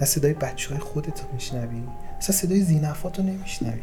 نه 0.00 0.06
صدای 0.06 0.34
بچه 0.34 0.70
های 0.70 0.78
خودت 0.78 1.20
رو 1.20 1.26
میشنوی 1.32 1.82
اصلا 2.18 2.36
صدای 2.36 2.60
زینفات 2.60 3.18
رو 3.18 3.24
نمیشنوی. 3.24 3.80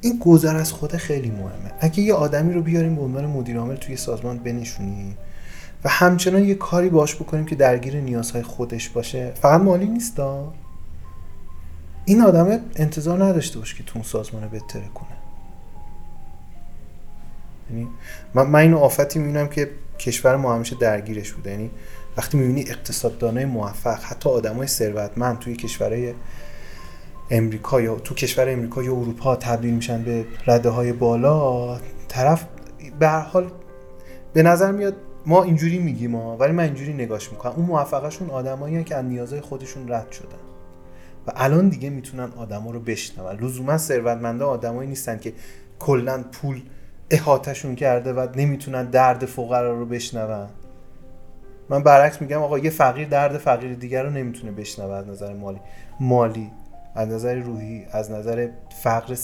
این 0.00 0.18
گذر 0.18 0.56
از 0.56 0.72
خود 0.72 0.96
خیلی 0.96 1.30
مهمه. 1.30 1.72
اگه 1.80 2.00
یه 2.00 2.14
آدمی 2.14 2.52
رو 2.52 2.62
بیاریم 2.62 2.96
به 2.96 3.02
عنوان 3.02 3.26
مدیر 3.26 3.58
عامل 3.58 3.76
توی 3.76 3.96
سازمان 3.96 4.38
بنشونیم 4.38 5.16
و 5.84 5.88
همچنان 5.88 6.44
یه 6.44 6.54
کاری 6.54 6.88
باش 6.88 7.14
بکنیم 7.14 7.44
که 7.44 7.54
درگیر 7.54 8.00
نیازهای 8.00 8.42
خودش 8.42 8.88
باشه 8.88 9.32
فقط 9.34 9.60
مالی 9.60 9.86
نیست 9.86 10.20
این 12.04 12.22
آدم 12.22 12.60
انتظار 12.76 13.24
نداشته 13.24 13.58
باشه 13.58 13.76
که 13.76 13.82
تو 13.82 13.92
اون 13.94 14.02
سازمان 14.04 14.48
بهتره 14.48 14.88
کنه. 14.94 15.08
یعنی 17.70 17.88
من, 18.34 18.46
من 18.46 18.74
آفتی 18.74 19.18
می‌بینم 19.18 19.48
که 19.48 19.70
کشور 19.98 20.36
ما 20.36 20.54
همیشه 20.54 20.76
درگیرش 20.76 21.32
بوده. 21.32 21.50
یعنی 21.50 21.70
وقتی 22.16 22.38
می‌بینی 22.38 22.60
اقتصاددانای 22.60 23.44
موفق 23.44 23.98
حتی 24.02 24.30
آدمای 24.30 24.66
ثروتمند 24.66 25.38
توی 25.38 25.56
کشورهای 25.56 26.14
امریکا 27.30 27.80
یا 27.80 27.94
تو 27.96 28.14
کشور 28.14 28.48
امریکا 28.48 28.82
یا 28.82 28.92
اروپا 28.92 29.36
تبدیل 29.36 29.74
میشن 29.74 30.02
به 30.02 30.24
رده 30.46 30.68
های 30.68 30.92
بالا 30.92 31.78
طرف 32.08 32.44
به 32.98 33.08
هر 33.08 33.20
حال 33.20 33.50
به 34.32 34.42
نظر 34.42 34.72
میاد 34.72 34.94
ما 35.26 35.42
اینجوری 35.42 35.78
میگیم 35.78 36.10
ما 36.10 36.36
ولی 36.36 36.52
من 36.52 36.64
اینجوری 36.64 36.92
نگاش 36.92 37.30
می‌کنم. 37.30 37.52
اون 37.56 37.66
موفقشون 37.66 38.30
آدمایی 38.30 38.84
که 38.84 38.96
از 38.96 39.04
نیازهای 39.04 39.40
خودشون 39.40 39.88
رد 39.88 40.12
شدن. 40.12 40.38
و 41.26 41.32
الان 41.36 41.68
دیگه 41.68 41.90
می‌تونن 41.90 42.28
آدما 42.36 42.70
رو 42.70 42.80
بشنون. 42.80 43.40
لزوما 43.40 43.78
ثروتمندا 43.78 44.48
آدمایی 44.48 44.88
نیستن 44.88 45.18
که 45.18 45.32
کلا 45.78 46.24
پول 46.32 46.62
احاتشون 47.10 47.74
کرده 47.74 48.12
و 48.12 48.28
نمی‌تونن 48.36 48.84
درد 48.84 49.24
فقرا 49.26 49.78
رو 49.78 49.86
بشنون. 49.86 50.48
من 51.68 51.82
برعکس 51.82 52.20
میگم 52.20 52.42
آقا 52.42 52.58
یه 52.58 52.70
فقیر 52.70 53.08
درد 53.08 53.38
فقیر 53.38 53.74
دیگر 53.74 54.02
رو 54.02 54.10
نمی‌تونه 54.10 54.52
بشنوه 54.52 54.94
از 54.94 55.08
نظر 55.08 55.32
مالی. 55.32 55.60
مالی 56.00 56.50
از 56.94 57.08
نظر 57.08 57.34
روحی 57.34 57.86
از 57.90 58.10
نظر 58.10 58.48
فقر 58.82 59.14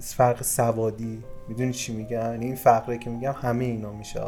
فرق 0.00 0.42
سوادی. 0.42 1.24
می‌دونی 1.48 1.72
چی 1.72 1.96
میگم؟ 1.96 2.18
یعنی 2.18 2.46
این 2.46 2.56
فقره 2.56 2.98
که 2.98 3.10
میگم 3.10 3.34
همه 3.42 3.64
اینا 3.64 3.92
میشه 3.92 4.20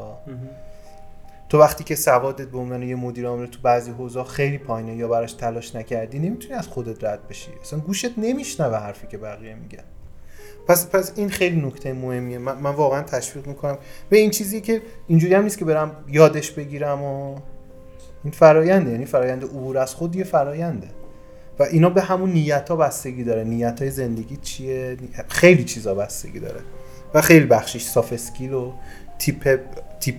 تو 1.49 1.59
وقتی 1.59 1.85
که 1.85 1.95
سوادت 1.95 2.47
به 2.47 2.59
عنوان 2.59 2.83
یه 2.83 2.97
مدیر 2.97 3.27
عامل 3.27 3.47
تو 3.47 3.59
بعضی 3.63 3.91
حوزه 3.91 4.25
خیلی 4.25 4.59
پایینه 4.59 4.97
یا 4.97 5.09
براش 5.09 5.33
تلاش 5.33 5.77
نکردی 5.77 6.19
نمی‌تونی 6.19 6.55
از 6.55 6.69
خودت 6.69 7.05
رد 7.05 7.29
بشی. 7.29 7.51
اصلا 7.63 7.79
گوشت 7.79 8.19
نمیشنوه 8.19 8.77
حرفی 8.77 9.07
که 9.07 9.19
بقیه 9.19 9.55
میگن. 9.55 9.85
پس 10.69 10.87
پس 10.87 11.13
این 11.17 11.31
خیلی 11.31 11.61
نکته 11.61 11.93
مهمیه. 11.93 12.39
من, 12.39 12.59
من 12.59 12.71
واقعا 12.71 13.03
تشویق 13.03 13.47
می‌کنم. 13.47 13.79
به 14.09 14.19
این 14.19 14.31
چیزی 14.31 14.61
که 14.61 14.83
اینجوری 15.07 15.35
هم 15.35 15.43
نیست 15.43 15.59
که 15.59 15.65
برم 15.65 15.97
یادش 16.09 16.51
بگیرم 16.51 17.03
و 17.03 17.37
این 18.25 18.33
فراینده 18.33 18.91
یعنی 18.91 19.05
فرایند 19.05 19.45
عبور 19.45 19.79
از 19.79 19.95
خود 19.95 20.17
یه 20.17 20.25
فراینده 20.25 20.89
و 21.59 21.63
اینا 21.63 21.91
به 21.91 22.01
همون 22.01 22.31
نیت 22.31 22.69
ها 22.69 22.77
بستگی 22.77 23.25
داره. 23.25 23.45
نیت 23.45 23.83
های 23.83 23.91
زندگی 23.91 24.37
چیه؟ 24.37 24.97
خیلی 25.29 25.65
چیزا 25.65 25.95
بستگی 25.95 26.41
داره. 26.41 26.61
و 27.15 27.21
خیلی 27.21 27.47
بخشش 27.47 27.83
ساف 27.83 28.13
اسکیل 28.13 28.53
و 28.53 28.73
تیپ 29.19 29.61
تیپ 30.01 30.17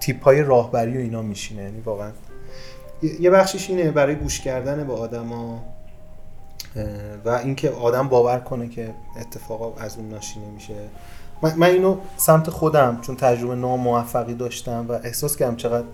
تیپ 0.00 0.24
های 0.24 0.42
راهبری 0.42 0.96
و 0.96 1.00
اینا 1.00 1.22
میشینه. 1.22 1.62
یعنی 1.62 1.80
واقعا 1.80 2.10
یه 3.20 3.30
بخشش 3.30 3.70
اینه 3.70 3.90
برای 3.90 4.14
گوش 4.14 4.40
کردن 4.40 4.86
به 4.86 4.92
آدما. 4.92 5.73
و 7.24 7.28
اینکه 7.28 7.70
آدم 7.70 8.08
باور 8.08 8.38
کنه 8.38 8.68
که 8.68 8.94
اتفاقا 9.20 9.82
از 9.82 9.96
اون 9.96 10.08
ناشی 10.08 10.40
نمیشه 10.40 10.74
من, 11.42 11.52
من 11.56 11.66
اینو 11.66 11.96
سمت 12.16 12.50
خودم 12.50 12.98
چون 13.02 13.16
تجربه 13.16 13.54
ناموفقی 13.54 14.34
داشتم 14.34 14.86
و 14.88 14.92
احساس 14.92 15.36
کردم 15.36 15.56
چقدر 15.56 15.86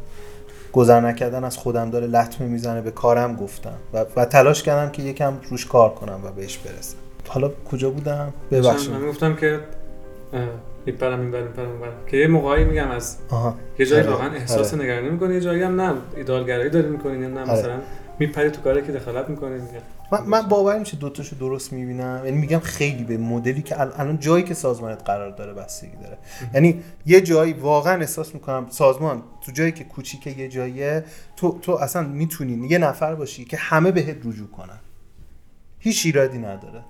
گذر 0.72 1.01
نکردن 1.01 1.45
از 1.45 1.57
خودم 1.57 1.91
داره 1.91 2.07
لطمه 2.07 2.49
می‌زنه 2.49 2.81
به 2.81 2.91
کارم 2.91 3.37
گفتم 3.37 3.76
و, 3.93 4.05
و 4.16 4.24
تلاش 4.24 4.62
کردم 4.62 4.93
که 4.93 5.03
یکم 5.03 5.35
روش 5.51 5.66
کار 5.66 5.91
کنم 5.91 6.20
و 6.24 6.33
بهش 6.33 6.59
برسم 6.59 6.97
حالا 7.28 7.51
کجا 7.70 7.91
بودم 7.91 8.33
ببخشید 8.51 8.91
من 8.91 9.09
گفتم 9.09 9.37
که 9.37 9.61
میپرم 10.87 11.20
این 11.20 11.31
برم 11.31 11.53
برم 11.55 11.93
که 12.07 12.16
یه 12.16 12.26
موقعی 12.26 12.64
میگم 12.64 12.91
از 12.91 13.16
آها. 13.31 13.55
یه 13.78 13.87
جایی 13.87 14.03
آره. 14.03 14.12
واقعا 14.12 14.31
احساس 14.33 14.74
آره. 14.74 14.83
نگرانی 14.83 15.09
می‌کنی 15.09 15.35
یه 15.35 15.41
جایی 15.41 15.62
هم 15.62 15.81
نه 15.81 15.95
ایدالگرایی 16.16 16.70
داری 16.70 16.89
می‌کنی 16.89 17.18
نه 17.18 17.41
آره. 17.41 17.53
مثلا 17.53 17.74
میپری 18.21 18.51
تو 18.51 18.61
کاری 18.61 18.83
که 18.83 18.93
دخالت 18.93 19.29
می‌کنی 19.29 19.55
میگه 19.55 19.83
من, 20.12 20.23
من 20.23 20.43
باور 20.49 20.79
میشه 20.79 20.97
دوتاشو 20.97 21.37
درست 21.37 21.73
می‌بینم. 21.73 22.23
یعنی 22.25 22.39
میگم 22.39 22.59
خیلی 22.59 23.05
به 23.05 23.16
مدلی 23.16 23.62
که 23.62 23.81
الان 23.81 24.18
جایی 24.18 24.45
که 24.45 24.55
سازمانت 24.55 25.03
قرار 25.05 25.31
داره 25.31 25.53
بستگی 25.53 25.97
داره. 25.97 26.18
یعنی 26.55 26.83
یه 27.07 27.21
جایی 27.21 27.53
واقعا 27.53 28.01
احساس 28.01 28.35
می‌کنم 28.35 28.66
سازمان 28.71 29.23
تو 29.41 29.53
جایی 29.53 29.73
که 29.73 29.85
کوچیکه 29.85 30.31
یه 30.31 30.49
جاییه 30.49 31.05
تو 31.37 31.59
تو 31.59 31.73
اصلا 31.73 32.03
می‌تونی 32.03 32.68
یه 32.68 32.79
نفر 32.79 33.14
باشی 33.14 33.45
که 33.45 33.57
همه 33.57 33.91
بهت 33.91 34.16
رجوع 34.25 34.49
کنن. 34.49 34.79
هیچ 35.79 36.07
ایرادی 36.07 36.39
نداره. 36.39 36.85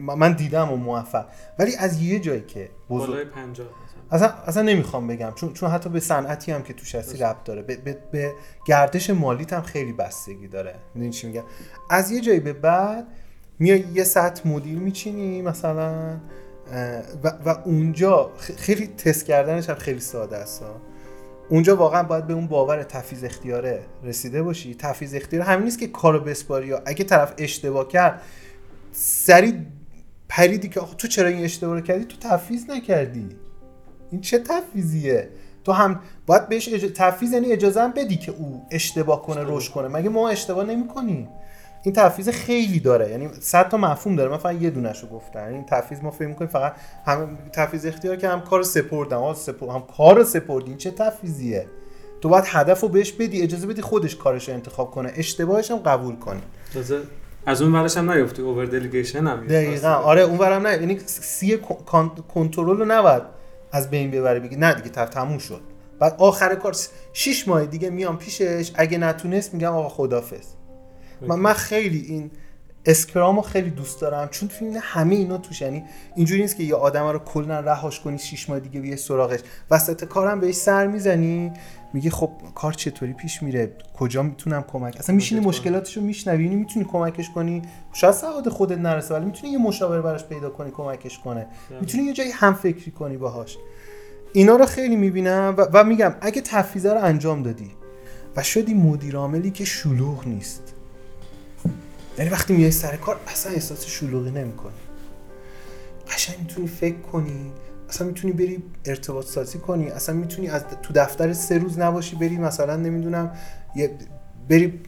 من 0.00 0.32
دیدم 0.32 0.72
و 0.72 0.76
موفق. 0.76 1.26
ولی 1.58 1.76
از 1.76 2.02
یه 2.02 2.20
جایی 2.20 2.40
که 2.40 2.70
بزرگ 2.90 3.28
اصلا 4.12 4.28
اصلا 4.46 4.62
نمی‌خوام 4.62 5.06
بگم 5.06 5.32
چون 5.34 5.52
چون 5.52 5.70
حتی 5.70 5.90
به 5.90 6.00
صنعتی 6.00 6.52
هم 6.52 6.62
که 6.62 6.72
توش 6.72 6.94
هستی 6.94 7.18
ربط 7.18 7.44
داره. 7.44 7.62
به, 7.62 7.76
به, 7.76 7.98
به 8.12 8.32
گردش 8.66 9.10
مالیت 9.10 9.52
هم 9.52 9.62
خیلی 9.62 9.92
بستگی 9.92 10.48
داره. 10.48 10.74
می‌دونی 10.94 11.12
چی 11.12 11.26
میگم؟ 11.26 11.44
از 11.90 12.10
یه 12.10 12.20
جایی 12.20 12.40
به 12.40 12.52
بعد 12.52 13.06
میای 13.58 13.84
یه 13.94 14.04
سطح 14.04 14.48
مدیر 14.48 14.78
میچینی 14.78 15.42
مثلا 15.42 16.16
و, 17.24 17.28
و 17.44 17.56
اونجا 17.64 18.30
خیلی 18.38 18.86
تست 18.86 19.24
کردنش 19.24 19.70
هم 19.70 19.74
خیلی 19.76 20.00
ساده 20.00 20.36
است. 20.36 20.62
اونجا 21.48 21.76
واقعا 21.76 22.02
باید 22.02 22.26
به 22.26 22.34
اون 22.34 22.46
باور 22.46 22.82
تفیز 22.82 23.24
اختیاره 23.24 23.82
رسیده 24.04 24.42
باشی. 24.42 24.74
تفیز 24.74 25.14
اختیار 25.14 25.42
همین 25.42 25.64
نیست 25.64 25.78
که 25.78 25.86
کارو 25.86 26.20
بسپاری 26.20 26.66
یا 26.66 26.82
اگه 26.86 27.04
طرف 27.04 27.34
اشتباه 27.38 27.88
کرد 27.88 28.22
سری 28.92 29.66
پریدی 30.28 30.68
که 30.68 30.80
آخه 30.80 30.96
تو 30.96 31.08
چرا 31.08 31.28
این 31.28 31.44
اشتباه 31.44 31.74
رو 31.74 31.80
کردی؟ 31.80 32.04
تو 32.04 32.16
تفیز 32.28 32.70
نکردی. 32.70 33.28
این 34.12 34.20
چه 34.20 34.38
تفیزیه 34.38 35.28
تو 35.64 35.72
هم 35.72 36.00
باید 36.26 36.48
بهش 36.48 36.68
اج... 36.72 36.92
تفیز 36.94 37.32
یعنی 37.32 37.52
اجازه 37.52 37.80
هم 37.82 37.92
بدی 37.92 38.16
که 38.16 38.32
او 38.38 38.66
اشتباه 38.70 39.22
کنه 39.22 39.44
رشد 39.46 39.72
کنه. 39.72 39.88
مگه 39.88 40.08
ما 40.08 40.28
اشتباه 40.28 40.64
نمی‌کنیم 40.64 41.28
این 41.84 41.94
تفیز 41.94 42.28
خیلی 42.28 42.80
داره. 42.80 43.10
یعنی 43.10 43.28
صد 43.40 43.68
تا 43.68 43.76
مفهوم 43.76 44.16
داره. 44.16 44.30
من 44.30 44.36
فقط 44.36 44.62
یه 44.62 44.70
دونهشو 44.70 45.08
گفتم. 45.08 45.44
این 45.44 45.64
تفیز 45.64 46.02
ما 46.02 46.10
فکر 46.10 46.28
می‌کنیم 46.28 46.50
فقط 46.50 46.74
هم 47.06 47.38
تفیز 47.52 47.86
اختیار 47.86 48.16
که 48.16 48.28
هم 48.28 48.40
کار 48.40 48.62
سپردم 48.62 49.22
هم, 49.22 49.34
سپر... 49.34 49.68
هم 49.68 49.82
کار 49.96 50.24
سپردین 50.24 50.76
چه 50.76 50.90
تفیزیه 50.90 51.66
تو 52.20 52.28
باید 52.28 52.44
هدف 52.46 52.80
رو 52.80 52.88
بهش 52.88 53.12
بدی 53.12 53.42
اجازه 53.42 53.66
بدی 53.66 53.82
خودش 53.82 54.16
کارش 54.16 54.48
رو 54.48 54.54
انتخاب 54.54 54.90
کنه. 54.90 55.12
اشتباهش 55.16 55.70
هم 55.70 55.76
قبول 55.76 56.16
کنی. 56.16 56.42
از 57.46 57.62
اون 57.62 57.72
ورش 57.72 57.96
هم 57.96 58.10
نیفتی. 58.10 58.42
اوور 58.42 58.64
دلیگیشن 58.64 59.26
هم 59.26 59.46
دقیقاً. 59.46 59.88
آره 59.88 60.22
اون 60.22 60.38
ورم 60.38 60.66
نه. 60.66 60.72
یعنی 60.72 60.98
سی 61.06 61.58
کنترل 62.34 62.76
رو 62.76 62.84
نباید 62.84 63.22
از 63.72 63.90
بین 63.90 64.10
ببره 64.10 64.40
بگی 64.40 64.56
نه 64.56 64.74
دیگه 64.74 64.88
تموم 64.88 65.38
شد. 65.38 65.60
بعد 65.98 66.14
آخر 66.18 66.54
کار 66.54 66.76
6 67.12 67.48
ماه 67.48 67.66
دیگه 67.66 67.90
میام 67.90 68.18
پیشش 68.18 68.72
اگه 68.74 68.98
نتونست 68.98 69.54
میگم 69.54 69.72
آقا 69.72 69.88
خدافظ. 69.88 70.46
من, 71.20 71.38
من 71.38 71.52
خیلی 71.52 72.00
این 72.00 72.30
اسکرام 72.86 73.36
رو 73.36 73.42
خیلی 73.42 73.70
دوست 73.70 74.00
دارم 74.00 74.28
چون 74.28 74.48
فیلم 74.48 74.78
همه 74.80 75.14
اینا 75.14 75.38
توش 75.38 75.60
یعنی 75.60 75.84
اینجوری 76.16 76.40
نیست 76.40 76.56
که 76.56 76.62
یه 76.62 76.74
آدم 76.74 77.06
رو 77.06 77.18
کلا 77.18 77.60
رهاش 77.60 78.00
کنی 78.00 78.18
شیش 78.18 78.50
ماه 78.50 78.60
دیگه 78.60 78.80
بیای 78.80 78.96
سراغش. 78.96 79.40
وسط 79.70 80.04
کارم 80.04 80.40
بهش 80.40 80.54
سر 80.54 80.86
می‌زنی 80.86 81.52
میگه 81.92 82.10
خب 82.10 82.30
کار 82.54 82.72
چطوری 82.72 83.12
پیش 83.12 83.42
میره؟ 83.42 83.72
کجا 83.98 84.22
می‌تونم 84.22 84.62
کمک؟ 84.62 84.96
اصلا 84.96 85.14
میشینی 85.16 85.40
مشکلاتش 85.40 85.96
رو 85.96 86.02
میشنوی 86.02 86.44
یعنی 86.44 86.56
می‌تونی 86.56 86.84
کمکش 86.84 87.30
کنی؟ 87.30 87.62
شاید 87.92 88.14
سعادت 88.14 88.48
خودت 88.48 88.78
نرسه 88.78 89.14
ولی 89.14 89.24
می‌تونی 89.24 89.52
یه 89.52 89.58
مشاور 89.58 90.00
براش 90.02 90.24
پیدا 90.24 90.50
کنی 90.50 90.70
کمکش 90.70 91.18
کنه. 91.18 91.46
می‌تونی 91.80 92.04
یه 92.04 92.12
جایی 92.12 92.30
هم 92.30 92.54
فکری 92.54 92.90
کنی 92.90 93.16
باهاش. 93.16 93.58
اینا 94.32 94.56
رو 94.56 94.66
خیلی 94.66 94.96
می‌بینم 94.96 95.54
و, 95.58 95.66
و 95.72 95.84
میگم 95.84 96.14
اگه 96.20 96.40
تفیزه 96.40 96.92
رو 96.92 97.04
انجام 97.04 97.42
دادی 97.42 97.70
و 98.36 98.42
شدی 98.42 98.74
مدیر 98.74 99.16
عاملی 99.16 99.50
که 99.50 99.64
شلوغ 99.64 100.26
نیست 100.26 100.71
یعنی 102.18 102.30
وقتی 102.30 102.54
میای 102.54 102.70
سر 102.70 102.96
کار 102.96 103.20
اصلا 103.26 103.52
احساس 103.52 103.86
شلوغی 103.86 104.30
نمی‌کنی. 104.30 104.72
قشنگ 106.08 106.38
می‌تونی 106.38 106.66
فکر 106.66 106.98
کنی 106.98 107.52
اصلا 107.88 108.06
می‌تونی 108.06 108.32
بری 108.32 108.62
ارتباط 108.84 109.26
سازی 109.26 109.58
کنی 109.58 109.90
اصلا 109.90 110.14
می‌تونی 110.14 110.48
از 110.48 110.62
تو 110.82 110.92
دفتر 110.92 111.32
سه 111.32 111.58
روز 111.58 111.78
نباشی 111.78 112.16
بری 112.16 112.36
مثلا 112.36 112.76
نمی‌دونم 112.76 113.32
یه 113.76 113.90
بری 114.48 114.80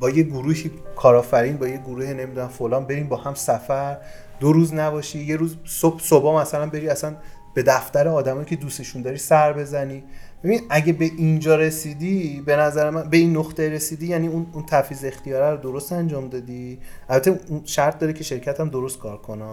با 0.00 0.10
یه 0.10 0.22
گروهی 0.22 0.70
کارآفرین 0.96 1.56
با 1.56 1.68
یه 1.68 1.76
گروه 1.76 2.06
نمی‌دونم 2.06 2.48
فلان 2.48 2.84
بریم 2.84 3.08
با 3.08 3.16
هم 3.16 3.34
سفر 3.34 3.98
دو 4.40 4.52
روز 4.52 4.74
نباشی 4.74 5.18
یه 5.24 5.36
روز 5.36 5.56
صبح 5.64 6.00
صبح 6.02 6.40
مثلا 6.40 6.66
بری 6.66 6.88
اصلا 6.88 7.16
به 7.54 7.62
دفتر 7.62 8.08
آدمایی 8.08 8.46
که 8.46 8.56
دوستشون 8.56 9.02
داری 9.02 9.18
سر 9.18 9.52
بزنی. 9.52 10.04
ببین 10.44 10.60
اگه 10.70 10.92
به 10.92 11.04
اینجا 11.04 11.56
رسیدی 11.56 12.42
به 12.46 12.56
نظر 12.56 12.90
من 12.90 13.10
به 13.10 13.16
این 13.16 13.36
نقطه 13.36 13.68
رسیدی 13.68 14.06
یعنی 14.06 14.28
اون 14.28 14.46
اون 14.52 14.66
تفیز 14.66 15.04
اختیاره 15.04 15.50
رو 15.50 15.56
درست 15.56 15.92
انجام 15.92 16.28
دادی. 16.28 16.78
البته 17.08 17.40
شرط 17.64 17.98
داره 17.98 18.12
که 18.12 18.24
شرکت 18.24 18.60
هم 18.60 18.68
درست 18.68 18.98
کار 18.98 19.16
کنه. 19.16 19.44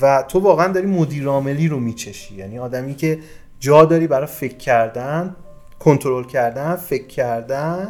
و 0.00 0.24
تو 0.28 0.38
واقعا 0.38 0.72
داری 0.72 0.86
مدیر 0.86 1.26
عاملی 1.26 1.68
رو 1.68 1.80
میچشی. 1.80 2.34
یعنی 2.34 2.58
آدمی 2.58 2.94
که 2.94 3.18
جا 3.60 3.84
داری 3.84 4.06
برای 4.06 4.26
فکر 4.26 4.56
کردن 4.56 5.36
کنترل 5.78 6.24
کردن 6.24 6.76
فکر 6.76 7.06
کردن 7.06 7.88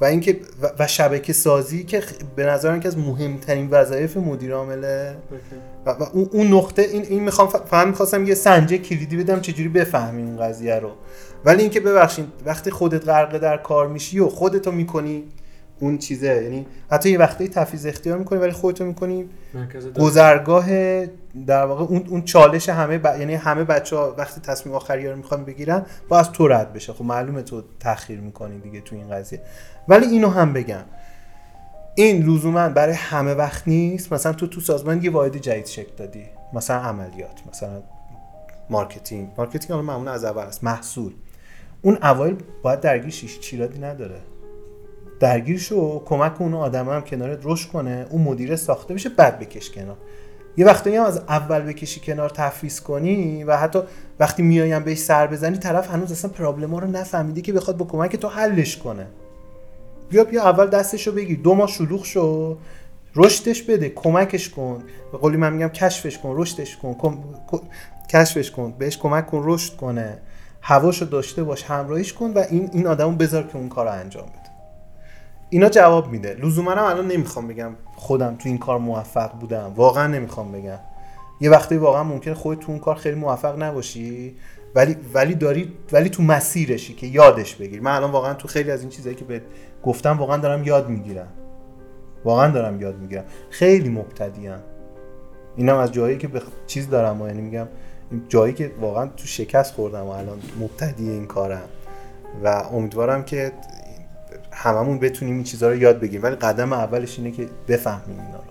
و 0.00 0.04
اینکه 0.04 0.40
و 0.78 0.86
شبکه 0.86 1.32
سازی 1.32 1.84
که 1.84 2.02
به 2.36 2.46
نظر 2.46 2.70
من 2.70 2.80
که 2.80 2.88
از 2.88 2.98
مهمترین 2.98 3.68
وظایف 3.70 4.16
مدیر 4.16 4.54
عامله. 4.54 5.16
و, 5.86 5.90
و 5.90 6.02
اون 6.12 6.46
نقطه 6.46 6.82
این 6.82 7.02
این 7.02 7.22
می‌خوام 7.22 7.48
فقط 7.48 7.86
می‌خواستم 7.86 8.26
یه 8.26 8.34
سنجه 8.34 8.78
کلیدی 8.78 9.16
بدم 9.16 9.40
چجوری 9.40 9.68
بفهمی 9.68 10.22
این 10.22 10.36
قضیه 10.36 10.74
رو. 10.74 10.90
ولی 11.44 11.62
اینکه 11.62 11.80
ببخشید 11.80 12.26
وقتی 12.46 12.70
خودت 12.70 13.08
غرق 13.08 13.38
در 13.38 13.56
کار 13.56 13.88
میشی 13.88 14.18
و 14.18 14.28
خودتو 14.28 14.72
می‌کنی 14.72 15.24
اون 15.80 15.98
چیزه. 15.98 16.42
یعنی 16.42 16.66
حتی 16.90 17.10
یه 17.10 17.18
وقتی 17.18 17.48
تفیز 17.48 17.86
اختیار 17.86 18.18
می‌کنی 18.18 18.38
ولی 18.38 18.52
خودتو 18.52 18.84
می‌کنی. 18.84 19.28
گذرگاه 19.98 20.66
در 21.46 21.64
واقع 21.64 21.84
اون 21.84 22.06
اون 22.08 22.22
چالش 22.22 22.68
همه 22.68 22.98
ب... 22.98 23.04
یعنی 23.18 23.34
همه 23.34 23.64
بچه 23.64 23.96
ها 23.96 24.14
وقتی 24.18 24.40
تصمیم 24.40 24.74
آخری 24.74 25.08
رو 25.08 25.16
می‌خوان 25.16 25.44
بگیرن 25.44 25.86
با 26.08 26.18
از 26.18 26.32
تو 26.32 26.48
رد 26.48 26.72
بشه. 26.72 26.92
خب 26.92 27.04
معلومه 27.04 27.42
تو 27.42 27.62
تاخیر 27.80 28.20
می‌کنی 28.20 28.58
دیگه 28.58 28.80
تو 28.80 28.96
این 28.96 29.10
قضیه. 29.10 29.40
ولی 29.88 30.06
اینو 30.06 30.28
هم 30.28 30.52
بگم. 30.52 30.84
این 31.94 32.26
لزوما 32.26 32.68
برای 32.68 32.94
همه 32.94 33.34
وقت 33.34 33.68
نیست. 33.68 34.12
مثلا 34.12 34.32
تو 34.32 34.46
تو 34.46 34.60
سازمان 34.60 35.02
یه 35.02 35.10
واحد 35.10 35.36
جدید 35.36 35.66
شکل 35.66 35.92
دادی. 35.96 36.24
مثلا 36.52 36.76
عملیات 36.76 37.40
مثلا 37.50 37.82
marketing. 38.70 39.28
marketing 39.38 39.72
الان 39.72 39.84
معمولا 39.84 40.12
از 40.12 40.24
اول 40.24 40.42
است. 40.42 40.64
محصول. 40.64 41.12
اون 41.82 41.98
اوایل 42.02 42.36
باید 42.62 42.80
درگیر 42.80 43.10
شی 43.10 43.40
هیچ 43.40 43.59
ایرادی 43.59 43.78
نداره. 43.78 44.20
درگیر 45.20 45.58
شو 45.58 46.04
کمک 46.04 46.40
اون 46.40 46.54
آدم 46.54 46.88
هم 46.88 47.00
کنارت 47.02 47.38
رشد 47.42 47.70
کنه 47.70 48.06
اون 48.10 48.22
مدیر 48.22 48.56
ساخته 48.56 48.94
بشه 48.94 49.08
بعد 49.08 49.38
بکش 49.38 49.70
کنار. 49.70 49.96
یه 50.56 50.66
وقتی 50.66 50.96
هم 50.96 51.04
از 51.04 51.18
اول 51.18 51.60
بکشی 51.60 52.00
کنار 52.00 52.30
تفویض 52.30 52.80
کنی 52.80 53.44
و 53.44 53.56
حتی 53.56 53.78
وقتی 54.20 54.42
میایم 54.42 54.84
بهش 54.84 54.98
سر 54.98 55.26
بزنی 55.26 55.58
طرف 55.58 55.90
هنوز 55.90 56.12
اصلا 56.12 56.30
پرابلم 56.30 56.74
رو 56.74 56.86
نفهمیده 56.86 57.40
که 57.40 57.52
بخواد 57.52 57.76
با 57.76 57.86
کمک 57.86 58.16
تو 58.16 58.28
حلش 58.28 58.76
کنه. 58.76 59.06
بیا 60.08 60.24
بیا 60.24 60.42
اول 60.42 60.66
دستشو 60.66 61.12
بگیر. 61.12 61.40
دو 61.40 61.54
ماه 61.54 61.68
شلوغ 61.68 62.04
شو. 62.04 62.58
رشدش 63.16 63.62
بده 63.62 63.88
کمکش 63.88 64.50
کن. 64.50 64.82
به 65.12 65.18
قولی 65.18 65.36
من 65.36 65.52
میگم 65.52 65.68
کشفش 65.68 66.18
کن 66.18 66.34
رشدش 66.36 66.76
کن. 66.76 66.94
کم... 66.94 67.18
کشفش 68.12 68.50
کن. 68.50 68.74
بهش 68.78 68.98
کمک 68.98 69.26
کن 69.26 69.42
رشد 69.44 69.76
کنه. 69.76 70.18
هواشو 70.62 71.04
داشته 71.04 71.44
باش 71.44 71.64
همراهیش 71.64 72.12
کن 72.12 72.30
و 72.30 72.44
این 72.50 72.70
این 72.72 72.86
آدمو 72.86 73.16
بذار 73.16 73.42
که 73.42 73.56
اون 73.56 73.68
کار 73.68 73.86
رو 73.86 73.92
انجام 73.92 74.26
بده. 74.26 74.50
اینا 75.50 75.68
جواب 75.68 76.10
میده. 76.10 76.34
لزوما 76.34 76.70
هم 76.70 76.84
الان 76.84 77.06
نمی‌خوام 77.06 77.48
بگم 77.48 77.72
خودم 77.96 78.36
تو 78.36 78.48
این 78.48 78.58
کار 78.58 78.78
موفق 78.78 79.32
بودم. 79.32 79.72
واقعا 79.76 80.06
نمی‌خوام 80.06 80.52
بگم. 80.52 80.78
یه 81.40 81.50
وقتی 81.50 81.76
واقعا 81.76 82.04
ممکن 82.04 82.34
خودت 82.34 82.60
تو 82.60 82.72
اون 82.72 82.80
کار 82.80 82.94
خیلی 82.94 83.16
موفق 83.16 83.62
نباشی 83.62 84.36
ولی 84.74 84.96
ولی 85.14 85.34
داری 85.34 85.72
ولی 85.92 86.08
تو 86.08 86.22
مسیرشی 86.22 86.94
که 86.94 87.06
یادش 87.06 87.54
بگیر. 87.54 87.80
من 87.80 87.96
الان 87.96 88.10
واقعا 88.10 88.34
تو 88.34 88.48
خیلی 88.48 88.70
از 88.70 88.80
این 88.80 88.90
چیزایی 88.90 89.16
که 89.16 89.24
به 89.24 89.42
گفتم 89.82 90.18
واقعا 90.18 90.36
دارم 90.36 90.64
یاد 90.64 90.88
می‌گیرم. 90.88 91.28
واقعا 92.24 92.50
دارم 92.50 92.80
یاد 92.80 92.98
می‌گیرم. 92.98 93.24
خیلی 93.50 93.88
مبتدیم 93.88 94.54
اینم 95.56 95.76
از 95.76 95.92
جایی 95.92 96.18
که 96.18 96.28
به 96.28 96.42
چیز 96.66 96.90
دارم 96.90 97.22
و 97.22 97.26
یعنی 97.26 97.40
میگم 97.40 97.66
جایی 98.28 98.54
که 98.54 98.72
واقعا 98.80 99.06
تو 99.06 99.26
شکست 99.26 99.74
خوردم 99.74 100.04
و 100.04 100.08
الان 100.08 100.38
مبتدی 100.60 101.10
این 101.10 101.26
کارم. 101.26 101.68
و 102.44 102.48
امیدوارم 102.72 103.24
که 103.24 103.52
هممون 104.52 104.98
بتونیم 104.98 105.34
این 105.34 105.44
چیزها 105.44 105.68
رو 105.68 105.76
یاد 105.76 106.00
بگیریم. 106.00 106.22
ولی 106.22 106.34
قدم 106.36 106.72
اولش 106.72 107.18
اینه 107.18 107.30
که 107.30 107.48
بفهمیم 107.68 108.20
اینا 108.20 108.38
رو. 108.38 108.44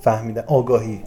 فهمیدن 0.00 0.44
آگاهی. 0.46 1.02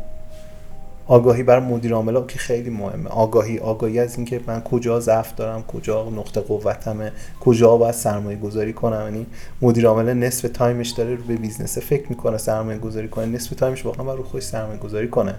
آگاهی 1.08 1.44
برای 1.44 1.66
مدیر 1.66 1.94
عاملا 1.94 2.22
که 2.22 2.40
خیلی 2.40 2.70
مهمه. 2.70 3.10
آگاهی. 3.10 3.60
آگاهی 3.60 4.00
از 4.00 4.16
اینکه 4.16 4.42
من 4.48 4.62
کجا 4.62 5.00
ضعف 5.00 5.36
دارم 5.36 5.64
کجا 5.64 6.10
نقطه 6.10 6.42
قوتمه 6.42 7.12
کجا 7.40 7.78
باید 7.78 7.96
سرمایه 7.96 8.40
گذاری 8.40 8.74
کنم. 8.74 9.02
یعنی 9.04 9.26
مدیر 9.62 9.88
عامل 9.88 10.14
نصف 10.14 10.50
time 10.54 10.78
ش 10.78 10.90
داره 10.90 11.16
رو 11.16 11.24
به 11.24 11.36
business 11.36 11.78
فکر 11.78 12.10
می‌کنه 12.10 12.38
سرمایه 12.38 12.80
گذاری 12.80 13.08
کنه. 13.08 13.26
نصف 13.26 13.56
time 13.56 13.76
ش 13.76 13.86
واقعا 13.86 14.14
رو 14.14 14.24
خودش 14.24 14.44
سرمایه 14.44 14.80
گذاری 14.80 15.08
کنه. 15.08 15.36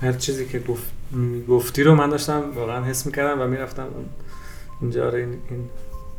هر 0.00 0.12
چیزی 0.12 0.46
که 0.46 0.58
گفت 0.58 0.84
گفتی 1.48 1.82
رو 1.82 1.94
من 1.94 2.08
داشتم 2.08 2.42
واقعا 2.54 2.84
حس 2.84 3.06
می‌کردم 3.06 3.40
و 3.40 3.46
می‌رفتم 3.46 3.82
اون 3.82 4.04
اینجا 4.80 5.06
آره 5.06 5.18
این, 5.18 5.28
این 5.50 5.68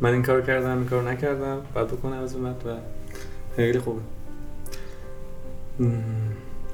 من 0.01 0.13
این 0.13 0.23
کار 0.23 0.41
کردم 0.41 0.77
این 0.77 0.85
کار 0.85 1.03
نکردم 1.11 1.61
بعد 1.73 1.87
بکنم 1.87 2.19
از 2.19 2.35
اومد 2.35 2.63
و 2.65 2.69
خیلی 3.55 3.79
خوبه. 3.79 4.01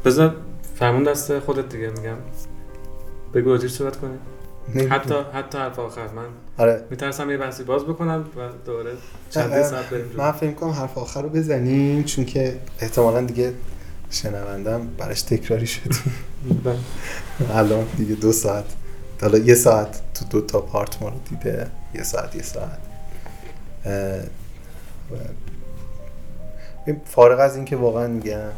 بذار 0.06 0.36
فرمون 0.76 1.04
دست 1.04 1.40
خودت 1.40 1.70
دیگه 1.70 1.90
میگم. 1.90 2.18
بگو 3.34 3.50
راجعش 3.50 3.72
صحبت 3.72 3.98
کنیم. 3.98 4.20
حتی 4.90 5.16
حتی 5.34 5.58
حرف 5.58 5.80
آخر. 5.80 6.08
من 6.08 6.26
آره. 6.58 6.84
میترسم 6.90 7.30
یه 7.30 7.38
بحثی 7.38 7.64
باز 7.64 7.84
بکنم 7.84 8.26
و 8.38 8.40
دوباره 8.66 8.92
چند 9.30 9.62
ساعت 9.62 9.90
بریم 9.90 10.06
من 10.18 10.32
فکر 10.32 10.52
کنم 10.52 10.70
حرف 10.70 10.98
آخر 10.98 11.22
رو 11.22 11.30
بزنیم 11.30 12.04
چون 12.04 12.26
که 12.26 12.60
احتمالا 12.80 13.22
دیگه 13.22 13.54
شنوندم 14.14 14.88
براش 14.98 15.22
تکراری 15.22 15.68
شد. 15.68 15.94
بله. 16.66 16.80
الان 17.50 17.88
دیگه 17.98 18.16
دو 18.16 18.32
ساعت. 18.32 18.66
حالا 19.22 19.38
یه 19.38 19.56
ساعت 19.56 20.02
تو 20.14 20.26
دو 20.26 20.42
تا 20.42 20.62
part 20.62 21.02
ما 21.02 21.10
رو 21.10 21.20
دیده. 21.30 21.72
یه 21.96 22.04
ساعت 22.04 22.36
یه 22.36 22.44
ساعت. 22.44 22.80
فارغ 27.06 27.40
از 27.40 27.56
اینکه 27.56 27.76
واقعا 27.76 28.08
میگم 28.08 28.50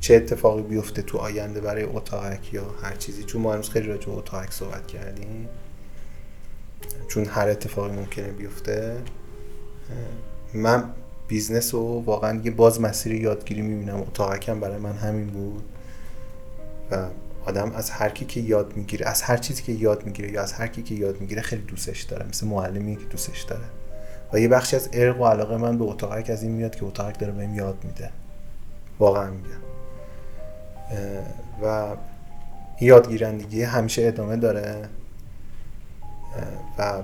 چه 0.00 0.14
اتفاقی 0.14 0.62
بیفته 0.62 1.02
تو 1.02 1.18
آینده 1.18 1.60
برای 1.60 1.82
اتاقک 1.82 2.54
یا 2.54 2.74
هر 2.82 2.96
چیزی. 2.96 3.24
چون 3.24 3.42
ما 3.42 3.50
امروز 3.50 3.70
خیلی 3.70 3.86
راجع 3.86 4.06
به 4.06 4.12
اتاقک 4.12 4.52
صحبت 4.52 4.86
کردیم. 4.86 5.48
چون 7.08 7.24
هر 7.24 7.48
اتفاقی 7.48 7.96
ممکنه 7.96 8.28
بیفته 8.28 9.02
من 10.54 10.84
business 11.28 11.74
رو 11.74 12.02
واقعا 12.06 12.40
یه 12.44 12.50
باز 12.50 12.80
مسیر 12.80 13.14
یادگیری 13.14 13.62
می‌بینم. 13.62 14.00
اتاقکم 14.00 14.60
برای 14.60 14.78
من 14.78 14.92
همین 14.92 15.26
بود. 15.26 15.62
و 16.90 17.06
آدم 17.46 17.72
از 17.72 17.90
هر 17.90 18.08
کی 18.08 18.24
که 18.24 18.40
یاد 18.40 18.76
می‌گیره 18.76 19.08
از 19.08 19.22
هر 19.22 19.36
چیزی 19.36 19.62
که 19.62 19.72
یاد 19.72 20.04
می‌گیره 20.06 20.32
یا 20.32 20.42
از 20.42 20.52
هر 20.52 20.66
کی 20.66 20.82
که 20.82 20.94
یاد 20.94 21.20
می‌گیره 21.20 21.42
خیلی 21.42 21.62
دوستش 21.62 22.02
داره. 22.02 22.26
مثل 22.28 22.46
معلمی 22.46 22.96
که 22.96 23.04
دوستش 23.04 23.42
داره. 23.42 23.64
و 24.32 24.40
یه 24.40 24.48
بخشی 24.48 24.76
از 24.76 24.88
ارق 24.92 25.20
و 25.20 25.26
علاقه 25.26 25.56
من 25.56 25.78
به 25.78 25.84
اتاقک 25.84 26.30
از 26.30 26.42
این 26.42 26.52
میاد 26.52 26.76
که 26.76 26.84
اتاقک 26.84 27.18
داره 27.18 27.32
بهم 27.32 27.54
یاد 27.54 27.84
میده. 27.84 28.10
واقعا 28.98 29.30
میگم. 29.30 29.60
و 31.62 31.96
یادگیرندگی 32.80 33.62
همیشه 33.62 34.06
ادامه 34.06 34.36
داره. 34.36 34.88
و 36.78 37.02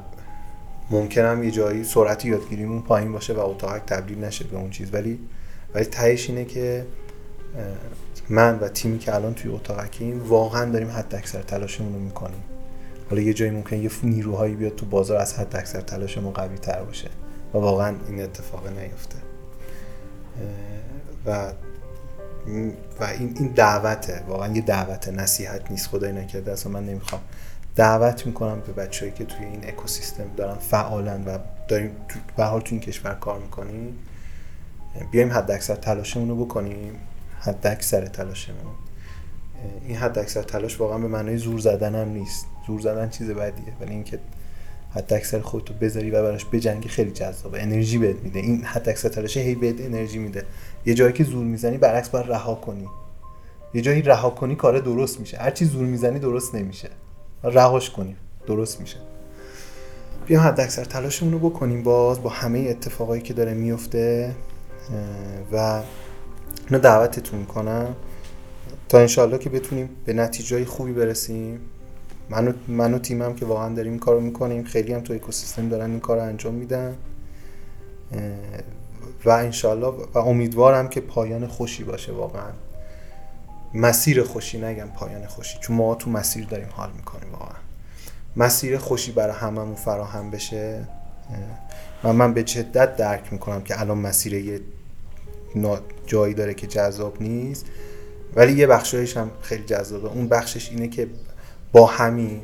ممکنم 0.91 1.45
یه 1.45 1.51
جایی 1.51 1.85
سرعت 1.85 2.24
یادگیریمون 2.24 2.82
پایین 2.82 3.12
باشه 3.12 3.32
و 3.32 3.41
اتاقک 3.41 3.82
تبدیل 3.87 4.24
نشه 4.24 4.45
به 4.45 4.57
اون 4.57 4.70
چیز. 4.70 4.95
ولی 4.95 5.18
ولی 5.74 5.85
تهش 5.85 6.30
اینه 6.30 6.45
که 6.45 6.87
من 8.28 8.59
و 8.59 8.68
تیمی 8.68 8.99
که 8.99 9.14
الان 9.14 9.35
توی 9.35 9.51
اتاقکیم 9.51 10.28
واقعا 10.28 10.72
داریم 10.72 10.91
حد 10.91 11.14
اکثر 11.14 11.43
تلاشمون 11.43 11.93
رو 11.95 12.01
می‌کنیم. 12.01 12.45
حالا 13.11 13.22
یه 13.22 13.32
جایی 13.32 13.51
ممکن 13.51 13.76
یه 13.76 13.91
نیروهایی 14.03 14.55
بیاد 14.55 14.74
تو 14.74 14.87
بازار 14.87 15.18
از 15.18 15.39
حد 15.39 15.57
اکثر 15.57 15.80
تلاشمون 15.80 16.32
قوی 16.32 16.59
تر 16.59 16.82
باشه 16.82 17.11
و 17.55 17.59
واقعا 17.59 17.95
این 18.09 18.22
اتفاق 18.22 18.68
نیفته. 18.68 19.16
و 21.26 21.53
و 23.01 23.05
این 23.05 23.35
این 23.39 23.49
دعوته. 23.49 24.22
واقعا 24.28 24.53
یه 24.55 24.62
دعوت 24.62 25.09
نصیحت 25.09 25.70
نیست. 25.70 25.87
خدای 25.87 26.12
نکرده. 26.12 26.53
اصلا 26.53 26.72
من 26.72 26.87
نمی‌خوام 26.87 27.20
دعوت 27.77 28.27
می‌کنم 28.27 28.61
به 28.61 28.72
بچههایی 28.72 29.12
که 29.12 29.25
توی 29.25 29.47
این 29.47 29.68
اکوسیستم 29.68 30.25
دارن 30.37 30.55
فعالن 30.55 31.25
و 31.25 31.39
داریم 31.68 31.91
به 32.37 32.45
حال 32.45 32.61
توی 32.61 32.79
این 32.79 32.87
کشور 32.87 33.14
کار 33.14 33.39
می‌کنیم 33.39 33.99
بیایم 35.11 35.33
حد 35.33 35.51
اکثر 35.51 35.75
تلاشمون 35.75 36.29
رو 36.29 36.45
بکنیم. 36.45 36.99
حد 37.41 37.66
اکثر 37.66 38.07
تلاشمون. 38.07 38.75
این 39.87 39.97
حد 39.97 40.18
اکثر 40.18 40.43
تلاش 40.43 40.81
واقعا 40.81 40.99
به 40.99 41.09
معنای 41.09 41.37
زور 41.37 41.61
زدن 41.61 41.95
هم 41.95 42.09
نیست. 42.09 42.47
زور 42.66 42.81
زدن 42.81 43.09
چیز 43.09 43.31
بدیه 43.31 43.72
ولی 43.81 43.91
اینکه 43.91 44.18
حد 44.95 45.12
اکثر 45.12 45.41
خودتو 45.41 45.75
بذاری 45.75 46.11
و 46.11 46.22
براش 46.22 46.47
بجنگی 46.53 46.89
خیلی 46.89 47.11
جذابه. 47.11 47.62
انرژی 47.62 47.99
بهت 47.99 48.16
میده. 48.16 48.41
این 48.41 48.64
حد 48.64 48.89
اکثر 48.89 49.09
تلاشه 49.09 49.41
هی 49.41 49.55
بهت 49.55 49.81
انرژی 49.81 50.18
میده. 50.18 50.45
یه 50.87 50.95
جایی 50.95 51.12
که 51.12 51.25
زور 51.25 51.45
می‌زنی 51.45 51.79
برعکس 51.79 52.09
باید 52.09 52.27
رها 52.27 52.55
کنی. 52.55 52.89
یه 53.75 53.83
جایی 53.83 54.03
رها 54.03 54.31
کنی 54.31 54.57
کار 54.57 54.79
درست 54.79 55.20
میشه. 55.20 55.39
هر 55.39 55.51
چی 55.51 55.64
زور 55.64 55.87
می‌زنی 55.87 56.18
درست 56.18 56.55
نمیشه. 56.55 56.89
رهاش 57.45 57.90
کنیم. 57.90 58.16
درست 58.47 58.80
میشه. 58.80 58.97
بیا 60.26 60.40
حد 60.40 60.61
اکثر 60.61 60.84
تلاشمون 60.84 61.32
رو 61.32 61.51
بکنیم 61.51 61.82
باز 61.82 62.22
با 62.22 62.30
همه 62.30 62.59
اتفاقایی 62.59 63.22
که 63.22 63.34
داره 63.34 63.55
میفته 63.55 64.34
و 65.53 65.82
اینو 66.68 66.78
دعوتتون 66.82 67.45
کنم 67.45 67.97
تا 68.88 68.99
انشالله 68.99 69.38
که 69.38 69.51
بتونیم 69.51 69.88
به 70.05 70.12
نتیجه 70.12 70.64
خوبی 70.64 70.92
برسیم. 70.92 71.61
من 72.30 72.49
و, 72.49 72.53
من 72.68 72.95
و 72.95 72.99
تیمم 72.99 73.34
که 73.34 73.47
واقعا 73.47 73.74
داریم 73.74 73.92
این 73.92 74.01
کارو 74.01 74.20
می‌کنیم. 74.20 74.64
خیلی 74.64 74.92
هم 74.92 75.01
تو 75.01 75.12
اکوسیستم 75.12 75.68
دارن 75.68 75.90
این 75.90 76.01
کار 76.01 76.16
رو 76.16 76.22
انجام 76.22 76.55
میدن. 76.55 76.97
و 79.24 79.30
انشالله 79.30 79.86
و 80.14 80.18
امیدوارم 80.18 80.88
که 80.88 81.01
پایان 81.01 81.47
خوشی 81.47 81.84
باشه 81.84 82.12
واقعا. 82.12 82.51
مسیر 83.75 84.22
خوشی 84.22 84.61
نگم 84.61 84.89
پایان 84.89 85.27
خوشی. 85.27 85.59
چون 85.61 85.77
ما 85.77 85.95
تو 85.95 86.11
مسیر 86.11 86.47
داریم 86.47 86.68
حال 86.72 86.91
می‌کنیم 86.97 87.33
واقعا. 87.33 87.59
مسیر 88.37 88.79
خوشی 88.79 89.12
برای 89.12 89.37
هممون 89.37 89.75
فراهم 89.75 90.31
بشه. 90.31 90.89
و 92.05 92.12
من 92.12 92.35
به 92.35 92.47
شدت 92.47 92.97
درک 92.97 93.33
می‌کنم 93.33 93.62
که 93.62 93.81
الان 93.81 93.99
مسیر 93.99 94.35
یه 94.35 94.61
جایی 96.07 96.35
داره 96.35 96.55
که 96.55 96.66
جذاب 96.66 97.22
نیست. 97.22 97.66
ولی 98.37 98.53
یه 98.53 98.66
بخشایش 98.66 99.16
هم 99.16 99.31
خیلی 99.43 99.64
جذابه. 99.64 100.09
اون 100.09 100.29
بخشش 100.29 100.70
اینه 100.70 100.89
که 100.89 101.09
با 101.72 101.87
همین 101.87 102.41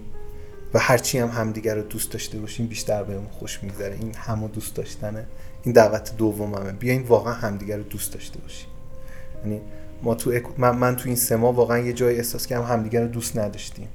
و 0.75 0.79
هرچی 0.79 1.19
هم 1.19 1.29
همدیگر 1.29 1.75
رو 1.75 1.83
دوست 1.83 2.13
داشته 2.13 2.39
باشیم 2.39 2.67
بیشتر 2.67 3.03
بهمون 3.03 3.29
خوش 3.31 3.63
میگذره. 3.63 3.95
این 3.95 4.15
همو 4.15 4.49
دوست 4.49 4.75
داشتنه. 4.75 5.27
این 5.63 5.75
دعوت 5.75 6.17
دوممه. 6.17 6.73
بیاین 6.73 7.03
واقعا 7.03 7.33
همدیگر 7.33 7.77
رو 7.77 7.83
دوست 7.83 8.13
داشته 8.13 8.39
باشیم. 8.39 8.69
یعنی 9.45 9.61
ما 10.03 10.15
تو 10.15 10.33
من, 10.59 10.71
من 10.77 10.97
تو 10.97 11.09
این 11.09 11.17
سه 11.17 11.37
ماه 11.37 11.55
واقعا 11.55 11.79
یه 11.79 11.93
جای 11.93 12.17
احساس 12.17 12.47
کردم 12.47 12.65
همدیگر 12.65 13.03
رو 13.03 13.09
دوست 13.09 13.39
نداشتیم. 13.39 13.89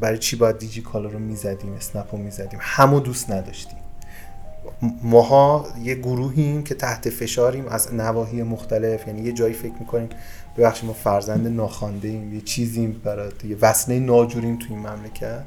برای 0.00 0.18
چی 0.18 0.36
باید 0.36 0.58
دیجی 0.58 0.82
کالا 0.82 1.08
رو 1.08 1.18
می‌زدیم 1.18 1.72
اسنپ 1.72 2.14
رو 2.14 2.18
می‌زدیم؟ 2.18 2.58
همو 2.62 3.00
دوست 3.00 3.30
نداشتیم. 3.30 3.78
ماها 5.02 5.66
یه 5.82 5.94
گروهیم 5.94 6.64
که 6.64 6.74
تحت 6.74 7.10
فشاریم 7.10 7.66
از 7.66 7.94
نواحی 7.94 8.42
مختلف 8.42 9.06
یعنی 9.06 9.22
یه 9.22 9.32
جایی 9.32 9.54
فکر 9.54 9.72
می‌کنیم 9.80 10.08
ببخشید 10.56 10.84
ما 10.84 10.92
فرزند 10.92 11.48
ناخوانده 11.48 12.08
ایم 12.08 12.34
یه 12.34 12.40
چیزیم 12.40 13.00
برای 13.04 13.30
یه 13.44 13.56
وسنه 13.60 13.98
ناجوریم 13.98 14.58
تو 14.58 14.66
این 14.70 14.78
مملکت. 14.78 15.42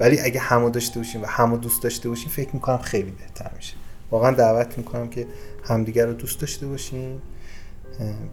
ولی 0.00 0.20
اگه 0.20 0.40
همو 0.40 0.70
داشته 0.70 1.00
باشیم 1.00 1.22
و 1.22 1.26
همو 1.26 1.56
دوست 1.56 1.82
داشته 1.82 2.08
باشیم 2.08 2.28
فکر 2.28 2.50
می‌کنم 2.52 2.78
خیلی 2.78 3.10
بهتر 3.10 3.50
میشه. 3.56 3.74
واقعا 4.10 4.30
دعوت 4.30 4.78
می‌کنم 4.78 5.08
که 5.08 5.26
همدیگر 5.64 6.06
رو 6.06 6.12
دوست 6.12 6.40
داشته 6.40 6.66
باشیم. 6.66 7.22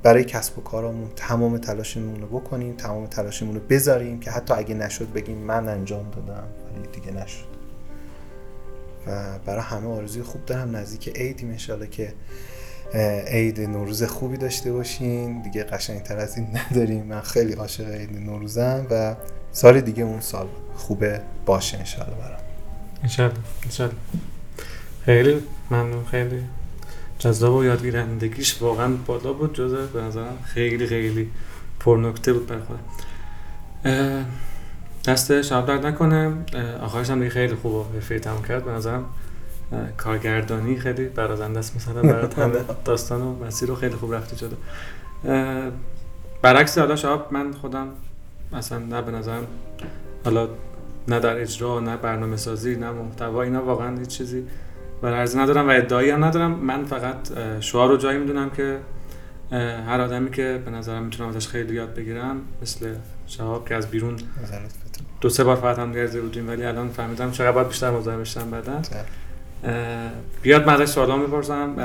برای 0.04 0.24
کسب 0.24 0.60
و 0.60 0.62
کارمون 0.62 1.10
تمام 1.16 1.58
تلاشمون 1.58 2.22
رو 2.22 2.28
بکنیم 2.28 2.74
تمام 2.74 3.06
تلاشمون 3.08 3.56
رو 3.56 3.62
بذاریم 3.70 4.20
که 4.20 4.32
حتی 4.32 4.54
اگه 4.54 4.76
نشد 4.76 5.14
بگیم 5.14 5.38
من 5.38 5.70
انجام 5.70 6.12
دادم 6.12 6.44
ولی 6.76 6.88
دیگه 6.88 7.12
نشد. 7.12 7.58
و 9.08 9.40
برای 9.46 9.62
همه 9.62 9.88
آرزوی 9.88 10.24
خوب 10.24 10.46
دارم 10.46 10.76
نزدیک 10.76 11.18
عیدیم 11.18 11.50
انشالله 11.50 11.88
که 11.88 12.14
عید 13.28 13.62
نوروز 13.62 14.04
خوبی 14.04 14.38
داشته 14.38 14.72
باشین. 14.72 15.42
دیگه 15.42 15.64
تر 15.64 16.18
از 16.18 16.38
این 16.38 16.48
نداریم. 16.58 17.06
من 17.06 17.22
خیلی 17.22 17.54
عاشق 17.54 17.90
عید 17.90 18.20
نوروزم 18.26 18.88
و 18.92 19.16
سال 19.52 19.82
دیگه 19.82 20.04
اون 20.04 20.20
سال 20.20 20.48
خوبه 20.76 21.22
باشه 21.46 21.78
انشالله 21.78 22.16
برام. 22.16 22.40
انشالله 23.04 23.36
انشالله 23.64 23.96
خیلی 25.06 25.44
ممنون. 25.72 26.06
خیلی 26.06 26.44
جذاب 27.20 27.56
و 27.56 27.64
یادگیرندگیش 27.64 28.62
واقعا 28.62 28.94
بالا 29.06 29.34
بود 29.34 29.54
جزه 29.54 29.86
به 29.86 30.02
نظرم 30.02 30.38
خیلی 30.44 30.88
خیلی 30.88 31.30
پرنکته 31.80 32.34
بود 32.34 32.48
بر 32.48 32.60
خودم. 32.60 34.26
دست 35.08 35.42
شب 35.42 35.66
درد 35.66 35.86
نکنه. 35.86 36.34
آخرش 36.82 37.10
هم 37.10 37.30
خیلی 37.30 37.56
خوب 37.56 37.74
و 37.74 37.86
حرفه 37.94 38.20
تموم 38.20 38.44
کرد. 38.44 38.66
به 38.66 38.72
نظرم 38.72 39.06
کارگردانی 39.98 40.78
خیلی 40.78 41.06
برازنده 41.06 41.60
است 41.60 41.76
مثلا 41.76 42.02
برای 42.02 42.28
داستان 42.86 43.22
و 43.22 43.46
مسیر 43.46 43.70
رو 43.70 43.76
خیلی 43.76 43.96
خوب 43.96 44.14
رفته 44.14 44.36
جلو 44.36 44.56
برعکس 46.42 46.78
حالا 46.78 46.96
شاب 46.96 47.28
من 47.32 47.54
خودم 47.54 47.88
مثلا 48.54 48.80
نه 48.80 49.02
به 49.02 49.12
نظرم 49.12 49.48
حالا 50.26 50.50
نه 51.08 51.20
در 51.20 51.42
اجرا 51.42 51.80
نه 51.80 51.98
برنامه 51.98 52.38
سازی 52.38 52.76
نه 52.76 52.92
محتوا 52.92 53.42
اینا 53.42 53.64
واقعا 53.64 53.98
هیچ 54.00 54.10
چیزی 54.10 54.44
برای 55.02 55.30
ندارم 55.36 55.68
و 55.68 55.72
ادعایی 55.72 56.10
هم 56.10 56.26
ندارم. 56.26 56.52
من 56.52 56.86
فقط 56.86 57.18
شعار 57.60 57.90
رو 57.90 57.98
جایی 57.98 58.18
می‌دونم 58.20 58.50
که 58.50 58.78
هر 59.88 60.02
آدمی 60.02 60.32
که 60.32 60.62
به 60.66 60.72
نظرم 60.72 61.04
می‌تونم 61.04 61.30
ازش 61.30 61.48
خیلی 61.48 61.76
یاد 61.76 61.94
بگیرم 61.94 62.42
مثل 62.62 62.94
شهاب 63.28 63.70
که 63.70 63.76
از 63.76 63.88
بیرون 63.88 64.16
دو 65.22 65.30
سه 65.30 65.44
بار 65.44 65.56
فقط 65.56 65.80
هم 65.80 65.92
گرزه 65.92 66.22
بودیم 66.22 66.50
ولی 66.50 66.66
الان 66.66 66.90
فهمیدم 66.90 67.32
چقدر 67.32 67.52
باید 67.52 67.68
بیشتر 67.68 67.92
مزاحم 67.92 68.22
بشم 68.22 68.52
بعدا. 68.52 68.82
بیاد 70.42 70.68
من 70.68 70.82
ازش 70.82 70.92
سوالا 70.92 71.18
می‌پرسم 71.18 71.76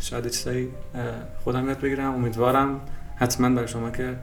شاید 0.00 0.28
چیزایی 0.28 0.68
خودم 1.44 1.68
یاد 1.68 1.80
بگیرم. 1.80 2.14
امیدوارم 2.14 2.80
حتما 3.16 3.50
برای 3.50 3.68
شما 3.68 3.90
که 3.90 4.14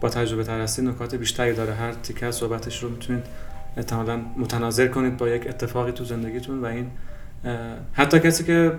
با 0.00 0.08
تجربه 0.08 0.44
تر 0.44 0.60
هستید 0.60 0.88
نکات 0.88 1.14
بیشتری 1.14 1.54
داره. 1.54 1.74
هر 1.74 1.92
تیکه 1.92 2.26
از 2.26 2.34
صحبتش 2.34 2.82
رو 2.82 2.88
می‌تونید 2.88 3.24
احتمالا 3.76 4.20
متناظر 4.36 4.88
کنید 4.88 5.16
با 5.16 5.28
یک 5.28 5.46
اتفاقی 5.48 5.92
تو 5.92 6.04
زندگیتون 6.04 6.60
و 6.60 6.64
این 6.64 6.86
حتی 7.92 8.20
کسی 8.20 8.44
که 8.44 8.72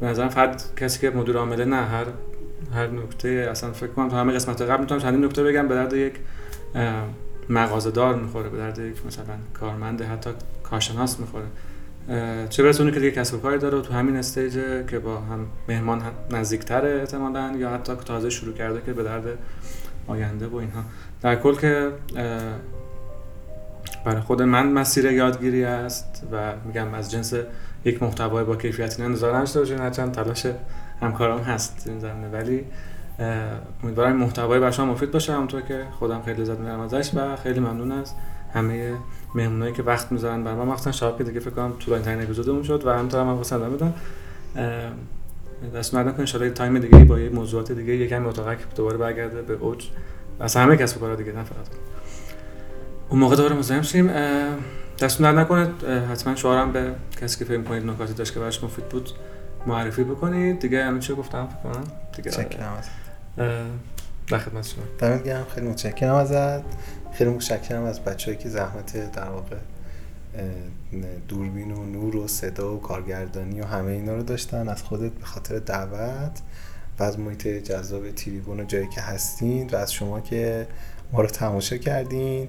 به 0.00 0.06
نظرم 0.06 0.28
فرد 0.28 0.62
کسی 0.76 1.00
که 1.00 1.10
مدیر 1.10 1.36
عامله 1.36 1.64
نه 1.64 1.76
هر 1.76 2.06
هر 2.74 2.86
نکته 2.86 3.48
اصلا 3.50 3.72
فکر 3.72 3.90
کنم 3.90 4.08
تو 4.08 4.16
همه 4.16 4.32
قسمت 4.32 4.62
قبل 4.62 4.80
می‌تونم 4.80 5.00
چندین 5.00 5.24
نکته 5.24 5.42
بگم 5.42 5.68
به 5.68 5.74
درد 5.74 5.92
یک 5.92 6.14
مغازه 7.48 7.90
دار 7.90 8.14
می‌خوره 8.14 8.48
به 8.48 8.58
درد 8.58 8.78
یک 8.78 9.06
مثلا 9.06 9.24
کارمند 9.54 10.02
حتی 10.02 10.30
کارشناس 10.62 11.20
می‌خوره. 11.20 11.44
چه 12.48 12.62
برسه 12.62 12.80
اونی 12.80 12.92
که 12.92 13.00
دیگه 13.00 13.10
کسب 13.10 13.34
و 13.34 13.38
کاری 13.38 13.58
داره 13.58 13.78
و 13.78 13.80
تو 13.80 13.94
همین 13.94 14.16
استیج 14.16 14.52
که 14.90 14.98
با 14.98 15.16
هم 15.16 15.46
مهمان 15.68 16.02
نزدیکتره 16.30 17.00
احتمالا 17.00 17.52
یا 17.58 17.70
حتی 17.70 17.94
تازه 17.94 18.30
شروع 18.30 18.54
کرده 18.54 18.82
که 18.86 18.92
به 18.92 19.02
درد 19.02 19.24
آینده 20.06 20.46
و 20.46 20.56
اینها. 20.56 20.82
در 21.22 21.36
کل 21.36 21.54
که 21.54 21.90
برای 24.04 24.20
خود 24.20 24.42
من 24.42 24.72
مسیر 24.72 25.04
یادگیری 25.04 25.64
است 25.64 26.26
و 26.32 26.52
میگم 26.66 26.94
از 26.94 27.10
جنس 27.10 27.34
یک 27.84 28.02
محتوای 28.02 28.44
با 28.44 28.56
کیفیت 28.56 29.00
نه 29.00 29.08
نظر 29.08 29.40
نشته 29.40 29.60
باشین 29.60 29.78
هرچند 29.78 30.12
تلاش 30.12 30.46
همکارام 31.00 31.40
هست 31.40 31.84
این 31.86 31.98
زمینه. 31.98 32.28
ولی 32.28 32.64
امیدوارم 33.82 34.16
محتوای 34.16 34.60
برای 34.60 34.72
شما 34.72 34.92
مفید 34.92 35.10
باشه. 35.10 35.32
همونطور 35.32 35.60
که 35.60 35.84
خودم 35.98 36.22
خیلی 36.22 36.42
لذت 36.42 36.58
می‌برم 36.58 36.80
ازش 36.80 37.10
و 37.14 37.36
خیلی 37.36 37.60
ممنون 37.60 37.92
از 37.92 38.12
همه 38.54 38.92
مهمونایی 39.34 39.72
که 39.72 39.82
وقت 39.82 40.12
می‌ذارن 40.12 40.44
برای 40.44 40.56
ما 40.56 40.64
مخصوصا 40.64 40.92
شب 40.92 41.18
که 41.18 41.24
دیگه 41.24 41.40
فکر 41.40 41.50
کنم 41.50 41.72
طولانی 41.78 42.04
ترین 42.04 42.22
اپیزودمون 42.22 42.62
شد 42.62 42.86
و 42.86 42.90
همینطور 42.90 43.20
هم 43.20 43.28
واسه 43.28 43.56
ادامه 43.56 43.76
بدم. 43.76 43.94
دست 45.74 45.94
مرد 45.94 46.08
نکنه 46.08 46.42
ان 46.42 46.54
تایم 46.54 46.78
دیگه 46.78 46.98
با 46.98 47.20
یه 47.20 47.28
موضوعات 47.28 47.72
دیگه 47.72 47.96
یکم 47.96 48.26
اتاقک 48.26 48.58
دوباره 48.76 48.96
برگرده 48.96 49.42
به 49.42 49.54
اوج. 49.54 49.84
از 50.40 50.56
همه 50.56 50.76
کسب 50.76 51.02
و 51.02 51.16
دیگه 51.16 51.32
نه 51.32 51.44
فقط. 51.44 51.66
اون 53.08 53.20
موقع 53.20 53.36
دوباره 53.36 53.54
مزاحم 53.54 53.82
شیم. 53.82 54.10
دست 54.98 55.22
درد 55.22 55.38
نکنه. 55.38 55.68
حتما 56.12 56.34
شعارم 56.34 56.72
به 56.72 56.92
کسی 57.20 57.38
که 57.38 57.44
فکر 57.44 57.62
کنید 57.62 57.86
نکاتی 57.86 58.12
داشت 58.12 58.34
که 58.34 58.40
براش 58.40 58.64
مفید 58.64 58.88
بود 58.88 59.10
معرفی 59.66 60.04
بکنید. 60.04 60.58
دیگه 60.60 60.84
همین 60.84 61.00
چه 61.00 61.14
گفتم؟ 61.14 61.46
فکر 61.46 61.72
کنم 61.72 61.84
دیگه 62.16 62.30
چکرم 62.30 62.82
در 64.28 64.38
خدمت 64.38 64.66
شما. 64.66 64.84
دمت 64.98 65.24
گرم. 65.24 65.46
خیلی 65.54 65.68
متشکرم 65.68 66.14
ازت. 66.14 66.64
خیلی 67.12 67.30
متشکرم 67.30 67.84
از 67.84 68.00
بچه‌ای 68.00 68.36
که 68.36 68.48
زحمت 68.48 69.12
در 69.12 69.28
واقع 69.28 69.56
دوربین 71.28 71.70
و 71.70 71.84
نور 71.84 72.16
و 72.16 72.28
صدا 72.28 72.74
و 72.74 72.80
کارگردانی 72.80 73.60
و 73.60 73.64
همه 73.64 73.90
اینا 73.90 74.14
رو 74.14 74.22
داشتن. 74.22 74.68
از 74.68 74.82
خودت 74.82 75.12
به 75.12 75.24
خاطر 75.24 75.58
دعوت 75.58 76.40
و 76.98 77.02
از 77.02 77.18
محیط 77.18 77.48
جذاب 77.48 78.10
تیریبون 78.10 78.60
و 78.60 78.64
جایی 78.64 78.88
که 78.88 79.00
هستین 79.00 79.70
و 79.70 79.76
از 79.76 79.92
شما 79.92 80.20
که 80.20 80.66
ما 81.12 81.20
رو 81.20 81.26
تماشا 81.26 81.76
کردین. 81.76 82.48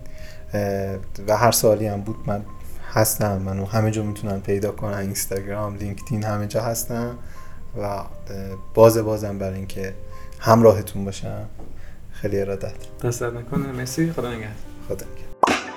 و 1.28 1.38
هر 1.38 1.52
سالی 1.52 1.88
هم 1.88 2.02
بود 2.02 2.16
من 2.26 2.46
هستم 2.94 3.38
منو 3.38 3.66
همه 3.66 3.92
جا 3.92 4.04
می‌تونن 4.04 4.40
پیدا 4.40 4.72
کنن 4.72 4.98
اینستاگرام 4.98 5.76
لینکدین 5.76 6.24
همه 6.24 6.48
جا 6.48 6.62
هستم 6.62 7.18
و 7.82 8.02
باز 8.74 8.98
بازم 8.98 9.38
برای 9.38 9.56
اینکه 9.56 9.94
همراهتون 10.40 11.06
باشم. 11.06 11.46
خیلی 12.12 12.42
ارادت. 12.42 12.74
دست 13.04 13.24
نکنه. 13.24 13.72
مرسی. 13.72 14.12
خدا 14.12 14.30
نگهدار. 14.30 14.52
خدا 14.88 14.96
نگهدار. 14.96 15.75